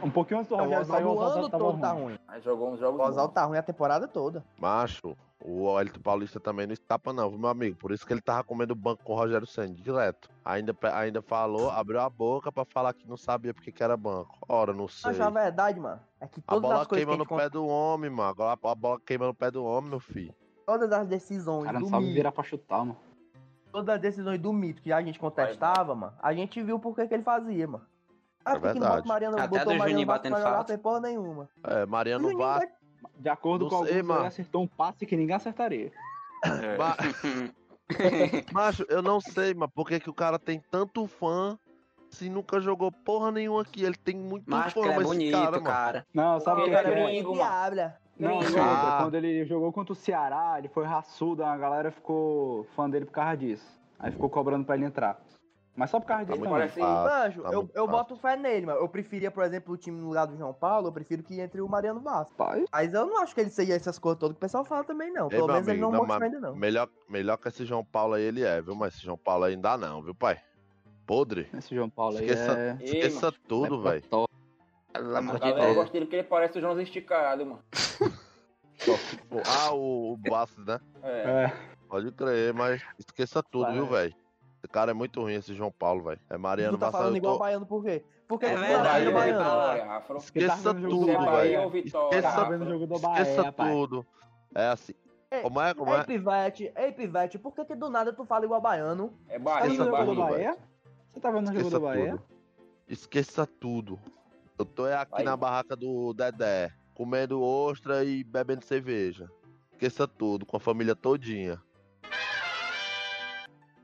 Um 0.03 0.09
pouquinho 0.09 0.39
antes 0.39 0.49
do 0.49 0.57
Não, 0.57 0.63
o 0.65 0.67
Rogério 0.67 0.85
sair, 0.85 1.03
Oswaldo 1.05 1.19
o 1.19 1.23
o 1.23 1.25
Oswaldo 1.25 1.39
ano 1.39 1.49
tava 1.49 1.63
todo 1.63 1.79
tá 1.79 1.91
ruim. 1.91 2.03
ruim. 2.03 2.19
Mas 2.27 2.43
jogou 2.43 2.71
uns 2.73 2.79
jogos 2.79 2.99
O 2.99 3.03
Oswaldo 3.03 3.33
tá 3.33 3.45
ruim 3.45 3.57
a 3.57 3.63
temporada 3.63 4.07
toda. 4.07 4.43
Macho, 4.57 5.15
o 5.43 5.79
Elito 5.79 5.99
Paulista 5.99 6.39
também 6.39 6.65
não 6.65 6.73
escapa 6.73 7.13
não, 7.13 7.29
viu, 7.29 7.37
meu 7.39 7.49
amigo? 7.49 7.77
Por 7.77 7.91
isso 7.91 8.05
que 8.05 8.13
ele 8.13 8.21
tava 8.21 8.43
comendo 8.43 8.73
banco 8.75 9.03
com 9.03 9.13
o 9.13 9.15
Rogério 9.15 9.45
Senna, 9.45 9.73
direto. 9.75 10.29
Ainda, 10.43 10.75
ainda 10.93 11.21
falou, 11.21 11.69
abriu 11.69 11.99
a 12.01 12.09
boca 12.09 12.51
pra 12.51 12.65
falar 12.65 12.93
que 12.93 13.07
não 13.07 13.17
sabia 13.17 13.53
porque 13.53 13.71
que 13.71 13.83
era 13.83 13.95
banco. 13.95 14.37
Ora, 14.47 14.73
não 14.73 14.87
sei. 14.87 15.11
Mas 15.11 15.21
a 15.21 15.29
verdade, 15.29 15.79
mano, 15.79 15.99
é 16.19 16.27
que 16.27 16.39
A 16.47 16.53
todas 16.53 16.61
bola 16.69 16.81
as 16.81 16.87
coisas 16.87 16.89
que 16.89 16.95
queima 17.05 17.13
a 17.13 17.17
no 17.17 17.23
gente 17.29 17.37
pé 17.43 17.49
do 17.49 17.65
homem, 17.67 18.09
mano. 18.09 18.29
Agora 18.29 18.59
a 18.63 18.75
bola 18.75 18.99
queima 19.05 19.27
no 19.27 19.33
pé 19.35 19.51
do 19.51 19.63
homem, 19.63 19.89
meu 19.91 19.99
filho. 19.99 20.33
todas 20.65 20.91
as 20.91 21.07
decisões 21.07 21.65
cara 21.65 21.79
não 21.79 21.87
sabe 21.87 22.03
mito, 22.05 22.15
virar 22.15 22.31
pra 22.31 22.43
chutar, 22.43 22.79
mano. 22.79 22.97
todas 23.71 23.95
as 23.95 24.01
decisões 24.01 24.39
do 24.39 24.51
mito 24.51 24.81
que 24.81 24.91
a 24.91 25.01
gente 25.01 25.19
contestava, 25.19 25.93
mano, 25.95 26.13
a 26.21 26.33
gente 26.33 26.61
viu 26.63 26.79
por 26.79 26.95
que 26.95 27.07
que 27.07 27.13
ele 27.13 27.23
fazia, 27.23 27.67
mano. 27.67 27.85
Ah, 28.43 28.51
É 28.51 28.53
que 28.55 28.59
que 28.59 28.65
não 28.67 28.73
verdade. 28.73 29.01
o 29.05 29.07
Mariano, 29.07 29.37
Até 29.37 29.47
botou 29.47 29.65
do 29.65 29.69
o 29.69 29.77
Mariano 29.77 29.89
Juninho 29.89 30.07
Vasco 30.07 30.19
batendo 30.19 30.33
pra 30.33 30.41
jogar 30.41 30.55
falta. 30.55 30.73
sem 30.73 30.81
porra 30.81 30.99
nenhuma. 31.01 31.49
É, 31.63 31.85
Mariano 31.85 32.23
Juninho 32.23 32.39
Vasco. 32.39 32.59
vai- 32.67 33.11
De 33.19 33.29
acordo 33.29 33.65
Não 33.65 33.69
com 33.69 33.85
sei, 33.85 33.93
alguns, 33.97 34.07
mano. 34.07 34.19
ele 34.21 34.27
acertou 34.27 34.63
um 34.63 34.67
passe 34.67 35.05
que 35.05 35.15
ninguém 35.15 35.35
acertaria. 35.35 35.91
Ma- 36.77 36.97
Macho, 38.53 38.85
eu 38.89 39.01
não 39.01 39.19
sei, 39.19 39.53
mas 39.53 39.69
por 39.73 39.87
que, 39.87 39.99
que 39.99 40.09
o 40.09 40.13
cara 40.13 40.39
tem 40.39 40.61
tanto 40.71 41.05
fã 41.07 41.57
se 42.09 42.29
nunca 42.29 42.59
jogou 42.59 42.91
porra 42.91 43.31
nenhuma 43.31 43.61
aqui? 43.61 43.83
Ele 43.83 43.95
tem 43.95 44.15
muito 44.15 44.45
Mas 44.47 44.73
fã, 44.73 44.81
que 44.81 44.87
ele 44.87 44.99
é 44.99 45.03
bonito, 45.03 45.31
cara, 45.37 45.61
cara. 45.61 46.07
Não, 46.13 46.39
sabe 46.39 46.61
o 46.61 46.63
que 46.65 46.71
é? 46.71 46.83
que 46.83 46.89
é? 46.89 46.91
gringo, 47.05 47.31
Que 47.33 47.37
mano. 47.39 47.51
habla. 47.51 47.97
Não, 48.17 48.39
Gringo. 48.39 48.57
não, 48.57 48.63
Ah. 48.63 48.99
quando 49.01 49.15
ele 49.15 49.45
jogou 49.45 49.71
contra 49.71 49.93
o 49.93 49.95
Ceará, 49.95 50.55
ele 50.57 50.67
foi 50.69 50.85
raçudo, 50.85 51.43
a 51.43 51.57
galera 51.57 51.91
ficou 51.91 52.65
fã 52.75 52.89
dele 52.89 53.05
por 53.05 53.11
causa 53.13 53.35
disso. 53.37 53.79
Aí 53.99 54.11
ficou 54.11 54.29
cobrando 54.29 54.65
pra 54.65 54.75
ele 54.75 54.85
entrar. 54.85 55.19
Mas 55.75 55.89
só 55.89 55.99
por 55.99 56.05
causa 56.05 56.25
Tá 56.25 56.49
parece- 56.49 56.79
fácil, 56.79 57.41
Anjo, 57.41 57.43
tá 57.43 57.53
eu, 57.53 57.69
eu 57.73 57.87
boto 57.87 58.15
fé 58.17 58.35
nele, 58.35 58.65
mano. 58.65 58.79
Eu 58.79 58.89
preferia, 58.89 59.31
por 59.31 59.43
exemplo, 59.43 59.73
o 59.73 59.77
time 59.77 59.99
no 59.99 60.07
lugar 60.07 60.27
do 60.27 60.35
João 60.37 60.53
Paulo, 60.53 60.87
eu 60.89 60.91
prefiro 60.91 61.23
que 61.23 61.39
entre 61.39 61.61
o 61.61 61.67
Mariano 61.69 62.01
Vasco. 62.01 62.33
Pai, 62.35 62.65
Mas 62.71 62.93
eu 62.93 63.05
não 63.05 63.21
acho 63.21 63.33
que 63.33 63.39
ele 63.41 63.49
seja 63.49 63.73
essas 63.73 63.97
coisas 63.97 64.19
todas 64.19 64.33
que 64.35 64.39
o 64.39 64.41
pessoal 64.41 64.65
fala 64.65 64.83
também, 64.83 65.11
não. 65.11 65.25
Ei, 65.25 65.29
Pelo 65.29 65.47
menos 65.47 65.67
ele 65.67 65.81
amigo, 65.81 65.85
não, 65.85 65.91
não, 65.91 65.99
mostrou 65.99 66.19
mas 66.19 66.33
ainda, 66.33 66.47
não. 66.47 66.55
Melhor, 66.55 66.89
melhor 67.07 67.37
que 67.37 67.47
esse 67.47 67.65
João 67.65 67.85
Paulo 67.85 68.15
aí 68.15 68.23
ele 68.23 68.43
é, 68.43 68.61
viu? 68.61 68.75
Mas 68.75 68.95
esse 68.95 69.05
João 69.05 69.17
Paulo 69.17 69.45
aí 69.45 69.55
não 69.55 69.77
não, 69.77 70.01
viu, 70.01 70.13
pai? 70.13 70.39
Podre. 71.07 71.49
esse 71.57 71.73
João 71.73 71.89
Paulo 71.89 72.17
aí 72.17 72.25
Esqueça, 72.25 72.57
é... 72.59 72.77
esqueça 72.83 73.31
tudo, 73.47 73.87
é 73.87 73.91
velho. 73.91 74.03
Deus. 75.65 75.75
gosta 75.75 75.93
dele 75.93 76.05
porque 76.05 76.15
ele 76.17 76.23
parece 76.23 76.57
o 76.57 76.61
Jonas 76.61 76.83
esticado, 76.83 77.45
mano. 77.45 77.63
Ah, 79.45 79.73
o, 79.73 80.13
o 80.13 80.17
Bastos, 80.17 80.65
né? 80.65 80.79
É. 81.03 81.45
É, 81.45 81.53
Pode 81.87 82.11
crer, 82.13 82.51
mas 82.51 82.81
esqueça 82.97 83.43
tudo, 83.43 83.65
Vai. 83.65 83.73
viu, 83.73 83.85
velho? 83.85 84.15
Esse 84.63 84.67
cara 84.67 84.91
é 84.91 84.93
muito 84.93 85.19
ruim, 85.21 85.33
esse 85.33 85.55
João 85.55 85.71
Paulo, 85.71 86.03
velho. 86.03 86.19
É 86.29 86.37
Mariano 86.37 86.77
Tu 86.77 86.79
tá 86.79 86.85
Vasco. 86.85 86.99
falando 86.99 87.17
igual 87.17 87.33
tô- 87.33 87.39
baiano 87.39 87.65
por 87.65 87.83
quê? 87.83 88.03
Porque 88.27 88.45
É 88.45 88.53
tu 88.53 88.59
verdade, 88.59 89.05
tá 89.05 89.09
é 89.09 89.11
baiano. 89.11 89.39
tá 90.07 90.15
Esqueça 90.19 90.73
tudo, 90.73 91.05
velho. 91.07 91.77
Esqueça 91.77 92.21
Tá 93.01 93.21
Esqueça 93.21 93.51
tudo. 93.51 94.05
É 94.53 94.67
assim. 94.67 94.93
Ei, 95.31 95.41
Como 95.41 95.59
é, 95.61 95.73
como 95.73 95.91
Ei, 95.93 95.99
é? 95.99 96.03
Pivete, 96.03 96.71
ei, 96.75 96.91
Pivete, 96.91 97.39
por 97.39 97.53
que, 97.55 97.65
que 97.65 97.73
do 97.75 97.89
nada 97.89 98.13
tu 98.13 98.23
fala 98.25 98.45
igual 98.45 98.61
baiano? 98.61 99.13
É 99.29 99.39
Tá 99.39 99.43
Bahia, 99.43 99.83
do 99.83 99.91
Bahia. 99.91 100.15
Bahia? 100.15 100.57
Você 101.13 101.19
tá 101.19 101.31
vendo 101.31 101.49
o 101.49 101.53
jogo 101.55 101.69
do 101.69 101.79
Bahia? 101.79 102.11
tudo. 102.11 102.23
Esqueça 102.87 103.47
tudo. 103.47 103.99
Eu 104.59 104.65
tô 104.65 104.85
é 104.85 104.95
aqui 104.95 105.11
Vai. 105.13 105.23
na 105.23 105.35
barraca 105.35 105.75
do 105.75 106.13
Dedé, 106.13 106.71
comendo 106.93 107.41
ostra 107.41 108.03
e 108.03 108.23
bebendo 108.23 108.63
cerveja. 108.63 109.27
Esqueça 109.71 110.07
tudo, 110.07 110.45
com 110.45 110.57
a 110.57 110.59
família 110.59 110.95
todinha. 110.95 111.59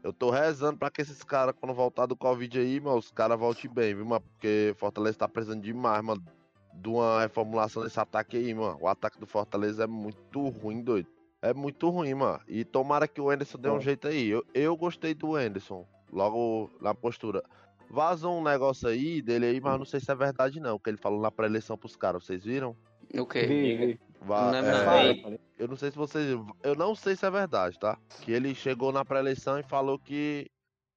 Eu 0.07 0.13
tô 0.13 0.29
rezando 0.29 0.77
pra 0.77 0.89
que 0.89 1.01
esses 1.01 1.21
caras, 1.21 1.53
quando 1.59 1.75
voltar 1.75 2.05
do 2.05 2.15
Covid 2.15 2.57
aí, 2.57 2.79
mano, 2.79 2.97
os 2.97 3.11
caras 3.11 3.37
voltem 3.37 3.69
bem, 3.69 3.93
viu, 3.93 4.05
mano? 4.05 4.21
Porque 4.21 4.73
Fortaleza 4.77 5.17
tá 5.17 5.27
precisando 5.27 5.61
demais, 5.61 6.01
mano, 6.01 6.23
de 6.73 6.87
uma 6.87 7.19
reformulação 7.19 7.83
desse 7.83 7.99
ataque 7.99 8.37
aí, 8.37 8.53
mano. 8.53 8.77
O 8.79 8.87
ataque 8.87 9.19
do 9.19 9.27
Fortaleza 9.27 9.83
é 9.83 9.87
muito 9.87 10.47
ruim, 10.47 10.81
doido. 10.81 11.09
É 11.41 11.53
muito 11.53 11.89
ruim, 11.89 12.13
mano. 12.13 12.39
E 12.47 12.63
tomara 12.63 13.05
que 13.05 13.19
o 13.19 13.29
Anderson 13.29 13.57
dê 13.57 13.69
um 13.69 13.81
jeito 13.81 14.07
aí. 14.07 14.29
Eu, 14.29 14.45
eu 14.53 14.77
gostei 14.77 15.13
do 15.13 15.35
Anderson, 15.35 15.85
logo 16.09 16.71
na 16.79 16.95
postura. 16.95 17.43
Vazou 17.89 18.39
um 18.39 18.43
negócio 18.43 18.87
aí 18.87 19.21
dele 19.21 19.47
aí, 19.47 19.59
mas 19.59 19.73
eu 19.73 19.79
não 19.79 19.85
sei 19.85 19.99
se 19.99 20.09
é 20.09 20.15
verdade 20.15 20.61
não, 20.61 20.79
que 20.79 20.89
ele 20.89 20.97
falou 20.97 21.19
na 21.19 21.29
pré-eleição 21.29 21.77
pros 21.77 21.97
caras, 21.97 22.23
vocês 22.23 22.45
viram? 22.45 22.77
O 23.13 23.25
quê? 23.25 23.99
Não 24.21 24.53
é, 24.55 25.13
não. 25.23 25.39
Eu 25.57 25.67
não 25.67 25.75
sei 25.75 25.91
se 25.91 25.97
vocês. 25.97 26.37
Eu 26.63 26.75
não 26.75 26.95
sei 26.95 27.15
se 27.15 27.25
é 27.25 27.29
verdade, 27.29 27.77
tá? 27.79 27.97
Que 28.21 28.31
ele 28.31 28.53
chegou 28.53 28.91
na 28.91 29.03
pré-eleição 29.05 29.57
e 29.59 29.63
falou 29.63 29.97
que 29.97 30.47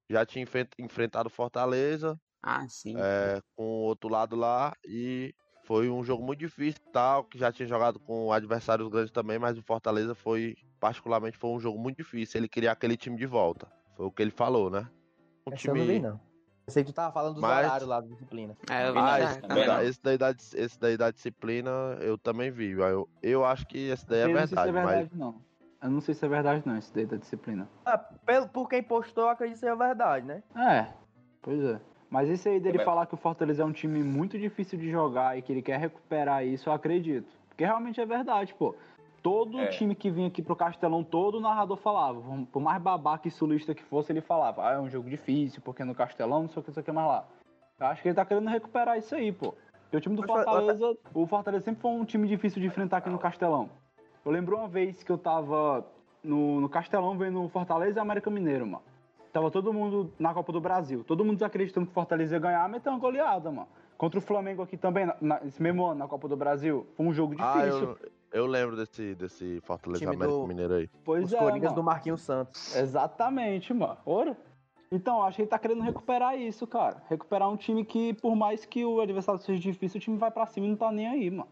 já 0.09 0.27
tinha 0.27 0.43
enfren- 0.43 0.69
enfrentado 0.79 1.31
Fortaleza 1.31 2.19
Ah, 2.43 2.67
sim. 2.69 2.95
é, 2.97 3.41
com 3.57 3.63
o 3.65 3.83
outro 3.85 4.09
lado 4.11 4.35
lá 4.37 4.75
e 4.85 5.33
foi 5.65 5.89
um 5.89 6.03
jogo 6.03 6.25
muito 6.25 6.41
difícil 6.41 6.81
tal, 6.93 7.25
que 7.25 7.39
já 7.39 7.53
tinha 7.53 7.67
jogado 7.69 8.01
com 8.01 8.33
adversários 8.33 8.89
grandes 8.89 9.13
também, 9.13 9.39
mas 9.39 9.57
o 9.57 9.63
Fortaleza 9.63 10.15
foi, 10.15 10.57
particularmente, 10.81 11.39
foi 11.39 11.51
um 11.51 11.61
jogo 11.61 11.79
muito 11.79 11.99
difícil. 11.99 12.41
Ele 12.41 12.49
queria 12.49 12.73
aquele 12.73 12.97
time 12.97 13.17
de 13.17 13.27
volta. 13.27 13.71
Foi 13.97 14.07
o 14.07 14.11
que 14.11 14.21
ele 14.21 14.33
falou, 14.33 14.69
né? 14.69 14.91
Um 15.47 15.53
Essa 15.53 15.71
eu 15.71 15.75
não 15.77 15.87
vi, 15.87 16.01
não. 16.01 16.21
Pensei 16.71 16.85
que 16.85 16.93
tu 16.93 16.95
tava 16.95 17.13
falando 17.13 17.35
dos 17.35 17.43
Mas- 17.43 17.67
horários 17.67 17.89
lá 17.89 18.01
da 18.01 18.07
disciplina. 18.07 18.57
É, 18.71 18.87
eu 18.89 18.93
vi 18.93 18.99
Ah, 19.01 19.03
na- 19.03 19.21
esse, 19.21 19.41
também 19.41 19.67
não. 19.67 19.83
esse, 19.83 20.01
daí 20.05 20.17
da, 20.19 20.31
esse 20.31 20.81
daí 20.81 20.97
da 20.97 21.11
disciplina 21.11 21.71
eu 22.01 22.17
também 22.17 22.49
vi. 22.53 22.71
Eu, 22.71 23.09
eu 23.21 23.45
acho 23.45 23.67
que 23.67 23.89
esse 23.89 24.07
daí 24.07 24.21
é 24.21 24.25
Eu 24.27 24.29
não 24.29 24.37
sei 24.47 24.47
se 24.47 24.53
é 24.55 24.57
verdade, 24.73 24.87
mas 24.87 24.95
verdade, 24.99 25.11
não. 25.19 25.35
Eu 25.83 25.91
não 25.91 26.01
sei 26.01 26.15
se 26.15 26.25
é 26.25 26.29
verdade, 26.29 26.63
não, 26.65 26.77
esse 26.77 26.95
daí 26.95 27.07
da 27.07 27.17
disciplina. 27.17 27.69
Ah, 27.85 27.99
pelo, 27.99 28.49
por 28.49 28.69
quem 28.69 28.83
postou, 28.85 29.25
eu 29.25 29.31
acredito 29.31 29.57
que 29.57 29.61
seja 29.61 29.75
verdade, 29.75 30.25
né? 30.27 30.45
É, 30.55 30.87
pois 31.43 31.61
é. 31.65 31.81
Mas 32.09 32.29
esse 32.29 32.49
aí 32.49 32.61
dele 32.61 32.75
Também. 32.79 32.85
falar 32.85 33.07
que 33.07 33.15
o 33.15 33.17
Fortaleza 33.17 33.63
é 33.65 33.67
um 33.67 33.73
time 33.73 34.01
muito 34.05 34.39
difícil 34.39 34.79
de 34.79 34.89
jogar 34.91 35.37
e 35.37 35.43
que 35.43 35.51
ele 35.53 35.63
quer 35.63 35.79
recuperar 35.81 36.45
isso, 36.47 36.69
eu 36.69 36.73
acredito. 36.73 37.27
Porque 37.49 37.65
realmente 37.65 38.01
é 38.01 38.07
verdade, 38.07 38.55
pô. 38.55 38.77
Todo 39.23 39.59
É. 39.61 39.67
time 39.69 39.95
que 39.95 40.11
vinha 40.11 40.29
aqui 40.29 40.43
pro 40.43 40.57
Castelão, 40.57 41.05
todo 41.05 41.37
o 41.37 41.41
narrador 41.41 41.77
falava. 41.77 42.21
Por 42.51 42.61
mais 42.61 42.81
babaca 42.81 43.29
e 43.29 43.31
sulista 43.31 43.75
que 43.75 43.83
fosse, 43.83 44.13
ele 44.13 44.21
falava. 44.21 44.67
Ah, 44.67 44.73
é 44.73 44.79
um 44.79 44.89
jogo 44.89 45.11
difícil, 45.11 45.61
porque 45.63 45.85
no 45.85 45.95
Castelão, 45.95 46.43
não 46.43 46.49
sei 46.49 46.61
o 46.61 46.63
que, 46.63 46.71
não 46.71 46.75
sei 46.75 46.81
o 46.81 46.85
que 46.85 46.93
mais 46.93 47.07
lá. 47.09 47.25
Eu 47.79 47.87
acho 47.87 48.03
que 48.03 48.09
ele 48.09 48.15
tá 48.15 48.25
querendo 48.25 48.49
recuperar 48.49 48.97
isso 48.99 49.15
aí, 49.15 49.31
pô. 49.33 49.55
Porque 49.83 49.97
o 49.97 50.01
time 50.01 50.17
do 50.17 50.23
Mas, 50.23 50.31
mas- 50.31 50.45
Fortaleza, 50.45 50.99
o 51.13 51.27
Fortaleza 51.27 51.65
sempre 51.65 51.83
foi 51.83 51.91
um 51.91 52.05
time 52.05 52.27
difícil 52.29 52.61
de 52.61 52.67
enfrentar 52.69 52.99
aqui 52.99 53.11
no 53.11 53.19
Castelão. 53.19 53.69
Eu 54.25 54.31
lembro 54.33 54.57
uma 54.57 54.69
vez 54.69 55.03
que 55.03 55.11
eu 55.11 55.19
tava 55.19 55.85
no, 56.23 56.61
no 56.61 56.69
Castelão 56.69 57.17
vendo 57.19 57.49
Fortaleza 57.49 57.99
e 57.99 58.01
América 58.01 58.31
Mineiro, 58.31 58.67
mano. 58.67 58.83
Tava 59.33 59.51
todo 59.51 59.73
mundo 59.73 60.13
na 60.19 60.35
Copa 60.35 60.53
do 60.53 60.61
Brasil. 60.61 61.05
Todo 61.05 61.25
mundo 61.25 61.43
acreditando 61.45 61.87
que 61.87 61.93
o 61.93 61.95
Fortaleza 61.95 62.35
ia 62.35 62.41
ganhar, 62.41 62.69
meteu 62.69 62.93
uma 62.93 62.99
goleada, 62.99 63.51
mano. 63.51 63.69
Contra 64.01 64.19
o 64.19 64.23
Flamengo 64.23 64.63
aqui 64.63 64.79
também, 64.79 65.05
na- 65.05 65.17
na- 65.21 65.41
esse 65.45 65.63
mesmo 65.63 65.85
ano, 65.85 65.97
na 65.99 66.09
Copa 66.09 66.27
do 66.27 66.35
Brasil. 66.35 66.87
Foi 66.97 67.05
um 67.05 67.13
jogo 67.13 67.35
Ah, 67.39 67.59
difícil. 67.67 67.99
eu, 68.33 68.41
eu 68.45 68.47
lembro 68.47 68.75
desse, 68.75 69.15
desse 69.15 69.61
Fortaleza 69.61 70.01
Time 70.01 70.15
América 70.17 70.39
do- 70.39 70.47
Mineiro 70.47 70.73
aí. 70.73 70.89
Pois 71.05 71.27
Os 71.27 71.35
é, 71.35 71.39
Coringas 71.39 71.65
mano. 71.65 71.75
do 71.75 71.83
Marquinhos 71.83 72.23
Santos. 72.23 72.75
Exatamente, 72.75 73.75
mano. 73.75 73.99
Ora. 74.07 74.35
Então, 74.91 75.23
acho 75.23 75.37
que 75.37 75.43
ele 75.43 75.51
tá 75.51 75.59
querendo 75.59 75.83
recuperar 75.83 76.35
isso, 76.35 76.67
cara. 76.67 77.03
Recuperar 77.11 77.51
um 77.51 77.59
time 77.59 77.85
que, 77.85 78.15
por 78.15 78.35
mais 78.35 78.65
que 78.65 78.83
o 78.87 79.03
adversário 79.03 79.39
seja 79.43 79.61
difícil, 79.61 79.99
o 79.99 80.01
time 80.01 80.17
vai 80.17 80.31
pra 80.31 80.47
cima 80.47 80.67
e 80.67 80.71
não 80.71 80.77
tá 80.77 80.91
nem 80.91 81.07
aí, 81.07 81.31
mano. 81.31 81.47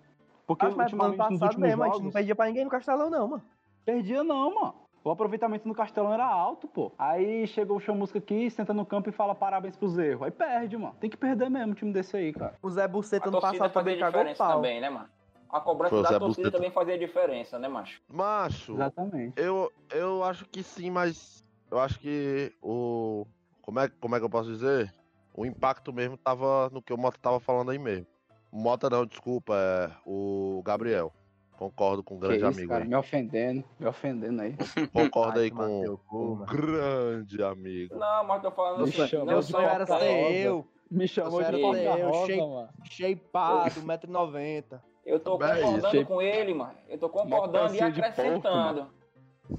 Porque 0.47 0.65
Acho 0.65 0.75
mais 0.75 0.91
pro 0.91 1.03
ano 1.03 1.09
ultimamente 1.11 1.31
nos 1.33 1.41
passado 1.41 1.51
últimos 1.51 1.69
mesmo, 1.69 1.83
a 1.83 1.87
gente 1.89 1.93
jogos... 1.97 2.05
não 2.07 2.13
perdia 2.13 2.35
pra 2.35 2.47
ninguém 2.47 2.65
no 2.65 2.71
Castelão, 2.71 3.11
não, 3.11 3.29
mano. 3.29 3.43
Perdia 3.85 4.25
não, 4.25 4.55
mano. 4.55 4.75
O 5.09 5.11
aproveitamento 5.11 5.67
no 5.67 5.75
Castelão 5.75 6.13
era 6.13 6.27
alto, 6.27 6.69
pô. 6.69 6.93
Aí 6.99 7.47
chega 7.47 7.73
o 7.73 7.81
Chamusca 7.81 8.19
aqui, 8.19 8.51
senta 8.51 8.75
no 8.75 8.85
campo 8.85 9.09
e 9.09 9.13
fala 9.13 9.35
parabéns 9.35 9.75
pros 9.75 9.97
erros. 9.97 10.25
Aí 10.25 10.31
perde, 10.31 10.77
mano. 10.77 10.95
Tem 11.01 11.09
que 11.09 11.17
perder 11.17 11.49
mesmo 11.49 11.73
um 11.73 11.75
time 11.75 11.91
desse 11.91 12.15
aí, 12.15 12.31
cara. 12.31 12.55
O 12.61 12.69
Zé 12.69 12.87
Buceta 12.87 13.31
no 13.31 13.41
passado 13.41 13.73
também 13.73 13.99
cagou 13.99 14.21
o 14.21 14.25
diferença 14.25 14.45
pau. 14.45 14.57
também, 14.57 14.83
né, 14.83 14.91
mano? 14.91 15.09
A 15.49 15.61
cobrança 15.61 16.03
da 16.03 16.19
torcida 16.19 16.51
também 16.51 16.71
fazia 16.71 16.99
diferença, 16.99 17.59
né, 17.59 17.69
macho? 17.69 18.03
Macho, 18.07 18.75
Exatamente. 18.75 19.33
eu, 19.41 19.73
eu 19.91 20.23
acho 20.23 20.45
que 20.45 20.63
sim, 20.63 20.91
mas 20.91 21.43
eu 21.71 21.79
acho 21.79 21.99
que 21.99 22.53
o. 22.61 23.27
Como 23.63 23.81
é, 23.81 23.89
como 23.89 24.15
é 24.15 24.19
que 24.19 24.27
eu 24.27 24.31
posso 24.31 24.51
dizer? 24.51 24.93
O 25.35 25.47
impacto 25.47 25.91
mesmo 25.91 26.19
tava 26.19 26.69
no 26.69 26.83
que 26.83 26.93
o 26.93 26.99
Mota 26.99 27.17
tava 27.19 27.41
falando 27.41 27.71
aí 27.71 27.79
mesmo. 27.79 28.07
O 28.53 28.59
Mota 28.59 28.91
não, 28.91 29.07
desculpa, 29.07 29.55
é 29.55 29.91
o 30.05 30.61
Gabriel. 30.63 31.15
Concordo 31.59 32.05
com 32.05 32.15
o 32.15 32.19
grande 32.21 32.37
isso, 32.37 32.47
amigo 32.47 32.69
cara, 32.69 32.85
aí. 32.85 32.89
me 32.89 32.95
ofendendo, 32.95 33.65
me 33.81 33.87
ofendendo 33.89 34.43
aí. 34.43 34.55
Concordo 34.93 35.39
Ai, 35.41 35.47
aí 35.47 35.51
com 35.51 35.99
o 36.13 36.37
mano. 36.37 36.47
grande 36.47 37.43
amigo. 37.43 37.97
Não, 37.99 38.25
mas 38.25 38.41
tô 38.43 38.51
falando 38.53 38.85
Me 38.85 38.89
assim, 38.91 39.09
chama, 39.09 39.43
de 39.43 39.57
era 39.57 39.85
ser 39.85 40.37
eu, 40.47 40.65
Me 40.89 41.09
chamou 41.09 41.41
de 41.41 41.47
era 41.49 41.59
porta 41.59 41.81
eu, 41.99 42.69
shapeado, 42.85 43.71
1,90m. 43.81 44.81
Eu 45.05 45.19
tô 45.19 45.37
Bem, 45.37 45.49
concordando 45.49 45.87
achei- 45.89 46.05
com 46.05 46.23
ele, 46.23 46.55
mano. 46.55 46.75
Eu 46.89 46.97
tô 46.99 47.09
concordando 47.09 47.75
e 47.75 47.79
porco, 47.79 47.99
acrescentando. 47.99 48.87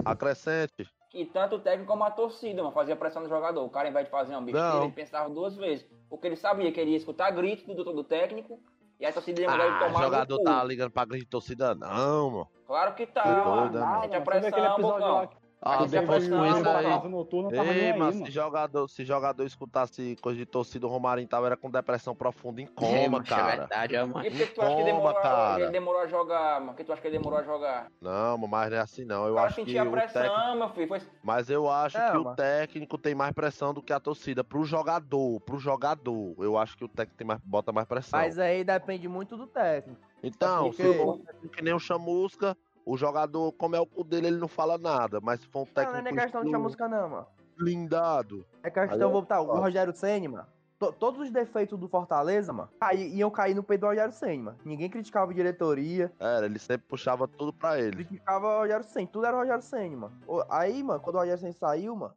Acrescente. 0.06 0.88
que 1.10 1.26
tanto 1.26 1.56
o 1.56 1.60
técnico 1.60 1.92
como 1.92 2.04
a 2.04 2.12
torcida, 2.12 2.62
mano, 2.62 2.74
fazia 2.74 2.96
pressão 2.96 3.22
no 3.24 3.28
jogador. 3.28 3.66
O 3.66 3.70
cara, 3.70 3.88
ao 3.88 3.92
invés 3.92 4.06
de 4.06 4.12
fazer 4.12 4.34
uma 4.34 4.42
besteira, 4.42 4.84
ele 4.86 4.94
pensava 4.94 5.30
duas 5.30 5.56
vezes. 5.58 5.86
Porque 6.08 6.28
ele 6.28 6.36
sabia 6.36 6.72
que 6.72 6.80
ele 6.80 6.92
ia 6.92 6.98
escutar 6.98 7.32
gritos 7.32 7.66
do, 7.66 7.74
do, 7.84 7.92
do 7.94 8.04
técnico 8.04 8.60
e 9.00 9.06
a 9.06 9.14
torcida 9.14 9.42
ia 9.42 9.50
mandar 9.50 9.66
ele 9.66 9.76
Ah, 9.76 9.80
tomar 9.80 9.92
no 10.00 10.04
jogador 10.06 10.38
cu. 10.38 10.44
tá 10.44 10.64
ligando 10.64 10.92
pra 10.92 11.06
grande 11.06 11.26
torcida, 11.26 11.74
não, 11.76 12.30
mano. 12.32 12.48
Claro 12.68 12.94
que 12.96 13.08
tá, 13.08 13.26
mano. 13.26 13.44
doido, 13.72 13.80
né, 13.80 13.86
A 13.86 14.00
vê 14.40 14.48
aquele 14.48 14.50
pressão, 14.52 14.74
episódio 14.74 15.08
lá 15.08 15.30
Ah, 15.62 15.86
se 15.88 16.02
fosse 16.06 16.30
com 16.30 16.46
isso 16.46 16.70
aí. 16.70 17.10
Noturno, 17.10 17.52
Ei, 17.54 17.60
aí, 17.60 17.98
mas 17.98 18.16
mano. 18.16 18.26
se 18.26 18.32
jogador, 18.32 18.88
se 18.88 19.04
jogador 19.04 19.44
escutasse 19.46 20.16
coisa 20.22 20.38
de 20.38 20.46
torcida, 20.46 20.88
o 20.88 20.90
Romarinho 20.90 21.28
tava 21.28 21.48
era 21.48 21.58
com 21.58 21.70
depressão 21.70 22.16
profunda 22.16 22.62
em 22.62 22.66
É, 22.66 22.68
coma, 22.68 23.20
macho, 23.20 23.34
É 23.34 23.36
cara. 23.36 23.58
verdade, 23.58 23.98
ó, 23.98 24.08
mano. 24.08 24.26
E 24.26 24.30
por 24.32 24.38
que 24.40 24.46
tu 24.48 24.62
acha 24.62 24.76
que 24.78 24.84
demorou, 24.84 25.14
cara. 25.22 25.62
ele 25.64 25.72
demorou 25.72 26.02
a 26.02 26.08
jogar, 26.08 26.60
mano? 26.62 26.72
Por 26.72 26.78
que 26.78 26.84
tu 26.86 26.94
acha 26.94 27.02
que 27.02 27.08
ele 27.10 27.18
demorou 27.18 27.40
a 27.40 27.44
jogar? 27.44 27.92
Não, 28.02 28.38
mas 28.38 28.70
não 28.72 28.78
é 28.78 28.80
assim 28.80 29.04
não. 29.04 29.26
O 29.26 29.28
Eu 29.28 29.36
cara 29.36 29.48
acho 29.48 29.56
que 29.58 29.66
sentia 29.66 29.84
o 29.84 29.92
pressão, 29.92 30.22
técnico, 30.22 30.56
meu 30.58 30.70
filho. 30.70 30.88
Foi... 30.88 31.02
mas 31.24 31.50
eu 31.50 31.70
acho 31.70 31.98
É, 31.98 32.12
que 32.12 32.18
o 32.18 32.24
mas- 32.24 32.36
técnico 32.38 32.98
tem 32.98 33.14
mais 33.14 33.34
pressão 33.34 33.74
do 33.74 33.82
que 33.82 33.92
a 33.92 34.00
torcida 34.00 34.44
pro 34.44 34.64
jogador, 34.64 35.42
pro 35.42 35.60
jogador. 35.60 36.36
Eu 36.40 36.58
acho 36.58 36.78
que 36.78 36.86
o 36.86 36.88
técnico 36.88 37.18
tem 37.18 37.28
mais, 37.28 37.42
bota 37.44 37.74
mais 37.74 37.86
pressão. 37.88 38.18
Mas 38.18 38.40
aí 38.40 38.64
depende 38.64 39.10
muito 39.10 39.36
do 39.36 39.46
técnico. 39.46 40.00
Então, 40.24 40.66
porque- 40.70 40.84
se 40.84 41.24
técnico 41.26 41.50
que 41.50 41.62
nem 41.64 41.74
o 41.74 41.80
Chamusca, 41.80 42.56
o 42.92 42.98
jogador, 42.98 43.52
como 43.54 43.76
é 43.76 43.80
o 43.80 43.86
cu 43.86 44.04
dele, 44.04 44.28
ele 44.28 44.38
não 44.38 44.48
fala 44.48 44.78
nada. 44.78 45.20
Mas 45.22 45.42
se 45.42 45.48
for 45.48 45.60
um 45.62 45.66
Não, 45.66 45.74
técnico 45.74 46.02
não 46.04 46.10
é 46.12 46.24
questão 46.24 46.44
de 46.44 46.50
chamusca, 46.52 46.88
não, 46.88 47.10
mano. 47.10 47.28
blindado, 47.58 48.46
É 48.64 48.68
Aí 48.68 48.72
questão, 48.72 49.12
vou 49.12 49.22
botar, 49.22 49.42
o. 49.42 49.46
Rogério 49.60 49.94
Senni, 49.96 50.28
mano. 50.28 50.48
to- 50.80 50.94
Todos 50.94 51.20
os 51.20 51.30
defeitos 51.30 51.78
do 51.78 51.88
Fortaleza, 51.90 52.52
mano, 52.54 52.70
caí- 52.80 53.14
iam 53.16 53.30
cair 53.30 53.54
no 53.54 53.62
peito 53.62 53.82
do 53.82 53.88
Rogério 53.88 54.14
Senni, 54.14 54.42
mano. 54.44 54.58
Ninguém 54.66 54.90
criticava 54.90 55.30
a 55.32 55.36
diretoria, 55.36 56.12
era, 56.20 56.46
ele 56.46 56.58
sempre 56.58 56.88
puxava 56.88 57.28
tudo 57.28 57.54
pra 57.54 57.78
ele. 57.80 57.92
criticava 58.06 58.48
o 58.48 58.60
Rogério 58.62 58.86
Senni, 58.86 59.08
tudo 59.08 59.26
era 59.26 59.36
o 59.36 59.40
Rogério 59.42 59.62
Senni, 59.62 59.96
mano. 59.96 60.14
Aí, 60.50 60.82
mano, 60.82 61.00
quando 61.02 61.18
o 61.18 61.20
Rogério 61.20 61.40
Senni 61.40 61.54
saiu, 61.54 61.96
mano, 61.96 62.14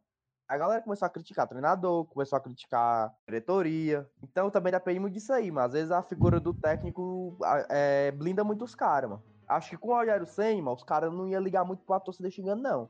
a 0.47 0.57
galera 0.57 0.81
começou 0.81 1.05
a 1.05 1.09
criticar 1.09 1.47
treinador, 1.47 2.05
começou 2.05 2.37
a 2.37 2.41
criticar 2.41 3.13
diretoria. 3.27 4.07
Então 4.23 4.49
também 4.49 4.71
depende 4.71 4.99
muito 4.99 5.13
disso 5.13 5.33
aí, 5.33 5.51
mano. 5.51 5.67
Às 5.67 5.73
vezes 5.73 5.91
a 5.91 6.01
figura 6.01 6.39
do 6.39 6.53
técnico 6.53 7.37
é, 7.69 8.11
blinda 8.11 8.43
muito 8.43 8.63
os 8.65 8.73
caras, 8.75 9.09
mano. 9.09 9.23
Acho 9.55 9.69
que 9.71 9.77
com 9.77 9.89
o 9.89 9.95
Rogério 9.95 10.25
Senni, 10.25 10.61
mano, 10.61 10.75
os 10.77 10.83
caras 10.83 11.13
não 11.13 11.27
iam 11.27 11.41
ligar 11.41 11.63
muito 11.63 11.83
pra 11.83 11.99
torcida 11.99 12.29
xingando, 12.29 12.61
não. 12.61 12.89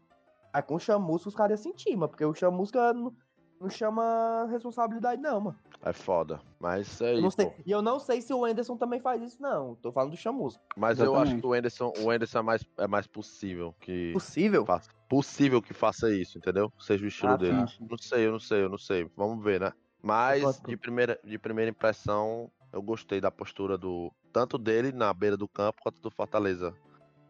Aí 0.51 0.61
com 0.61 0.75
o 0.75 0.79
Chamusca 0.79 1.29
os 1.29 1.35
caras 1.35 1.65
iam 1.65 1.71
sentir, 1.73 1.95
mano, 1.95 2.09
porque 2.09 2.23
o 2.23 2.33
Chamusca 2.33 2.93
não, 2.93 3.13
não 3.59 3.69
chama 3.69 4.47
responsabilidade, 4.49 5.21
não, 5.21 5.39
mano. 5.41 5.59
É 5.83 5.91
foda. 5.91 6.39
Mas 6.59 6.87
isso 6.87 7.03
aí. 7.03 7.15
Eu 7.17 7.21
não 7.21 7.31
sei- 7.31 7.45
pô. 7.47 7.53
E 7.65 7.71
eu 7.71 7.81
não 7.81 7.99
sei 7.99 8.21
se 8.21 8.33
o 8.33 8.45
Anderson 8.45 8.77
também 8.77 8.99
faz 9.01 9.21
isso, 9.21 9.41
não. 9.41 9.75
Tô 9.75 9.91
falando 9.91 10.11
do 10.11 10.17
Chamusca. 10.17 10.61
Mas 10.77 10.99
eu 10.99 11.13
acho 11.15 11.23
Exatamente. 11.23 11.41
que 11.41 11.47
o 11.47 11.53
Anderson, 11.53 11.93
o 11.99 12.09
Anderson 12.09 12.39
é 12.39 12.41
mais, 12.41 12.65
é 12.77 12.87
mais 12.87 13.07
possível 13.07 13.75
que 13.81 14.13
Possível? 14.13 14.65
faça. 14.65 14.89
Possível 15.09 15.61
que 15.61 15.73
faça 15.73 16.09
isso, 16.13 16.37
entendeu? 16.37 16.71
Seja 16.79 17.03
o 17.03 17.07
estilo 17.07 17.33
Ah, 17.33 17.37
dele. 17.37 17.67
sim. 17.67 17.85
Não 17.89 17.97
sei, 17.97 18.25
eu 18.27 18.31
não 18.31 18.39
sei, 18.39 18.63
eu 18.63 18.69
não 18.69 18.77
sei. 18.77 19.11
Vamos 19.17 19.43
ver, 19.43 19.59
né? 19.59 19.73
Mas 20.01 20.61
de 20.61 20.77
primeira, 20.77 21.19
de 21.23 21.37
primeira 21.37 21.71
impressão, 21.71 22.49
eu 22.71 22.81
gostei 22.81 23.19
da 23.19 23.31
postura 23.31 23.77
do. 23.77 24.11
Tanto 24.33 24.57
dele 24.57 24.91
na 24.91 25.13
beira 25.13 25.37
do 25.37 25.47
campo 25.47 25.81
quanto 25.81 26.01
do 26.01 26.09
Fortaleza. 26.09 26.73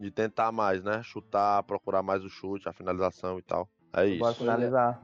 De 0.00 0.10
tentar 0.10 0.50
mais, 0.50 0.82
né? 0.82 1.02
Chutar, 1.02 1.62
procurar 1.62 2.02
mais 2.02 2.24
o 2.24 2.30
chute, 2.30 2.68
a 2.68 2.72
finalização 2.72 3.38
e 3.38 3.42
tal. 3.42 3.68
É 3.92 4.16
Bora 4.16 4.32
isso. 4.32 4.40
finalizar. 4.40 5.00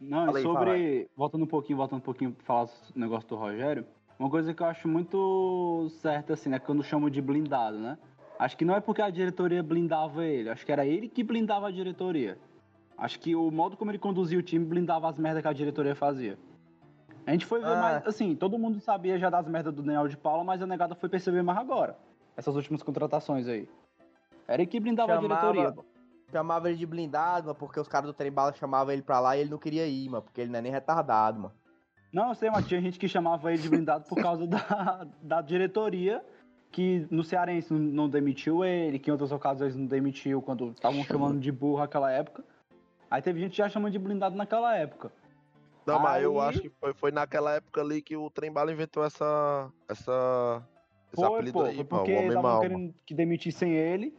Não, 0.00 0.26
Fala 0.26 0.38
e 0.38 0.40
aí, 0.40 0.42
sobre. 0.42 1.10
Voltando 1.16 1.44
um 1.44 1.48
pouquinho, 1.48 1.76
voltando 1.78 1.98
um 1.98 2.02
pouquinho 2.02 2.32
pra 2.32 2.44
falar 2.44 2.64
o 2.64 2.98
negócio 2.98 3.28
do 3.28 3.34
Rogério. 3.34 3.84
Uma 4.18 4.28
coisa 4.28 4.52
que 4.52 4.62
eu 4.62 4.66
acho 4.66 4.86
muito 4.86 5.88
certa, 6.02 6.34
assim, 6.34 6.50
né? 6.50 6.58
Quando 6.58 6.82
chamam 6.82 7.08
de 7.08 7.20
blindado, 7.20 7.78
né? 7.78 7.96
Acho 8.38 8.56
que 8.56 8.64
não 8.64 8.76
é 8.76 8.80
porque 8.80 9.02
a 9.02 9.10
diretoria 9.10 9.62
blindava 9.62 10.24
ele, 10.24 10.48
acho 10.48 10.64
que 10.64 10.70
era 10.70 10.86
ele 10.86 11.08
que 11.08 11.24
blindava 11.24 11.66
a 11.66 11.70
diretoria. 11.72 12.38
Acho 12.96 13.18
que 13.18 13.34
o 13.34 13.50
modo 13.50 13.76
como 13.76 13.90
ele 13.90 13.98
conduzia 13.98 14.38
o 14.38 14.42
time 14.42 14.64
blindava 14.64 15.08
as 15.08 15.18
merdas 15.18 15.42
que 15.42 15.48
a 15.48 15.52
diretoria 15.52 15.94
fazia. 15.94 16.38
A 17.28 17.32
gente 17.32 17.44
foi 17.44 17.60
ver 17.60 17.66
Ah. 17.66 17.76
mais, 17.76 18.06
assim, 18.06 18.34
todo 18.34 18.58
mundo 18.58 18.80
sabia 18.80 19.18
já 19.18 19.28
das 19.28 19.46
merdas 19.46 19.74
do 19.74 19.82
Daniel 19.82 20.08
de 20.08 20.16
Paula, 20.16 20.42
mas 20.42 20.62
a 20.62 20.66
negada 20.66 20.94
foi 20.94 21.10
perceber 21.10 21.42
mais 21.42 21.58
agora. 21.58 21.94
Essas 22.34 22.56
últimas 22.56 22.82
contratações 22.82 23.46
aí. 23.46 23.68
Era 24.46 24.62
ele 24.62 24.70
que 24.70 24.80
blindava 24.80 25.12
a 25.12 25.18
diretoria. 25.18 25.64
Chamava, 25.64 25.84
chamava 26.32 26.68
ele 26.70 26.78
de 26.78 26.86
blindado, 26.86 27.48
mano, 27.48 27.58
porque 27.58 27.78
os 27.78 27.86
caras 27.86 28.06
do 28.06 28.14
trem 28.14 28.32
bala 28.32 28.54
chamavam 28.54 28.94
ele 28.94 29.02
pra 29.02 29.20
lá 29.20 29.36
e 29.36 29.40
ele 29.42 29.50
não 29.50 29.58
queria 29.58 29.86
ir, 29.86 30.08
mano. 30.08 30.22
Porque 30.22 30.40
ele 30.40 30.50
não 30.50 30.58
é 30.58 30.62
nem 30.62 30.72
retardado, 30.72 31.38
mano. 31.38 31.54
Não, 32.10 32.30
eu 32.30 32.34
sei, 32.34 32.48
mas 32.48 32.66
tinha 32.66 32.80
gente 32.80 32.98
que 32.98 33.06
chamava 33.06 33.52
ele 33.52 33.60
de 33.60 33.68
blindado 33.68 34.08
por 34.08 34.16
causa 34.22 34.46
da, 34.46 34.56
da 35.20 35.42
diretoria, 35.42 36.24
que 36.72 37.06
no 37.10 37.22
Cearense 37.22 37.74
não, 37.74 37.78
não 37.78 38.08
demitiu 38.08 38.64
ele, 38.64 38.98
que 38.98 39.10
em 39.10 39.12
outras 39.12 39.32
ocasiões 39.32 39.76
não 39.76 39.84
demitiu 39.84 40.40
quando 40.40 40.70
estavam 40.70 41.04
chamando 41.04 41.38
de 41.38 41.52
burro 41.52 41.80
naquela 41.80 42.10
época. 42.10 42.42
Aí 43.10 43.20
teve 43.20 43.38
gente 43.38 43.54
já 43.54 43.68
chamando 43.68 43.92
de 43.92 43.98
blindado 43.98 44.34
naquela 44.34 44.74
época. 44.74 45.12
Não, 45.88 45.98
mas 46.00 46.22
eu 46.22 46.40
Aí- 46.40 46.48
acho 46.48 46.60
que 46.60 46.68
foi, 46.68 46.92
foi 46.94 47.10
naquela 47.10 47.54
época 47.54 47.80
ali 47.80 48.02
que 48.02 48.16
o 48.16 48.28
Trembala 48.30 48.72
inventou 48.72 49.04
essa. 49.04 49.70
essa. 49.88 50.62
esse 51.12 51.16
Foi, 51.22 51.34
apelido 51.34 51.58
pô, 51.58 51.64
aí, 51.64 51.74
foi 51.76 51.84
pô, 51.84 51.96
porque 51.96 52.12
estavam 52.12 52.60
querendo 52.60 52.94
que 53.06 53.14
demitissem 53.14 53.72
ele, 53.72 54.14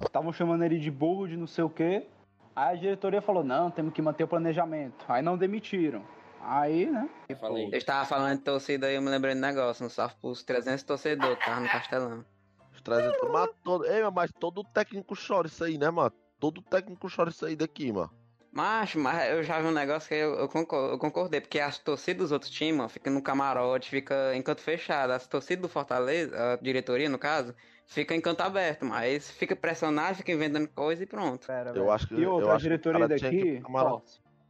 estavam 0.00 0.32
chamando 0.32 0.64
ele 0.64 0.78
de 0.78 0.90
burro, 0.90 1.28
de 1.28 1.36
não 1.36 1.46
sei 1.46 1.64
o 1.64 1.70
quê. 1.70 2.06
Aí 2.54 2.76
a 2.76 2.80
diretoria 2.80 3.20
falou, 3.20 3.44
não, 3.44 3.70
temos 3.70 3.92
que 3.92 4.00
manter 4.00 4.24
o 4.24 4.28
planejamento. 4.28 5.04
Aí 5.08 5.22
não 5.22 5.36
demitiram. 5.36 6.02
Aí, 6.40 6.86
né? 6.86 7.08
Fala 7.38 7.58
aí. 7.58 7.70
Eu 7.70 7.76
estava 7.76 8.04
falando 8.06 8.38
de 8.38 8.44
torcida 8.44 8.90
e 8.90 8.94
eu 8.94 9.02
me 9.02 9.10
lembrei 9.10 9.34
do 9.34 9.40
negócio. 9.40 9.84
Um 9.84 9.90
salve 9.90 10.14
pros 10.20 10.42
300 10.42 10.82
torcedores 10.84 11.38
que 11.38 11.44
tava 11.44 11.60
no 11.60 11.68
Castelão. 11.68 12.24
Os 12.72 12.80
300. 12.80 13.30
Mas 13.30 13.50
todo, 13.62 13.84
ei, 13.84 14.10
mas 14.10 14.32
todo 14.32 14.64
técnico 14.64 15.14
chora 15.14 15.48
isso 15.48 15.62
aí, 15.64 15.76
né, 15.76 15.90
mano? 15.90 16.12
Todo 16.38 16.62
técnico 16.62 17.08
chora 17.14 17.30
isso 17.30 17.44
aí 17.44 17.56
daqui, 17.56 17.92
mano. 17.92 18.10
Mas, 18.56 18.94
mas 18.94 19.30
eu 19.32 19.42
já 19.42 19.60
vi 19.60 19.66
um 19.66 19.70
negócio 19.70 20.08
que 20.08 20.14
eu, 20.14 20.34
eu, 20.34 20.48
concor- 20.48 20.92
eu 20.92 20.98
concordei, 20.98 21.42
porque 21.42 21.60
as 21.60 21.76
torcidas 21.76 22.22
dos 22.22 22.32
outros 22.32 22.50
times, 22.50 22.74
mano, 22.74 22.88
fica 22.88 23.10
no 23.10 23.20
camarote, 23.20 23.90
fica 23.90 24.34
em 24.34 24.40
canto 24.40 24.62
fechado. 24.62 25.10
As 25.12 25.26
torcidas 25.26 25.60
do 25.60 25.68
Fortaleza, 25.68 26.54
a 26.54 26.56
diretoria 26.56 27.10
no 27.10 27.18
caso, 27.18 27.54
fica 27.86 28.14
em 28.14 28.20
canto 28.20 28.40
aberto, 28.40 28.86
mas 28.86 29.30
fica 29.30 29.54
pressionado, 29.54 30.16
fica 30.16 30.32
inventando 30.32 30.68
coisa 30.68 31.02
e 31.02 31.06
pronto. 31.06 31.46
Pera, 31.46 31.70
Eu 31.74 31.90
acho 31.92 32.08
que. 32.08 32.14
E 32.14 32.22
eu 32.22 32.32
outra, 32.32 32.52
a 32.52 32.54
acho 32.54 32.62
que 32.62 32.66
o 32.66 32.70
diretoria 32.70 33.06
daqui. 33.06 33.62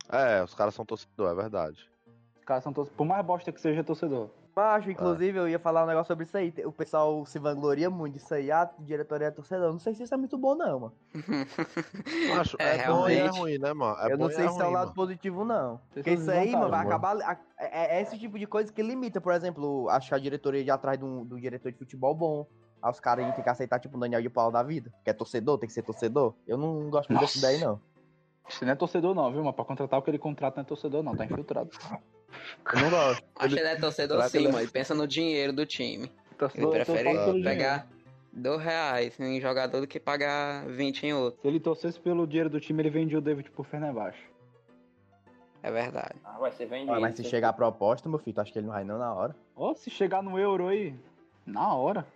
É, 0.09 0.41
os 0.41 0.55
caras 0.55 0.73
são 0.73 0.87
torcedor, 0.87 1.33
é 1.33 1.35
verdade. 1.35 1.85
Os 2.39 2.45
caras 2.45 2.63
são 2.63 2.73
torcedores. 2.73 2.97
Por 2.97 3.07
mais 3.09 3.27
bosta 3.27 3.51
que 3.51 3.61
seja 3.61 3.83
torcedor. 3.83 4.31
Macho, 4.57 4.91
inclusive, 4.91 5.39
eu 5.39 5.47
ia 5.47 5.59
falar 5.59 5.85
um 5.85 5.87
negócio 5.87 6.07
sobre 6.07 6.25
isso 6.25 6.35
aí. 6.35 6.51
O 6.65 6.73
pessoal 6.73 7.27
se 7.27 7.39
vangloria 7.39 7.91
muito 7.91 8.15
disso 8.15 8.33
aí. 8.33 8.51
Ah, 8.51 8.71
diretoria 8.79 9.27
é 9.27 9.31
torcedor. 9.31 9.71
Não 9.71 9.79
sei 9.79 9.93
se 9.95 10.03
isso 10.05 10.15
é 10.15 10.17
muito 10.17 10.39
bom, 10.39 10.55
não, 10.55 10.81
mano. 10.81 10.95
Acho, 12.41 12.57
É, 12.59 12.77
é, 12.79 12.87
bom 12.87 13.07
e 13.07 13.17
é 13.19 13.27
ruim, 13.29 13.59
né, 13.59 13.75
mano? 13.75 13.99
É 14.01 14.11
eu 14.13 14.17
bom 14.17 14.25
não 14.25 14.31
sei 14.31 14.47
é 14.47 14.49
se 14.49 14.59
é 14.63 14.65
o 14.65 14.71
lado 14.71 14.85
mano. 14.87 14.95
positivo, 14.95 15.45
não. 15.45 15.79
Porque 15.93 16.11
isso 16.13 16.31
aí, 16.31 16.53
mano, 16.53 16.71
vai 16.71 16.81
acabar. 16.87 17.17
a- 17.21 17.37
É, 17.59 17.99
é 17.99 18.03
esse 18.03 18.19
tipo 18.19 18.39
de 18.39 18.47
coisa 18.47 18.73
que 18.73 18.81
limita, 18.83 19.21
por 19.21 19.35
exemplo, 19.35 19.89
que 20.01 20.15
a 20.15 20.19
diretoria 20.19 20.65
de 20.65 20.71
atrás 20.71 20.99
do, 20.99 21.25
do 21.27 21.39
diretor 21.39 21.71
de 21.71 21.77
futebol 21.77 22.15
bom. 22.15 22.47
Aí 22.83 22.91
os 22.91 22.99
caras 23.01 23.27
aí 23.27 23.33
tem 23.33 23.45
que 23.45 23.51
aceitar, 23.51 23.79
tipo, 23.79 23.99
o 23.99 24.01
Daniel 24.01 24.23
de 24.23 24.31
Paulo 24.31 24.53
da 24.53 24.63
vida. 24.63 24.91
Que 25.05 25.11
é 25.11 25.13
torcedor, 25.13 25.59
tem 25.59 25.67
que 25.67 25.75
ser 25.75 25.83
torcedor. 25.83 26.33
Eu 26.47 26.57
não 26.57 26.89
gosto 26.89 27.11
muito 27.11 27.21
dessa 27.21 27.39
Nossa. 27.39 27.53
ideia, 27.53 27.67
não. 27.67 27.81
Isso 28.49 28.65
não 28.65 28.73
é 28.73 28.75
torcedor 28.75 29.15
não, 29.15 29.31
viu? 29.31 29.45
Mas 29.45 29.55
pra 29.55 29.67
contratar 29.67 29.99
o 29.99 30.03
que 30.03 30.09
ele 30.09 30.19
contrata 30.19 30.57
não 30.57 30.63
é 30.63 30.67
torcedor 30.67 31.03
não, 31.03 31.15
tá 31.15 31.27
infiltrado. 31.27 31.69
Eu 32.75 32.81
não 32.81 32.91
gosto. 32.91 33.25
Acho 33.37 33.55
que 33.55 33.61
ele 33.61 33.69
é 33.69 33.77
torcedor 33.77 34.17
Será 34.19 34.29
sim, 34.29 34.39
ele 34.39 34.49
é- 34.49 34.51
mano. 34.53 34.65
Ele 34.65 34.71
pensa 34.71 34.95
no 34.95 35.07
dinheiro 35.07 35.53
do 35.53 35.67
time. 35.67 36.05
Ele 36.05 36.39
Torcedor, 36.39 36.69
tô 36.85 36.93
prefere 36.93 37.43
pegar 37.43 37.87
dois 38.33 38.63
reais 38.63 39.19
em 39.19 39.41
jogador 39.41 39.81
do 39.81 39.87
que 39.87 39.99
pagar 39.99 40.67
20 40.67 41.05
em 41.05 41.15
outro. 41.15 41.41
Se 41.41 41.49
ele 41.49 41.59
torcesse 41.59 41.99
pelo 41.99 42.27
dinheiro 42.27 42.51
do 42.51 42.61
time, 42.61 42.83
ele 42.83 42.91
vendia 42.91 43.19
o 43.19 43.21
David 43.23 43.51
por 43.51 43.65
Fenerbahçe. 43.65 44.19
É 45.63 45.71
verdade. 45.71 46.15
Ah, 46.25 46.39
vai 46.39 46.53
ser 46.53 46.67
vendido. 46.67 46.93
Ah, 46.93 47.01
mas 47.01 47.17
se 47.17 47.25
chegar 47.25 47.49
a 47.49 47.53
proposta, 47.53 48.09
meu 48.09 48.19
filho, 48.19 48.35
tu 48.35 48.41
acha 48.41 48.53
que 48.53 48.59
ele 48.59 48.67
não 48.67 48.75
vai 48.75 48.85
não 48.85 48.99
na 48.99 49.13
hora? 49.13 49.35
Ó, 49.57 49.75
se 49.75 49.91
chegar 49.91 50.23
no 50.23 50.39
euro 50.39 50.69
aí, 50.69 50.95
na 51.45 51.75
hora. 51.75 52.07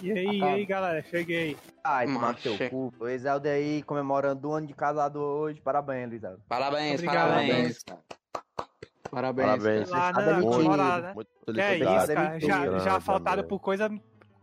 E 0.00 0.10
aí, 0.12 0.38
e 0.38 0.42
aí, 0.42 0.64
galera, 0.64 1.02
cheguei. 1.02 1.56
Ai, 1.82 2.06
Macho. 2.06 2.56
teu 2.56 2.70
cu. 2.70 2.92
O 2.98 3.08
Exaldo 3.08 3.48
aí 3.48 3.82
comemorando 3.82 4.48
um 4.48 4.52
ano 4.52 4.66
de 4.66 4.74
casado 4.74 5.16
hoje. 5.16 5.60
Parabéns, 5.60 6.10
Luizaldo. 6.10 6.40
Parabéns, 6.48 6.94
Obrigado, 6.94 7.28
parabéns. 7.28 7.82
Parabéns. 7.84 8.21
Parabéns. 9.12 9.90
Lá, 9.90 10.10
Tá 10.12 10.20
né? 10.20 10.26
demitido. 10.26 10.50
Comemorar, 10.52 11.02
né? 11.02 11.12
Muito 11.14 11.28
Que 11.52 11.60
é 11.60 11.76
isso, 11.76 12.14
cara. 12.14 12.40
Já, 12.40 12.64
Grande, 12.64 12.84
já 12.84 13.00
faltaram 13.00 13.44
por 13.44 13.60
coisa, 13.60 13.90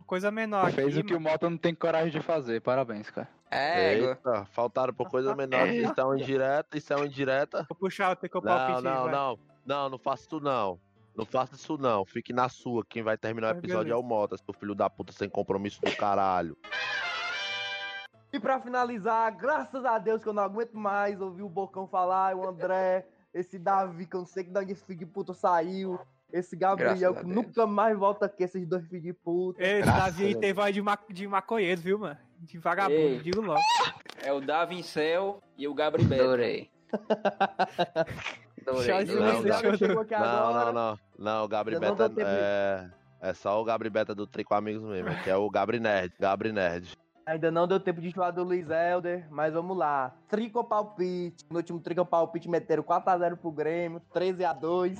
coisa 0.06 0.30
menor 0.30 0.70
Fez 0.70 0.88
aqui, 0.96 1.00
o 1.00 1.04
que 1.04 1.14
o. 1.14 1.20
Mota 1.20 1.50
não 1.50 1.58
tem 1.58 1.74
coragem 1.74 2.10
de 2.12 2.20
fazer. 2.20 2.60
Parabéns, 2.60 3.10
cara. 3.10 3.28
É. 3.50 3.94
Eita, 3.98 4.46
faltaram 4.52 4.94
por 4.94 5.10
coisa 5.10 5.34
menor. 5.34 5.66
Isso 5.68 5.92
é 5.96 6.04
uma 6.04 6.16
indireta, 6.16 6.78
isso 6.78 6.92
é 6.92 6.96
uma 6.96 7.06
indireta. 7.06 7.66
Vou 7.68 7.76
puxar 7.76 8.12
o 8.12 8.16
teu 8.16 8.30
Não, 8.34 8.42
palpite 8.42 8.82
não, 8.82 9.02
vai. 9.02 9.12
não. 9.12 9.38
Não, 9.66 9.88
não 9.90 9.98
faça 9.98 10.22
isso 10.22 10.40
não. 10.40 10.78
Não 11.16 11.26
faça 11.26 11.56
isso 11.56 11.76
não. 11.76 12.04
Fique 12.06 12.32
na 12.32 12.48
sua. 12.48 12.84
Quem 12.88 13.02
vai 13.02 13.18
terminar 13.18 13.56
o 13.56 13.58
episódio 13.58 13.92
é 13.92 13.96
o 13.96 14.02
Mota, 14.04 14.36
seu 14.36 14.54
filho 14.54 14.74
da 14.76 14.88
puta 14.88 15.12
sem 15.12 15.28
compromisso 15.28 15.80
do 15.82 15.94
caralho. 15.96 16.56
E 18.32 18.38
pra 18.38 18.60
finalizar, 18.60 19.36
graças 19.36 19.84
a 19.84 19.98
Deus 19.98 20.22
que 20.22 20.28
eu 20.28 20.32
não 20.32 20.44
aguento 20.44 20.74
mais 20.74 21.20
ouvir 21.20 21.42
o 21.42 21.48
Bocão 21.48 21.88
falar, 21.88 22.36
o 22.36 22.48
André, 22.48 23.04
esse 23.32 23.58
Davi, 23.58 24.06
que 24.06 24.16
eu 24.16 24.20
não 24.20 24.26
sei 24.26 24.44
que 24.44 24.56
onde 24.56 24.72
esse 24.72 24.84
filho 24.84 24.98
de 25.00 25.06
puta 25.06 25.32
saiu, 25.34 25.98
esse 26.32 26.56
Gabriel, 26.56 27.14
que 27.14 27.26
nunca 27.26 27.66
mais 27.66 27.96
volta 27.98 28.26
aqui, 28.26 28.44
esses 28.44 28.66
dois 28.66 28.86
filhos 28.86 29.02
de 29.02 29.12
puta. 29.12 29.62
Esse 29.62 29.82
Graças 29.82 30.02
Davi 30.04 30.24
aí 30.26 30.34
tem 30.36 30.52
voz 30.52 30.74
de, 30.74 30.82
ma 30.82 30.98
de 31.08 31.26
maconheiro, 31.26 31.80
viu, 31.80 31.98
mano? 31.98 32.18
De 32.38 32.58
vagabundo, 32.58 32.94
Ei. 33.00 33.20
digo 33.20 33.40
logo. 33.40 33.60
É 34.22 34.32
o 34.32 34.40
Davincel 34.40 35.42
e 35.56 35.66
o 35.68 35.74
Gabriel. 35.74 36.24
Adorei. 36.24 36.70
Adorei. 38.66 39.04
Não, 39.06 39.42
não. 39.42 39.52
chorou. 39.60 39.76
chegou 39.76 40.02
aqui 40.02 40.14
Não, 40.14 40.20
agora. 40.22 40.64
não, 40.66 40.72
não. 40.72 40.98
Não, 41.18 41.44
o 41.44 41.48
Gabri 41.48 41.74
Eu 41.74 41.80
não 41.80 41.90
Beta 41.90 42.08
dou 42.08 42.16
tempo. 42.16 42.30
é... 42.30 42.90
é 43.20 43.34
só 43.34 43.60
o 43.60 43.64
Gabri 43.64 43.90
Beta 43.90 44.14
do 44.14 44.26
Trico 44.26 44.54
Amigos 44.54 44.82
mesmo, 44.88 45.10
que 45.22 45.30
é 45.30 45.36
o 45.36 45.48
Gabri 45.50 45.80
Nerd. 45.80 46.12
Gabri 46.18 46.52
Nerd. 46.52 46.96
Ainda 47.30 47.48
não 47.48 47.64
deu 47.64 47.78
tempo 47.78 48.00
de 48.00 48.10
falar 48.10 48.32
do 48.32 48.42
Luiz 48.42 48.68
Helder, 48.68 49.24
mas 49.30 49.54
vamos 49.54 49.78
lá. 49.78 50.12
Trico 50.26 50.64
palpite. 50.64 51.44
No 51.48 51.58
último 51.58 51.78
trico 51.78 52.04
palpite 52.04 52.48
meteram 52.48 52.82
4x0 52.82 53.36
pro 53.36 53.52
Grêmio, 53.52 54.02
13x2. 54.12 54.98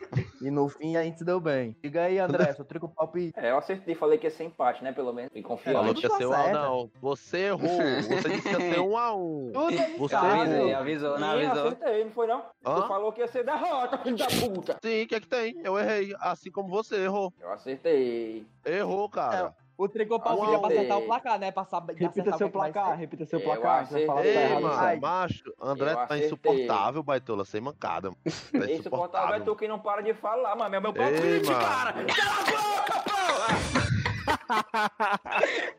e 0.40 0.50
no 0.50 0.70
fim 0.70 0.96
a 0.96 1.02
gente 1.02 1.18
se 1.18 1.24
deu 1.26 1.38
bem. 1.38 1.76
Diga 1.82 2.04
aí, 2.04 2.18
André, 2.18 2.50
seu 2.54 2.64
trico 2.64 2.88
palpite. 2.88 3.38
É, 3.38 3.50
eu 3.50 3.58
acertei, 3.58 3.94
falei 3.94 4.16
que 4.16 4.26
ia 4.26 4.30
ser 4.30 4.44
empate, 4.44 4.82
né? 4.82 4.90
Pelo 4.90 5.12
menos. 5.12 5.30
E 5.34 5.42
confio. 5.42 5.74
Falou 5.74 5.94
que 5.94 6.00
ia 6.00 6.08
tá 6.08 6.16
ser 6.16 6.24
um 6.24 6.32
a 6.32 6.40
um, 6.40 6.44
certo. 6.44 6.54
não. 6.54 6.90
Você 7.02 7.38
errou. 7.40 7.68
Você 7.68 8.28
disse 8.30 8.42
que 8.42 8.48
ia 8.48 8.72
ser 8.72 8.80
um 8.80 8.96
a 8.96 9.14
um. 9.14 9.50
Tudo 9.52 9.78
é 9.78 9.98
Você. 9.98 10.14
Avisei, 10.16 10.72
avisou, 10.72 11.18
não 11.18 11.30
avisou. 11.30 11.66
acertei, 11.66 12.04
não 12.04 12.10
foi 12.10 12.26
não? 12.26 12.38
Hã? 12.64 12.80
Tu 12.80 12.88
falou 12.88 13.12
que 13.12 13.20
ia 13.20 13.28
ser 13.28 13.44
derrota, 13.44 13.98
filho 13.98 14.16
da 14.16 14.26
puta. 14.28 14.78
Sim, 14.82 15.02
o 15.02 15.08
que 15.08 15.14
é 15.14 15.20
que 15.20 15.28
tem? 15.28 15.60
Eu 15.62 15.78
errei. 15.78 16.14
Assim 16.20 16.50
como 16.50 16.70
você 16.70 17.04
errou. 17.04 17.34
Eu 17.38 17.52
acertei. 17.52 18.46
Errou, 18.64 19.10
cara. 19.10 19.54
O 19.78 19.88
trico 19.88 20.18
palpite 20.18 20.54
é 20.54 20.58
pra 20.58 20.68
acertar 20.68 20.98
o 20.98 21.02
placar, 21.02 21.38
né? 21.38 21.50
Pra 21.52 21.64
saber 21.64 21.94
Repita 21.96 22.36
seu 22.38 22.48
vai 22.48 22.72
placar, 22.72 22.90
ser. 22.92 22.96
repita 22.96 23.26
seu 23.26 23.38
Eu 23.40 23.44
placar. 23.44 23.84
Vai 23.86 24.06
falar 24.06 24.14
tá 24.14 24.20
acertei, 24.20 24.42
Ei, 24.42 24.50
errado, 24.50 24.62
mano, 24.62 25.00
macho, 25.00 25.54
André 25.60 25.90
Eu 25.90 25.94
tá 25.96 26.02
acertei. 26.04 26.26
insuportável, 26.26 27.02
Baitola, 27.02 27.44
sem 27.44 27.60
mancada. 27.60 28.08
mano. 28.10 28.20
Tá 28.24 28.58
vai 28.58 28.72
insuportável. 28.72 29.44
tu 29.44 29.54
que 29.56 29.68
não 29.68 29.78
para 29.78 30.02
de 30.02 30.14
falar, 30.14 30.56
mano. 30.56 30.74
É 30.74 30.80
meu 30.80 30.92
palpite, 30.94 31.48
cara. 31.48 31.92
Cala 31.92 32.40
a 32.40 32.44
boca, 32.50 33.02
porra! 33.10 33.56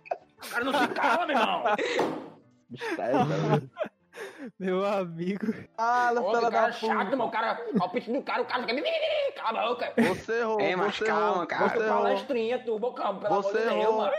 O 0.38 0.50
cara 0.50 0.64
não 0.64 0.74
se 0.74 0.88
cala, 0.90 1.26
meu 1.26 1.36
irmão. 1.38 1.64
Meu 4.60 4.86
amigo. 4.86 5.54
Ah, 5.78 6.12
Ô, 6.16 6.32
que 6.32 6.42
da 6.42 6.52
cara 6.52 6.74
puta. 6.74 6.80
chato, 6.88 7.10
mano. 7.12 7.26
O 7.26 7.32
cara, 7.32 7.56
palpite 7.78 8.12
do 8.12 8.22
cara, 8.22 8.42
o 8.42 8.46
cara 8.46 8.64
fica... 8.68 8.84
Cala 9.36 9.62
a 9.62 9.68
boca. 9.70 9.94
Você 9.98 10.40
errou, 10.40 10.62
Ei, 10.62 10.76
mas 10.76 10.96
você 10.96 11.06
calma, 11.06 11.32
errou. 11.36 11.48
cara. 11.48 11.70
Você 11.70 11.76
Tu 11.78 11.84
errou. 11.84 12.02
palestrinha, 12.04 12.60
tu, 12.66 12.80
bocão, 12.80 13.18
pelo 13.20 13.36
Você 13.36 13.50
amor 13.50 13.62
de 13.62 13.70
Deus, 13.70 13.82
errou. 13.84 13.98
mano. 13.98 14.14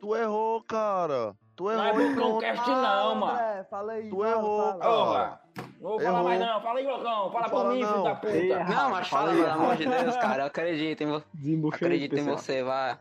Tu 0.00 0.16
errou, 0.16 0.62
cara. 0.64 1.34
Tu 1.56 1.64
Não 1.64 1.70
é 1.84 1.88
errou 1.90 2.00
e 2.00 2.08
bocão 2.14 2.28
pronto. 2.28 2.40
cast 2.40 2.70
não, 2.70 3.14
mano. 3.16 3.32
André, 3.32 3.64
fala 3.70 3.92
aí. 3.92 4.08
Tu 4.08 4.16
fala, 4.16 4.30
errou, 4.30 4.78
fala. 4.78 5.14
cara. 5.14 5.40
Não 5.80 5.90
vou 5.90 5.98
falar 6.00 6.10
Errou. 6.12 6.24
mais 6.24 6.40
não. 6.40 6.60
Fala 6.62 6.78
aí, 6.78 6.86
loucão. 6.86 7.30
Fala 7.32 7.42
Não 7.42 7.50
por 7.50 7.50
fala 7.50 7.68
mim, 7.74 7.84
filho 7.84 7.96
não. 7.96 8.04
da 8.04 8.14
puta. 8.14 8.64
Não, 8.64 8.90
mas 8.90 9.08
fala, 9.08 9.30
pelo 9.32 9.50
amor 9.50 9.76
de. 9.76 9.86
Deus, 9.86 10.16
cara. 10.16 10.42
Eu 10.42 10.46
acredito 10.46 11.02
em 11.02 11.06
você. 11.06 11.26
Acredito 11.74 12.16
em 12.18 12.24
você, 12.24 12.62
vai. 12.62 12.98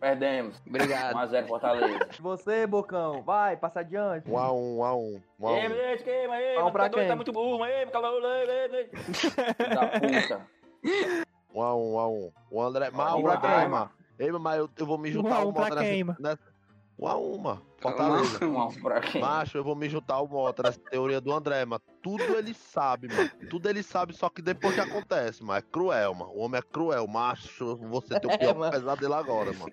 Perdemos. 0.00 0.60
Obrigado. 0.66 1.14
1x0 1.16 1.46
Fortaleza. 1.46 1.98
Você, 2.20 2.66
Bocão, 2.66 3.22
vai, 3.22 3.56
passa 3.56 3.80
adiante. 3.80 4.30
Um 4.30 4.38
a 4.38 4.50
um, 4.52 4.78
um 4.78 4.84
a 4.84 4.96
um. 4.96 5.22
Um 5.38 5.48
a 5.48 5.52
Ei, 5.60 5.68
um. 5.68 6.02
queima 6.02 6.34
aí, 6.34 6.54
Vamos 6.54 6.62
mas 6.64 6.72
pra 6.72 6.88
tá 6.88 6.98
quem? 6.98 7.08
tá 7.08 7.16
muito 7.16 7.32
burro, 7.32 7.58
mas 7.58 7.72
ei, 7.74 7.86
calma 7.86 8.08
aí, 8.08 8.88
Filho 9.14 9.74
da 9.74 9.86
puta. 10.00 10.46
Um 11.52 11.62
a 11.62 11.74
um, 11.74 11.94
um 11.94 11.98
a 11.98 12.08
um. 12.08 12.32
O 12.50 12.62
André. 12.62 12.90
Um 12.90 12.94
o 12.94 13.22
pra 13.22 13.34
André, 13.36 13.68
mano. 13.68 13.90
Ei, 14.18 14.30
mas 14.32 14.58
eu, 14.58 14.70
eu 14.78 14.86
vou 14.86 14.96
me 14.96 15.10
Um 15.10 15.12
juntar 15.12 15.36
ao 15.36 15.48
um 15.48 15.52
pra 15.52 15.62
Mota 15.64 15.74
nessa- 15.76 15.86
quem, 15.90 16.04
mano? 16.04 16.18
nessa- 16.20 16.50
Um 16.98 17.08
a 17.08 17.16
um, 17.18 17.38
mano. 17.38 17.66
Fortaleza. 17.80 18.38
Um 18.46 18.60
a 18.60 18.66
um 18.68 18.72
pra 18.80 19.00
quem? 19.00 19.20
Macho, 19.20 19.58
eu 19.58 19.64
vou 19.64 19.74
me 19.74 19.88
juntar 19.88 20.14
ao 20.14 20.28
Mota 20.28 20.62
nessa 20.62 20.78
teoria 20.78 21.20
do 21.20 21.32
André, 21.32 21.64
mano. 21.64 21.82
Tudo 22.02 22.22
ele 22.36 22.54
sabe, 22.54 23.08
mano. 23.08 23.30
Tudo 23.50 23.68
ele 23.68 23.82
sabe, 23.82 24.14
só 24.14 24.28
que 24.30 24.40
depois 24.40 24.74
que 24.74 24.80
acontece, 24.80 25.42
mano. 25.42 25.58
É 25.58 25.62
cruel, 25.62 26.14
mano. 26.14 26.30
O 26.34 26.40
homem 26.40 26.58
é 26.60 26.62
cruel, 26.62 27.06
macho. 27.08 27.76
Você 27.88 28.20
tem 28.20 28.32
o 28.32 28.38
pior 28.38 28.54
mano. 28.54 28.70
pesadelo 28.72 29.14
agora, 29.14 29.52
mano. 29.52 29.72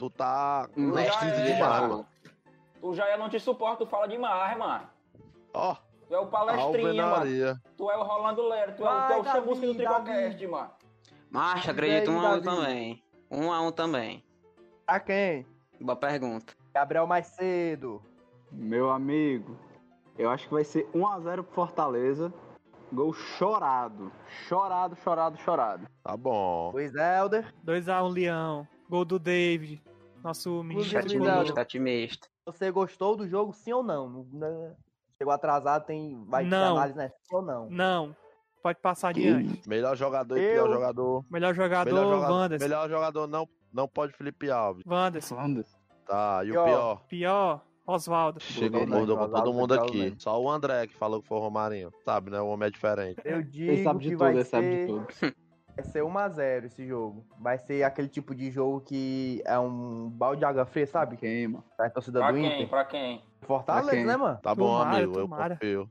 Tu 0.00 0.08
tá 0.08 0.66
Hum, 0.74 0.92
mestre 0.94 1.28
é, 1.28 1.58
mano. 1.60 1.88
mano. 1.88 2.06
Tu 2.80 2.94
já 2.94 3.06
é, 3.06 3.18
não 3.18 3.28
te 3.28 3.38
suporto, 3.38 3.84
tu 3.84 3.86
fala 3.90 4.08
demais, 4.08 4.56
mano. 4.56 4.88
Ó, 5.52 5.76
Tu 6.08 6.14
é 6.14 6.18
o 6.18 6.26
palestrinha, 6.26 7.06
mano. 7.06 7.60
Tu 7.76 7.90
é 7.90 7.96
o 7.98 8.02
Rolando 8.02 8.48
Lero, 8.48 8.72
tu 8.74 8.82
é, 8.86 8.88
o- 8.88 9.06
tu 9.08 9.12
é 9.12 9.16
o 9.18 9.24
chamusca 9.24 9.66
do 9.66 9.74
Tricocast, 9.74 10.46
mano. 10.46 10.70
Macho, 11.30 11.70
acredito 11.70 12.10
um 12.10 12.18
a 12.18 12.30
um 12.30 12.40
Davi? 12.40 12.44
também. 12.44 13.04
Um 13.30 13.52
a 13.52 13.60
um 13.60 13.70
também. 13.70 14.24
Pra 14.86 14.98
quem? 15.00 15.46
Boa 15.78 15.94
pergunta. 15.94 16.54
Gabriel 16.74 17.06
mais 17.06 17.26
cedo. 17.26 18.00
Meu 18.50 18.88
amigo, 18.90 19.54
eu 20.16 20.30
acho 20.30 20.48
que 20.48 20.54
vai 20.54 20.64
ser 20.64 20.88
1x0 20.94 21.42
pro 21.44 21.52
Fortaleza. 21.54 22.32
Gol 22.90 23.12
chorado. 23.12 24.10
Chorado, 24.48 24.96
chorado, 24.96 25.36
chorado. 25.36 25.86
Tá 26.02 26.16
bom. 26.16 26.70
Luiz 26.72 26.94
Helder. 26.94 27.54
2x1 27.66 28.08
Leão. 28.14 28.66
Gol 28.88 29.04
do 29.04 29.18
David. 29.18 29.80
Nosso. 30.22 30.60
Otimista, 30.60 31.60
otimista. 31.60 32.28
Você 32.46 32.70
gostou 32.70 33.16
do 33.16 33.28
jogo, 33.28 33.52
sim 33.52 33.72
ou 33.72 33.82
não? 33.82 34.26
Não- 34.32 34.76
Chegou 35.18 35.32
atrasado, 35.34 35.84
tem. 35.84 36.24
Vai 36.26 36.48
ter 36.48 36.54
análise, 36.54 36.96
né? 36.96 37.08
Sim 37.22 37.36
ou 37.36 37.42
não? 37.42 37.68
Não. 37.70 38.16
Pode 38.62 38.78
passar 38.80 39.08
adiante. 39.10 39.66
Melhor 39.68 39.96
jogador 39.96 40.36
e 40.36 40.52
pior 40.52 40.68
jogador. 40.70 41.24
Melhor 41.30 41.54
jogador, 41.54 41.92
Melhor 41.94 42.12
jogador, 42.14 42.32
Wanderson. 42.34 42.64
melhor 42.64 42.88
jogador 42.90 43.26
não, 43.26 43.48
não 43.72 43.88
pode 43.88 44.12
Felipe 44.14 44.50
Alves. 44.50 44.82
Wanderson. 44.86 45.36
Tá, 46.06 46.42
e 46.44 46.50
o 46.50 46.52
Pior. 46.52 46.64
pior? 46.66 47.02
Pior, 47.08 47.64
Oswaldo. 47.86 48.40
Chegou 48.40 48.86
mudou 48.86 49.16
com 49.16 49.24
Oswaldo 49.24 49.32
todo 49.34 49.54
mundo 49.54 49.74
aqui. 49.74 49.92
pior, 49.92 50.10
né? 50.10 50.16
Só 50.18 50.38
o 50.42 50.50
André 50.50 50.86
que 50.86 50.94
falou 50.96 51.22
que 51.22 51.28
foi 51.28 51.38
o 51.38 51.40
Romarinho. 51.40 51.90
Sabe, 52.04 52.30
né? 52.30 52.40
O 52.40 52.48
homem 52.48 52.66
é 52.66 52.70
diferente. 52.70 53.20
Eu 53.24 53.36
Ele 53.40 53.44
digo 53.44 53.82
sabe 53.84 53.98
de 54.00 54.04
que 54.08 54.14
tudo, 54.14 54.18
vai 54.24 54.32
ele 54.34 54.44
sabe 54.44 54.68
de 54.70 54.76
ser, 54.76 54.86
tudo. 54.86 55.06
vai 55.80 55.90
ser 55.90 56.02
1x0 56.02 56.64
esse 56.66 56.86
jogo. 56.86 57.24
Vai 57.38 57.58
ser 57.58 57.82
aquele 57.82 58.08
tipo 58.08 58.34
de 58.34 58.50
jogo 58.50 58.80
que 58.80 59.42
é 59.44 59.58
um 59.58 60.08
balde 60.10 60.40
de 60.40 60.44
água 60.44 60.64
fria, 60.66 60.86
sabe? 60.86 61.16
Queima. 61.16 61.64
Da 61.78 61.88
torcida 61.90 62.18
Pra 62.20 62.30
do 62.32 62.38
quem? 62.38 62.54
Inter. 62.54 62.68
Pra 62.68 62.84
quem? 62.84 63.22
Fortaleza, 63.42 63.86
Pra 63.88 63.96
quem? 63.96 64.06
né, 64.06 64.16
mano? 64.16 64.38
Tá 64.42 64.54
bom, 64.54 64.78
Tomara, 64.78 64.96
amigo. 64.96 65.12
tomara. 65.14 65.54
Eu 65.54 65.58
confio. 65.58 65.90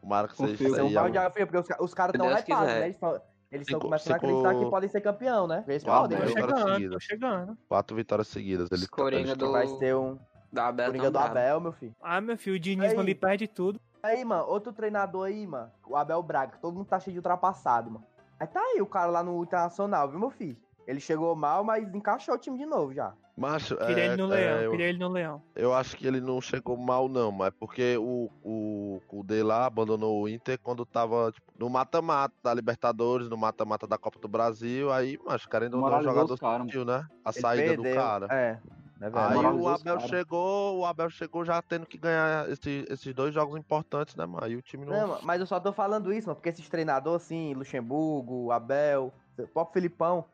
Tomara 0.00 0.28
que 0.28 0.36
Confio. 0.36 0.56
seja 0.56 0.64
isso 0.64 0.72
Vai 0.76 0.80
ser 0.80 0.90
um 0.90 0.94
balde 0.94 1.12
de 1.12 1.18
água 1.18 1.30
fria, 1.30 1.46
porque 1.46 1.58
os, 1.58 1.80
os 1.80 1.94
caras 1.94 2.14
estão 2.14 2.30
hypados, 2.30 2.66
né? 2.72 2.82
Eles 2.84 2.96
estão 2.96 3.20
eles 3.50 3.62
estão 3.66 3.78
Cinco- 3.78 3.86
começando 3.88 4.12
a 4.14 4.18
cinco- 4.18 4.26
acreditar 4.38 4.62
que 4.64 4.70
podem 4.70 4.88
ser 4.90 5.00
campeão, 5.00 5.46
né? 5.46 5.64
Vê 5.66 5.78
se 5.80 5.84
Quatro 5.86 6.02
podem. 6.02 6.18
Tô 6.18 6.24
né? 6.24 6.28
vitórias 6.28 6.50
chegando, 6.58 6.66
tô 6.68 6.74
seguidas. 6.74 7.02
chegando. 7.02 7.58
Quatro 7.68 7.96
vitórias 7.96 8.28
seguidas. 8.28 8.68
Ele 8.70 8.82
Os 8.82 8.86
Coringa 8.88 9.34
do, 9.34 9.52
Vai 9.52 9.66
ser 9.66 9.96
um 9.96 10.18
da 10.52 10.68
Abel 10.68 10.86
Coringa 10.86 11.10
do. 11.10 11.18
Abel, 11.18 11.60
meu 11.60 11.72
filho. 11.72 11.94
Ah, 12.02 12.20
meu 12.20 12.36
filho, 12.36 12.56
o 12.56 12.60
Diniz 12.60 12.92
não 12.92 13.00
Aí. 13.00 13.06
lhe 13.06 13.14
perde 13.14 13.48
tudo. 13.48 13.80
Aí, 14.02 14.22
mano, 14.24 14.44
outro 14.46 14.70
treinador 14.72 15.26
aí, 15.26 15.46
mano, 15.46 15.70
o 15.86 15.96
Abel 15.96 16.22
Braga, 16.22 16.58
todo 16.60 16.74
mundo 16.76 16.86
tá 16.86 17.00
cheio 17.00 17.12
de 17.14 17.18
ultrapassado, 17.18 17.90
mano. 17.90 18.04
Aí 18.38 18.46
tá 18.46 18.60
aí 18.60 18.80
o 18.80 18.86
cara 18.86 19.10
lá 19.10 19.22
no 19.22 19.42
Internacional, 19.42 20.08
viu, 20.08 20.18
meu 20.18 20.30
filho? 20.30 20.56
Ele 20.86 21.00
chegou 21.00 21.34
mal, 21.36 21.62
mas 21.62 21.92
encaixou 21.94 22.34
o 22.34 22.38
time 22.38 22.56
de 22.58 22.64
novo 22.64 22.94
já. 22.94 23.12
Macho, 23.36 23.76
Queria 23.76 24.04
é, 24.04 24.06
ele 24.06 24.16
no 24.16 24.32
é, 24.32 24.36
Leão, 24.36 24.60
eu, 24.62 24.70
queria 24.72 24.86
ele 24.88 24.98
no 24.98 25.08
Leão. 25.08 25.42
eu 25.54 25.72
acho 25.72 25.96
que 25.96 26.04
ele 26.06 26.20
não 26.20 26.40
chegou 26.40 26.76
mal, 26.76 27.08
não, 27.08 27.30
mas 27.30 27.52
porque 27.54 27.96
o, 27.96 28.28
o, 28.42 29.00
o 29.08 29.22
D 29.22 29.44
lá 29.44 29.66
abandonou 29.66 30.22
o 30.22 30.28
Inter 30.28 30.58
quando 30.60 30.84
tava 30.84 31.30
tipo, 31.30 31.52
no 31.56 31.70
mata-mata 31.70 32.34
da 32.42 32.52
Libertadores, 32.52 33.28
no 33.28 33.36
mata-mata 33.36 33.86
da 33.86 33.96
Copa 33.96 34.18
do 34.18 34.26
Brasil. 34.26 34.90
Aí, 34.90 35.18
mas 35.24 35.46
querendo 35.46 35.74
ou 35.74 35.88
não, 35.88 36.02
jogador 36.02 36.36
sentiu, 36.36 36.84
né? 36.84 37.06
A 37.24 37.30
Ele 37.30 37.40
saída 37.40 37.76
do 37.76 37.82
perdeu. 37.82 38.02
cara. 38.02 38.26
É, 38.30 38.58
né, 38.98 39.08
velho? 39.10 39.18
Aí 39.18 39.60
o 39.60 39.68
Abel 39.68 40.00
chegou, 40.00 40.78
o 40.78 40.84
Abel 40.86 41.10
chegou 41.10 41.44
já 41.44 41.60
tendo 41.62 41.86
que 41.86 41.96
ganhar 41.98 42.48
esse- 42.50 42.84
esses 42.88 43.14
dois 43.14 43.32
jogos 43.32 43.56
importantes, 43.58 44.14
né, 44.16 44.26
mano? 44.26 44.44
Aí 44.44 44.56
o 44.56 44.62
time 44.62 44.84
não. 44.84 45.08
Não, 45.08 45.18
mas 45.22 45.40
eu 45.40 45.46
só 45.46 45.58
tô 45.60 45.72
falando 45.72 46.12
isso, 46.12 46.26
mano, 46.26 46.36
porque 46.36 46.48
esses 46.48 46.68
treinadores, 46.68 47.22
assim, 47.24 47.54
Luxemburgo, 47.54 48.50
Abel, 48.50 49.12
o 49.38 49.46
próprio 49.48 49.74
Filipão, 49.74 50.24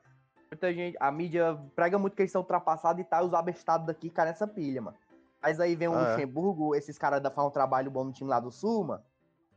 muita 0.51 0.73
gente, 0.73 0.97
a 1.01 1.11
mídia 1.11 1.59
prega 1.77 1.99
muito 1.99 2.15
que 2.17 2.23
eles 2.23 2.33
são 2.33 2.41
ultrapassados 2.41 3.01
e 3.01 3.05
tá 3.05 3.23
os 3.23 3.35
abestados 3.35 3.87
daqui, 3.87 4.09
cara, 4.11 4.31
nessa 4.31 4.47
pilha, 4.47 4.81
mano. 4.81 4.97
Mas 5.43 5.61
aí 5.61 5.77
vem 5.77 5.89
o 5.89 5.95
Ah, 5.95 5.99
é. 6.03 6.11
Luxemburgo, 6.13 6.75
esses 6.75 6.97
caras 6.97 7.23
da 7.23 7.31
fazem 7.31 7.51
um 7.51 7.53
trabalho 7.53 7.91
bom 7.91 8.05
no 8.05 8.13
time 8.13 8.31
lá 8.31 8.41
do 8.41 8.51
Sul, 8.51 8.85
mano. 8.85 9.03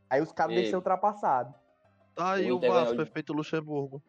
Aí 0.10 0.22
os 0.22 0.32
caras 0.34 0.52
Ei. 0.52 0.56
deixam 0.56 0.72
ser 0.72 0.76
ultrapassados. 0.78 1.54
Tá 2.14 2.32
aí 2.34 2.52
O 2.52 2.60
Vasco, 2.60 2.96
perfeito 2.96 3.32
Luxemburgo. 3.32 4.02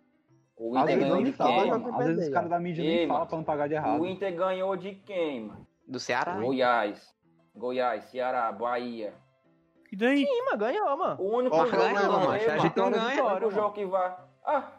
O 0.58 0.76
Inter 0.78 0.98
ganhou 0.98 1.22
de 1.22 1.32
fala, 1.32 1.50
fala, 1.50 1.62
quem? 1.62 1.70
mano. 1.70 1.98
Às 2.00 2.06
vezes 2.06 2.26
os 2.26 2.32
caras 2.32 2.50
da 2.50 2.58
mídia 2.58 2.82
Ei, 2.82 2.88
nem 2.88 3.06
falam 3.06 3.18
mano. 3.20 3.28
pra 3.28 3.36
não 3.38 3.44
pagar 3.44 3.68
de 3.68 3.74
errado. 3.74 4.00
O 4.00 4.06
Inter 4.06 4.34
ganhou 4.36 4.76
de 4.76 4.94
quem, 4.94 5.44
mano? 5.46 5.66
Do 5.86 6.00
Ceará. 6.00 6.32
Goiás. 6.32 7.14
Goiás, 7.54 8.04
Ceará, 8.04 8.50
Bahia. 8.52 9.14
E 9.90 9.96
daí? 9.96 10.24
Sim, 10.26 10.44
mano, 10.44 10.58
ganhou, 10.58 10.96
mano. 10.96 11.20
O 11.22 11.36
único 11.38 11.54
Ó, 11.56 11.58
jogo 11.66 11.70
que 11.70 11.76
mano. 11.76 12.30
A 12.30 12.38
gente 12.58 12.76
não 12.76 12.90
mano, 12.90 12.96
ganha. 12.96 13.24
o 13.24 13.28
único 13.30 13.50
jogo 13.50 13.72
que 13.72 13.86
vai... 13.86 14.16
Ah, 14.44 14.72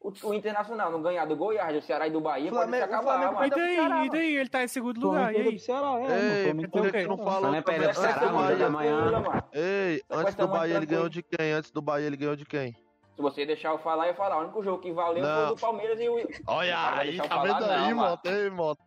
o, 0.00 0.12
o 0.28 0.34
Internacional 0.34 0.90
não 0.92 1.00
ganhar 1.00 1.24
do 1.24 1.34
Goiás, 1.34 1.72
do 1.74 1.80
Ceará 1.80 2.06
e 2.06 2.10
do 2.10 2.20
Bahia, 2.20 2.50
pode 2.50 2.64
se 2.64 2.68
Flamengo- 2.68 2.84
acabar, 2.84 3.02
Flamengo 3.18 3.34
mano. 3.34 3.46
E 3.46 3.50
pro 3.50 3.58
daí? 3.58 3.74
Ceará, 3.74 4.04
E 4.04 4.10
daí? 4.10 4.36
Ele 4.36 4.48
tá 4.50 4.62
em 4.64 4.68
segundo 4.68 5.00
lugar, 5.00 5.30
e 5.30 5.34
Flamengo 5.34 5.48
aí? 5.48 5.54
do 5.56 5.60
Ceará, 5.62 5.86
é, 5.86 5.90
mano. 6.02 6.14
Ei, 6.14 6.44
Flamengo 6.44 6.70
por 6.70 6.90
que 6.92 7.06
não 7.06 7.16
Flamengo 7.18 7.64
perdeu 7.64 7.88
pro 7.90 8.00
Ceará, 8.02 8.32
mano, 8.32 8.58
da 8.58 8.70
manhã. 8.70 9.10
mano. 9.20 9.42
Ei, 9.52 10.02
antes 10.10 10.34
do 10.34 10.46
tá 10.46 10.52
Bahia 10.52 10.76
ele 10.76 10.86
ganhou 10.86 11.08
de 11.08 11.22
quem? 11.22 11.52
Antes 11.52 11.70
do 11.70 11.80
Bahia 11.80 12.06
ele 12.06 12.16
ganhou 12.18 12.36
de 12.36 12.44
quem? 12.44 12.76
Se 13.14 13.22
você 13.22 13.46
deixar 13.46 13.70
eu 13.70 13.78
falar, 13.78 14.06
eu 14.06 14.08
ia 14.08 14.14
falar. 14.14 14.38
O 14.38 14.42
único 14.42 14.62
jogo 14.62 14.82
que 14.82 14.92
valeu 14.92 15.22
foi 15.22 15.32
Não. 15.32 15.52
o 15.52 15.54
do 15.54 15.60
Palmeiras 15.60 16.00
e 16.00 16.08
o... 16.08 16.14
Olha 16.46 16.90
vai 16.90 17.08
aí, 17.08 17.16
tá 17.16 17.28
falar, 17.28 17.42
vendo 17.42 17.60
não, 17.60 17.84
aí, 17.84 17.94
mano. 17.94 18.54
moto. 18.56 18.80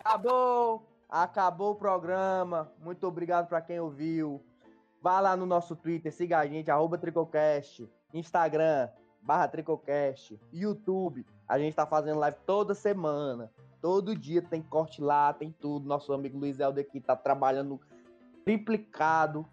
Acabou! 0.00 0.86
Acabou 1.08 1.72
o 1.72 1.76
programa. 1.76 2.72
Muito 2.80 3.06
obrigado 3.06 3.48
pra 3.48 3.60
quem 3.60 3.78
ouviu. 3.78 4.44
Vá 5.00 5.20
lá 5.20 5.36
no 5.36 5.46
nosso 5.46 5.76
Twitter, 5.76 6.12
siga 6.12 6.38
a 6.38 6.46
gente, 6.46 6.70
arroba 6.70 6.98
Tricocast, 6.98 7.88
Instagram, 8.12 8.88
barra 9.22 9.48
Tricocast, 9.48 10.38
YouTube. 10.52 11.24
A 11.48 11.58
gente 11.58 11.74
tá 11.74 11.86
fazendo 11.86 12.18
live 12.18 12.36
toda 12.44 12.74
semana. 12.74 13.50
Todo 13.80 14.14
dia 14.14 14.42
tem 14.42 14.60
corte 14.60 15.00
lá, 15.00 15.32
tem 15.32 15.50
tudo. 15.50 15.88
Nosso 15.88 16.12
amigo 16.12 16.38
Luiz 16.38 16.60
Helder 16.60 16.84
aqui 16.86 17.00
tá 17.00 17.16
trabalhando 17.16 17.80
triplicado 18.44 19.46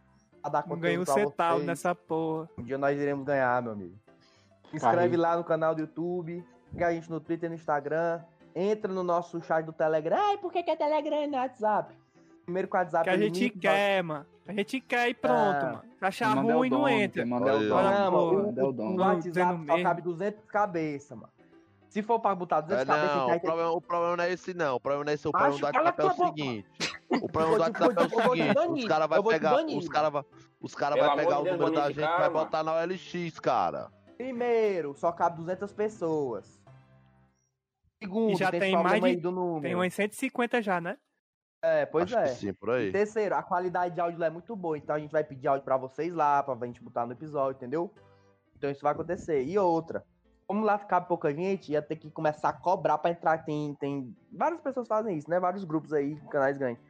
dar 0.50 0.60
Não 0.62 0.76
conteúdo 0.76 0.82
ganhou 0.82 1.02
um 1.02 1.06
pra 1.06 1.14
centavo 1.14 1.64
nessa 1.64 1.94
porra. 1.96 2.50
Um 2.58 2.64
dia 2.64 2.78
nós 2.78 3.00
iremos 3.00 3.26
ganhar, 3.26 3.62
meu 3.62 3.72
amigo. 3.74 3.96
Se 4.70 4.76
inscreve 4.78 5.16
lá 5.18 5.38
no 5.38 5.44
canal 5.44 5.74
do 5.74 5.82
YouTube, 5.82 6.44
siga 6.72 6.88
a 6.88 6.94
gente 6.94 7.10
no 7.10 7.20
Twitter 7.20 7.48
e 7.48 7.50
no 7.50 7.56
Instagram. 7.56 8.22
Entra 8.56 8.92
no 8.92 9.04
nosso 9.04 9.40
chat 9.42 9.64
do 9.66 9.72
Telegram. 9.72 10.18
Ai, 10.20 10.38
por 10.38 10.52
que, 10.52 10.64
que 10.64 10.72
é 10.72 10.76
Telegram 10.76 11.24
e 11.24 11.28
não 11.28 11.38
é 11.40 11.42
WhatsApp? 11.44 11.96
Primeiro 12.44 12.68
com 12.68 12.78
o 12.78 12.80
WhatsApp. 12.80 13.04
Que 13.04 13.10
a 13.10 13.14
ele 13.14 13.26
gente 13.26 13.44
limpa- 13.44 13.60
quer, 13.60 14.04
mano. 14.04 14.26
A 14.48 14.54
gente 14.54 14.80
quer 14.82 15.10
e 15.10 15.14
pronto, 15.14 15.36
Ah. 15.38 15.66
mano. 15.66 15.82
Achar 16.02 16.38
é 16.38 16.40
ruim, 16.54 16.70
não 16.70 16.88
entra. 16.88 17.26
Manda 17.26 17.50
é 17.52 17.54
o 17.54 17.60
dono. 17.60 17.70
Não, 17.70 18.12
Manda 18.12 18.62
é 18.62 18.64
o 18.64 18.68
o, 18.70 18.72
dono. 18.74 18.90
o 18.92 18.96
Não, 18.96 19.06
WhatsApp 19.06 19.66
só 19.68 19.84
cabe 19.84 20.02
200 20.02 20.46
cabeças, 20.46 21.18
mano. 21.18 21.30
Se 21.90 22.02
for 22.02 22.20
pra 22.20 22.36
botar 22.36 22.62
200 22.62 22.84
É, 22.84 22.86
cabeças, 22.86 23.16
não, 23.16 23.36
o 23.36 23.40
problema, 23.40 23.72
o 23.72 23.82
problema 23.82 24.18
não 24.18 24.24
é 24.24 24.32
esse, 24.32 24.54
não. 24.54 24.76
O 24.76 24.80
problema 24.80 25.06
não 25.06 25.12
é 25.12 25.14
esse. 25.16 25.28
O 25.28 25.32
problema 25.32 25.56
do 25.56 25.62
cala 25.72 25.86
WhatsApp 25.86 26.02
é 26.02 26.06
o 26.24 26.28
seguinte. 26.28 26.68
O 27.10 27.30
problema 27.30 27.56
do 27.56 27.62
WhatsApp 27.62 27.96
é 27.98 28.04
o 28.04 28.08
te 28.08 28.16
seguinte. 28.16 28.84
Os 28.84 28.86
caras 28.88 29.08
vão 29.08 29.24
pegar. 29.24 29.56
Os 29.66 29.88
caras 29.88 30.26
os 30.60 30.76
cara 30.76 30.96
vai 30.96 31.16
pegar 31.18 31.40
o 31.40 31.44
número 31.46 31.72
da 31.72 31.88
gente 31.88 31.98
e 31.98 32.02
vai 32.02 32.18
cara, 32.18 32.30
botar 32.30 32.64
na 32.64 32.74
OLX, 32.76 33.40
cara. 33.40 33.92
Primeiro, 34.18 34.94
só 34.96 35.12
cabe 35.12 35.38
200 35.38 35.72
pessoas. 35.74 36.62
Segundo, 38.02 38.34
E 38.34 38.36
já 38.36 38.52
tem, 38.52 38.60
tem 38.60 38.84
mais 38.84 39.02
de- 39.02 39.16
do 39.18 39.32
número. 39.32 39.62
Tem 39.62 39.76
umas 39.76 39.94
150 39.94 40.62
já, 40.62 40.80
né? 40.82 40.98
É, 41.64 41.86
pois 41.86 42.06
Acho 42.06 42.18
é. 42.18 42.24
que 42.24 42.30
sim, 42.40 42.54
por 42.54 42.70
aí. 42.72 42.92
Terceiro, 42.92 43.36
a 43.36 43.42
qualidade 43.42 43.96
de 43.96 44.02
áudio 44.02 44.20
lá 44.20 44.28
é 44.28 44.30
muito 44.30 44.56
boa, 44.56 44.78
então 44.78 44.96
a 44.96 45.00
gente 45.00 45.12
vai 45.12 45.24
pedir 45.24 45.48
áudio 45.48 45.64
pra 45.66 45.78
vocês 45.78 46.14
lá, 46.14 46.44
pra 46.44 46.56
gente 46.68 46.84
botar 46.84 47.06
no 47.06 47.14
episódio, 47.14 47.58
entendeu? 47.58 47.92
Então 48.56 48.70
isso 48.70 48.82
vai 48.84 48.92
acontecer. 48.92 49.44
E 49.44 49.58
outra, 49.58 50.06
como 50.46 50.64
lá 50.64 50.78
cabe 50.78 51.08
pouca 51.08 51.34
gente, 51.34 51.72
ia 51.72 51.82
ter 51.82 51.96
que 51.96 52.12
começar 52.12 52.50
a 52.50 52.54
cobrar 52.54 52.98
pra 53.00 53.10
entrar. 53.12 53.44
Tem, 53.44 53.76
tem 53.80 54.16
várias 54.32 54.62
pessoas 54.62 54.88
fazem 54.88 55.18
isso, 55.18 55.30
né? 55.30 55.40
Vários 55.40 55.64
grupos 55.64 55.92
aí, 55.94 56.16
canais 56.30 56.58
grandes. 56.58 56.82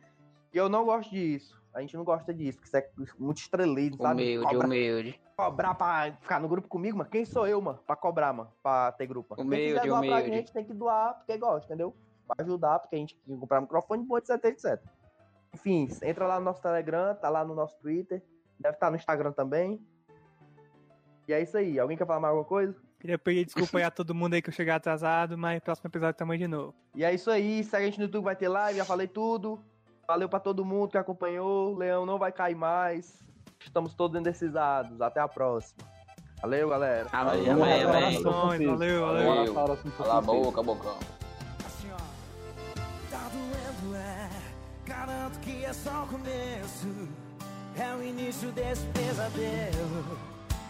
E 0.57 0.59
eu 0.59 0.67
não 0.67 0.83
gosto 0.85 1.11
disso. 1.11 1.55
A 1.71 1.81
gente 1.81 1.95
não 1.95 2.03
gosta 2.03 2.33
disso, 2.33 2.59
que 2.59 2.65
isso 2.65 2.75
é 2.75 2.89
muito 3.19 3.37
estrelismo, 3.37 4.01
sabe? 4.01 4.23
Humilde, 4.23 4.45
Cobra- 4.47 4.65
humilde. 4.65 5.21
cobrar 5.37 5.75
pra 5.75 6.11
ficar 6.19 6.39
no 6.39 6.47
grupo 6.47 6.67
comigo, 6.67 6.97
mano. 6.97 7.07
Quem 7.11 7.25
sou 7.25 7.45
eu, 7.45 7.61
mano? 7.61 7.77
Pra 7.85 7.95
cobrar, 7.95 8.33
mano. 8.33 8.51
Pra 8.63 8.91
ter 8.93 9.05
grupo. 9.05 9.35
mano. 9.37 9.47
Quem 9.47 9.59
Humilde, 9.59 9.75
quiser 9.75 9.87
doar 9.87 9.99
pra 10.01 10.09
humilde. 10.17 10.35
gente, 10.35 10.51
tem 10.51 10.65
que 10.65 10.73
doar 10.73 11.13
porque 11.13 11.37
gosta, 11.37 11.67
entendeu? 11.67 11.95
Pra 12.25 12.43
ajudar, 12.43 12.79
porque 12.79 12.95
a 12.95 12.99
gente 12.99 13.15
tem 13.19 13.35
que 13.35 13.39
comprar 13.39 13.61
microfone 13.61 14.03
bom, 14.03 14.17
etc, 14.17 14.43
etc. 14.45 14.81
Enfim, 15.53 15.87
entra 16.01 16.25
lá 16.25 16.39
no 16.39 16.45
nosso 16.45 16.59
Telegram, 16.63 17.13
tá 17.13 17.29
lá 17.29 17.45
no 17.45 17.53
nosso 17.53 17.77
Twitter, 17.77 18.23
deve 18.59 18.73
estar 18.73 18.89
no 18.89 18.95
Instagram 18.97 19.31
também. 19.31 19.79
E 21.27 21.33
é 21.33 21.39
isso 21.39 21.55
aí. 21.55 21.77
Alguém 21.77 21.95
quer 21.95 22.07
falar 22.07 22.19
mais 22.19 22.31
alguma 22.31 22.47
coisa? 22.49 22.75
Queria 22.99 23.19
pedir 23.19 23.45
desculpa 23.45 23.77
aí 23.77 23.83
a 23.83 23.91
todo 23.91 24.15
mundo 24.15 24.33
aí 24.33 24.41
que 24.41 24.49
eu 24.49 24.53
cheguei 24.53 24.73
atrasado, 24.73 25.37
mas 25.37 25.59
próximo 25.59 25.87
episódio 25.87 26.17
também 26.17 26.39
de 26.39 26.47
novo. 26.47 26.73
E 26.95 27.03
é 27.05 27.13
isso 27.13 27.29
aí. 27.29 27.63
Segue 27.63 27.83
a 27.83 27.85
gente 27.85 27.99
no 27.99 28.05
YouTube, 28.05 28.23
vai 28.23 28.35
ter 28.35 28.47
live, 28.47 28.79
já 28.79 28.85
falei 28.85 29.07
tudo. 29.07 29.63
Valeu 30.07 30.29
pra 30.29 30.39
todo 30.39 30.63
mundo 30.63 30.91
que 30.91 30.97
acompanhou. 30.97 31.75
Leão 31.75 32.05
não 32.05 32.17
vai 32.17 32.31
cair 32.31 32.55
mais. 32.55 33.19
Estamos 33.59 33.93
todos 33.93 34.17
indecisados. 34.17 35.01
Até 35.01 35.19
a 35.19 35.27
próxima. 35.27 35.83
Valeu, 36.41 36.69
galera. 36.69 37.09
Amém. 37.11 38.21
São 38.21 38.47
Francisco. 38.47 38.71
Valeu, 38.71 39.01
Bora 39.01 39.23
valeu. 39.23 39.53
para 39.53 39.75
São 39.75 39.91
Cala 39.91 40.17
a 40.17 40.21
boca, 40.21 40.63
bocão. 40.63 40.97
Assim, 41.65 41.89
ó. 41.91 41.97
Tá 43.11 43.29
doendo, 43.33 43.95
é. 43.97 44.29
Garanto 44.85 45.39
que 45.41 45.65
é 45.65 45.73
só 45.73 46.03
o 46.03 46.07
começo. 46.07 47.09
É 47.75 47.93
o 47.93 48.01
início 48.01 48.49
desse 48.53 48.85
pesadelo. 48.87 50.17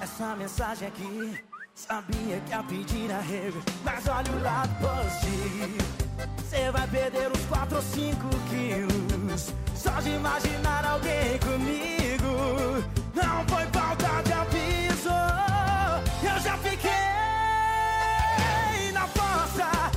Essa 0.01 0.35
mensagem 0.35 0.87
aqui. 0.87 1.43
Sabia 1.75 2.39
que 2.39 2.49
ia 2.49 2.63
pedir 2.63 3.11
arrego. 3.11 3.61
Mas 3.85 4.07
olha 4.07 4.31
o 4.31 4.41
lado 4.41 4.71
positivo. 4.79 6.06
Você 6.37 6.71
vai 6.71 6.87
perder 6.87 7.29
uns 7.31 7.45
4 7.45 7.75
ou 7.75 7.81
5 7.81 8.29
quilos. 8.49 9.53
Só 9.75 9.91
de 10.01 10.09
imaginar 10.09 10.85
alguém 10.85 11.37
comigo. 11.39 12.83
Não 13.13 13.45
foi 13.47 13.65
falta 13.73 14.21
de 14.23 14.33
aviso. 14.33 15.09
Eu 16.23 16.39
já 16.41 16.57
fiquei 16.57 16.91
na 18.93 19.07
força 19.07 19.91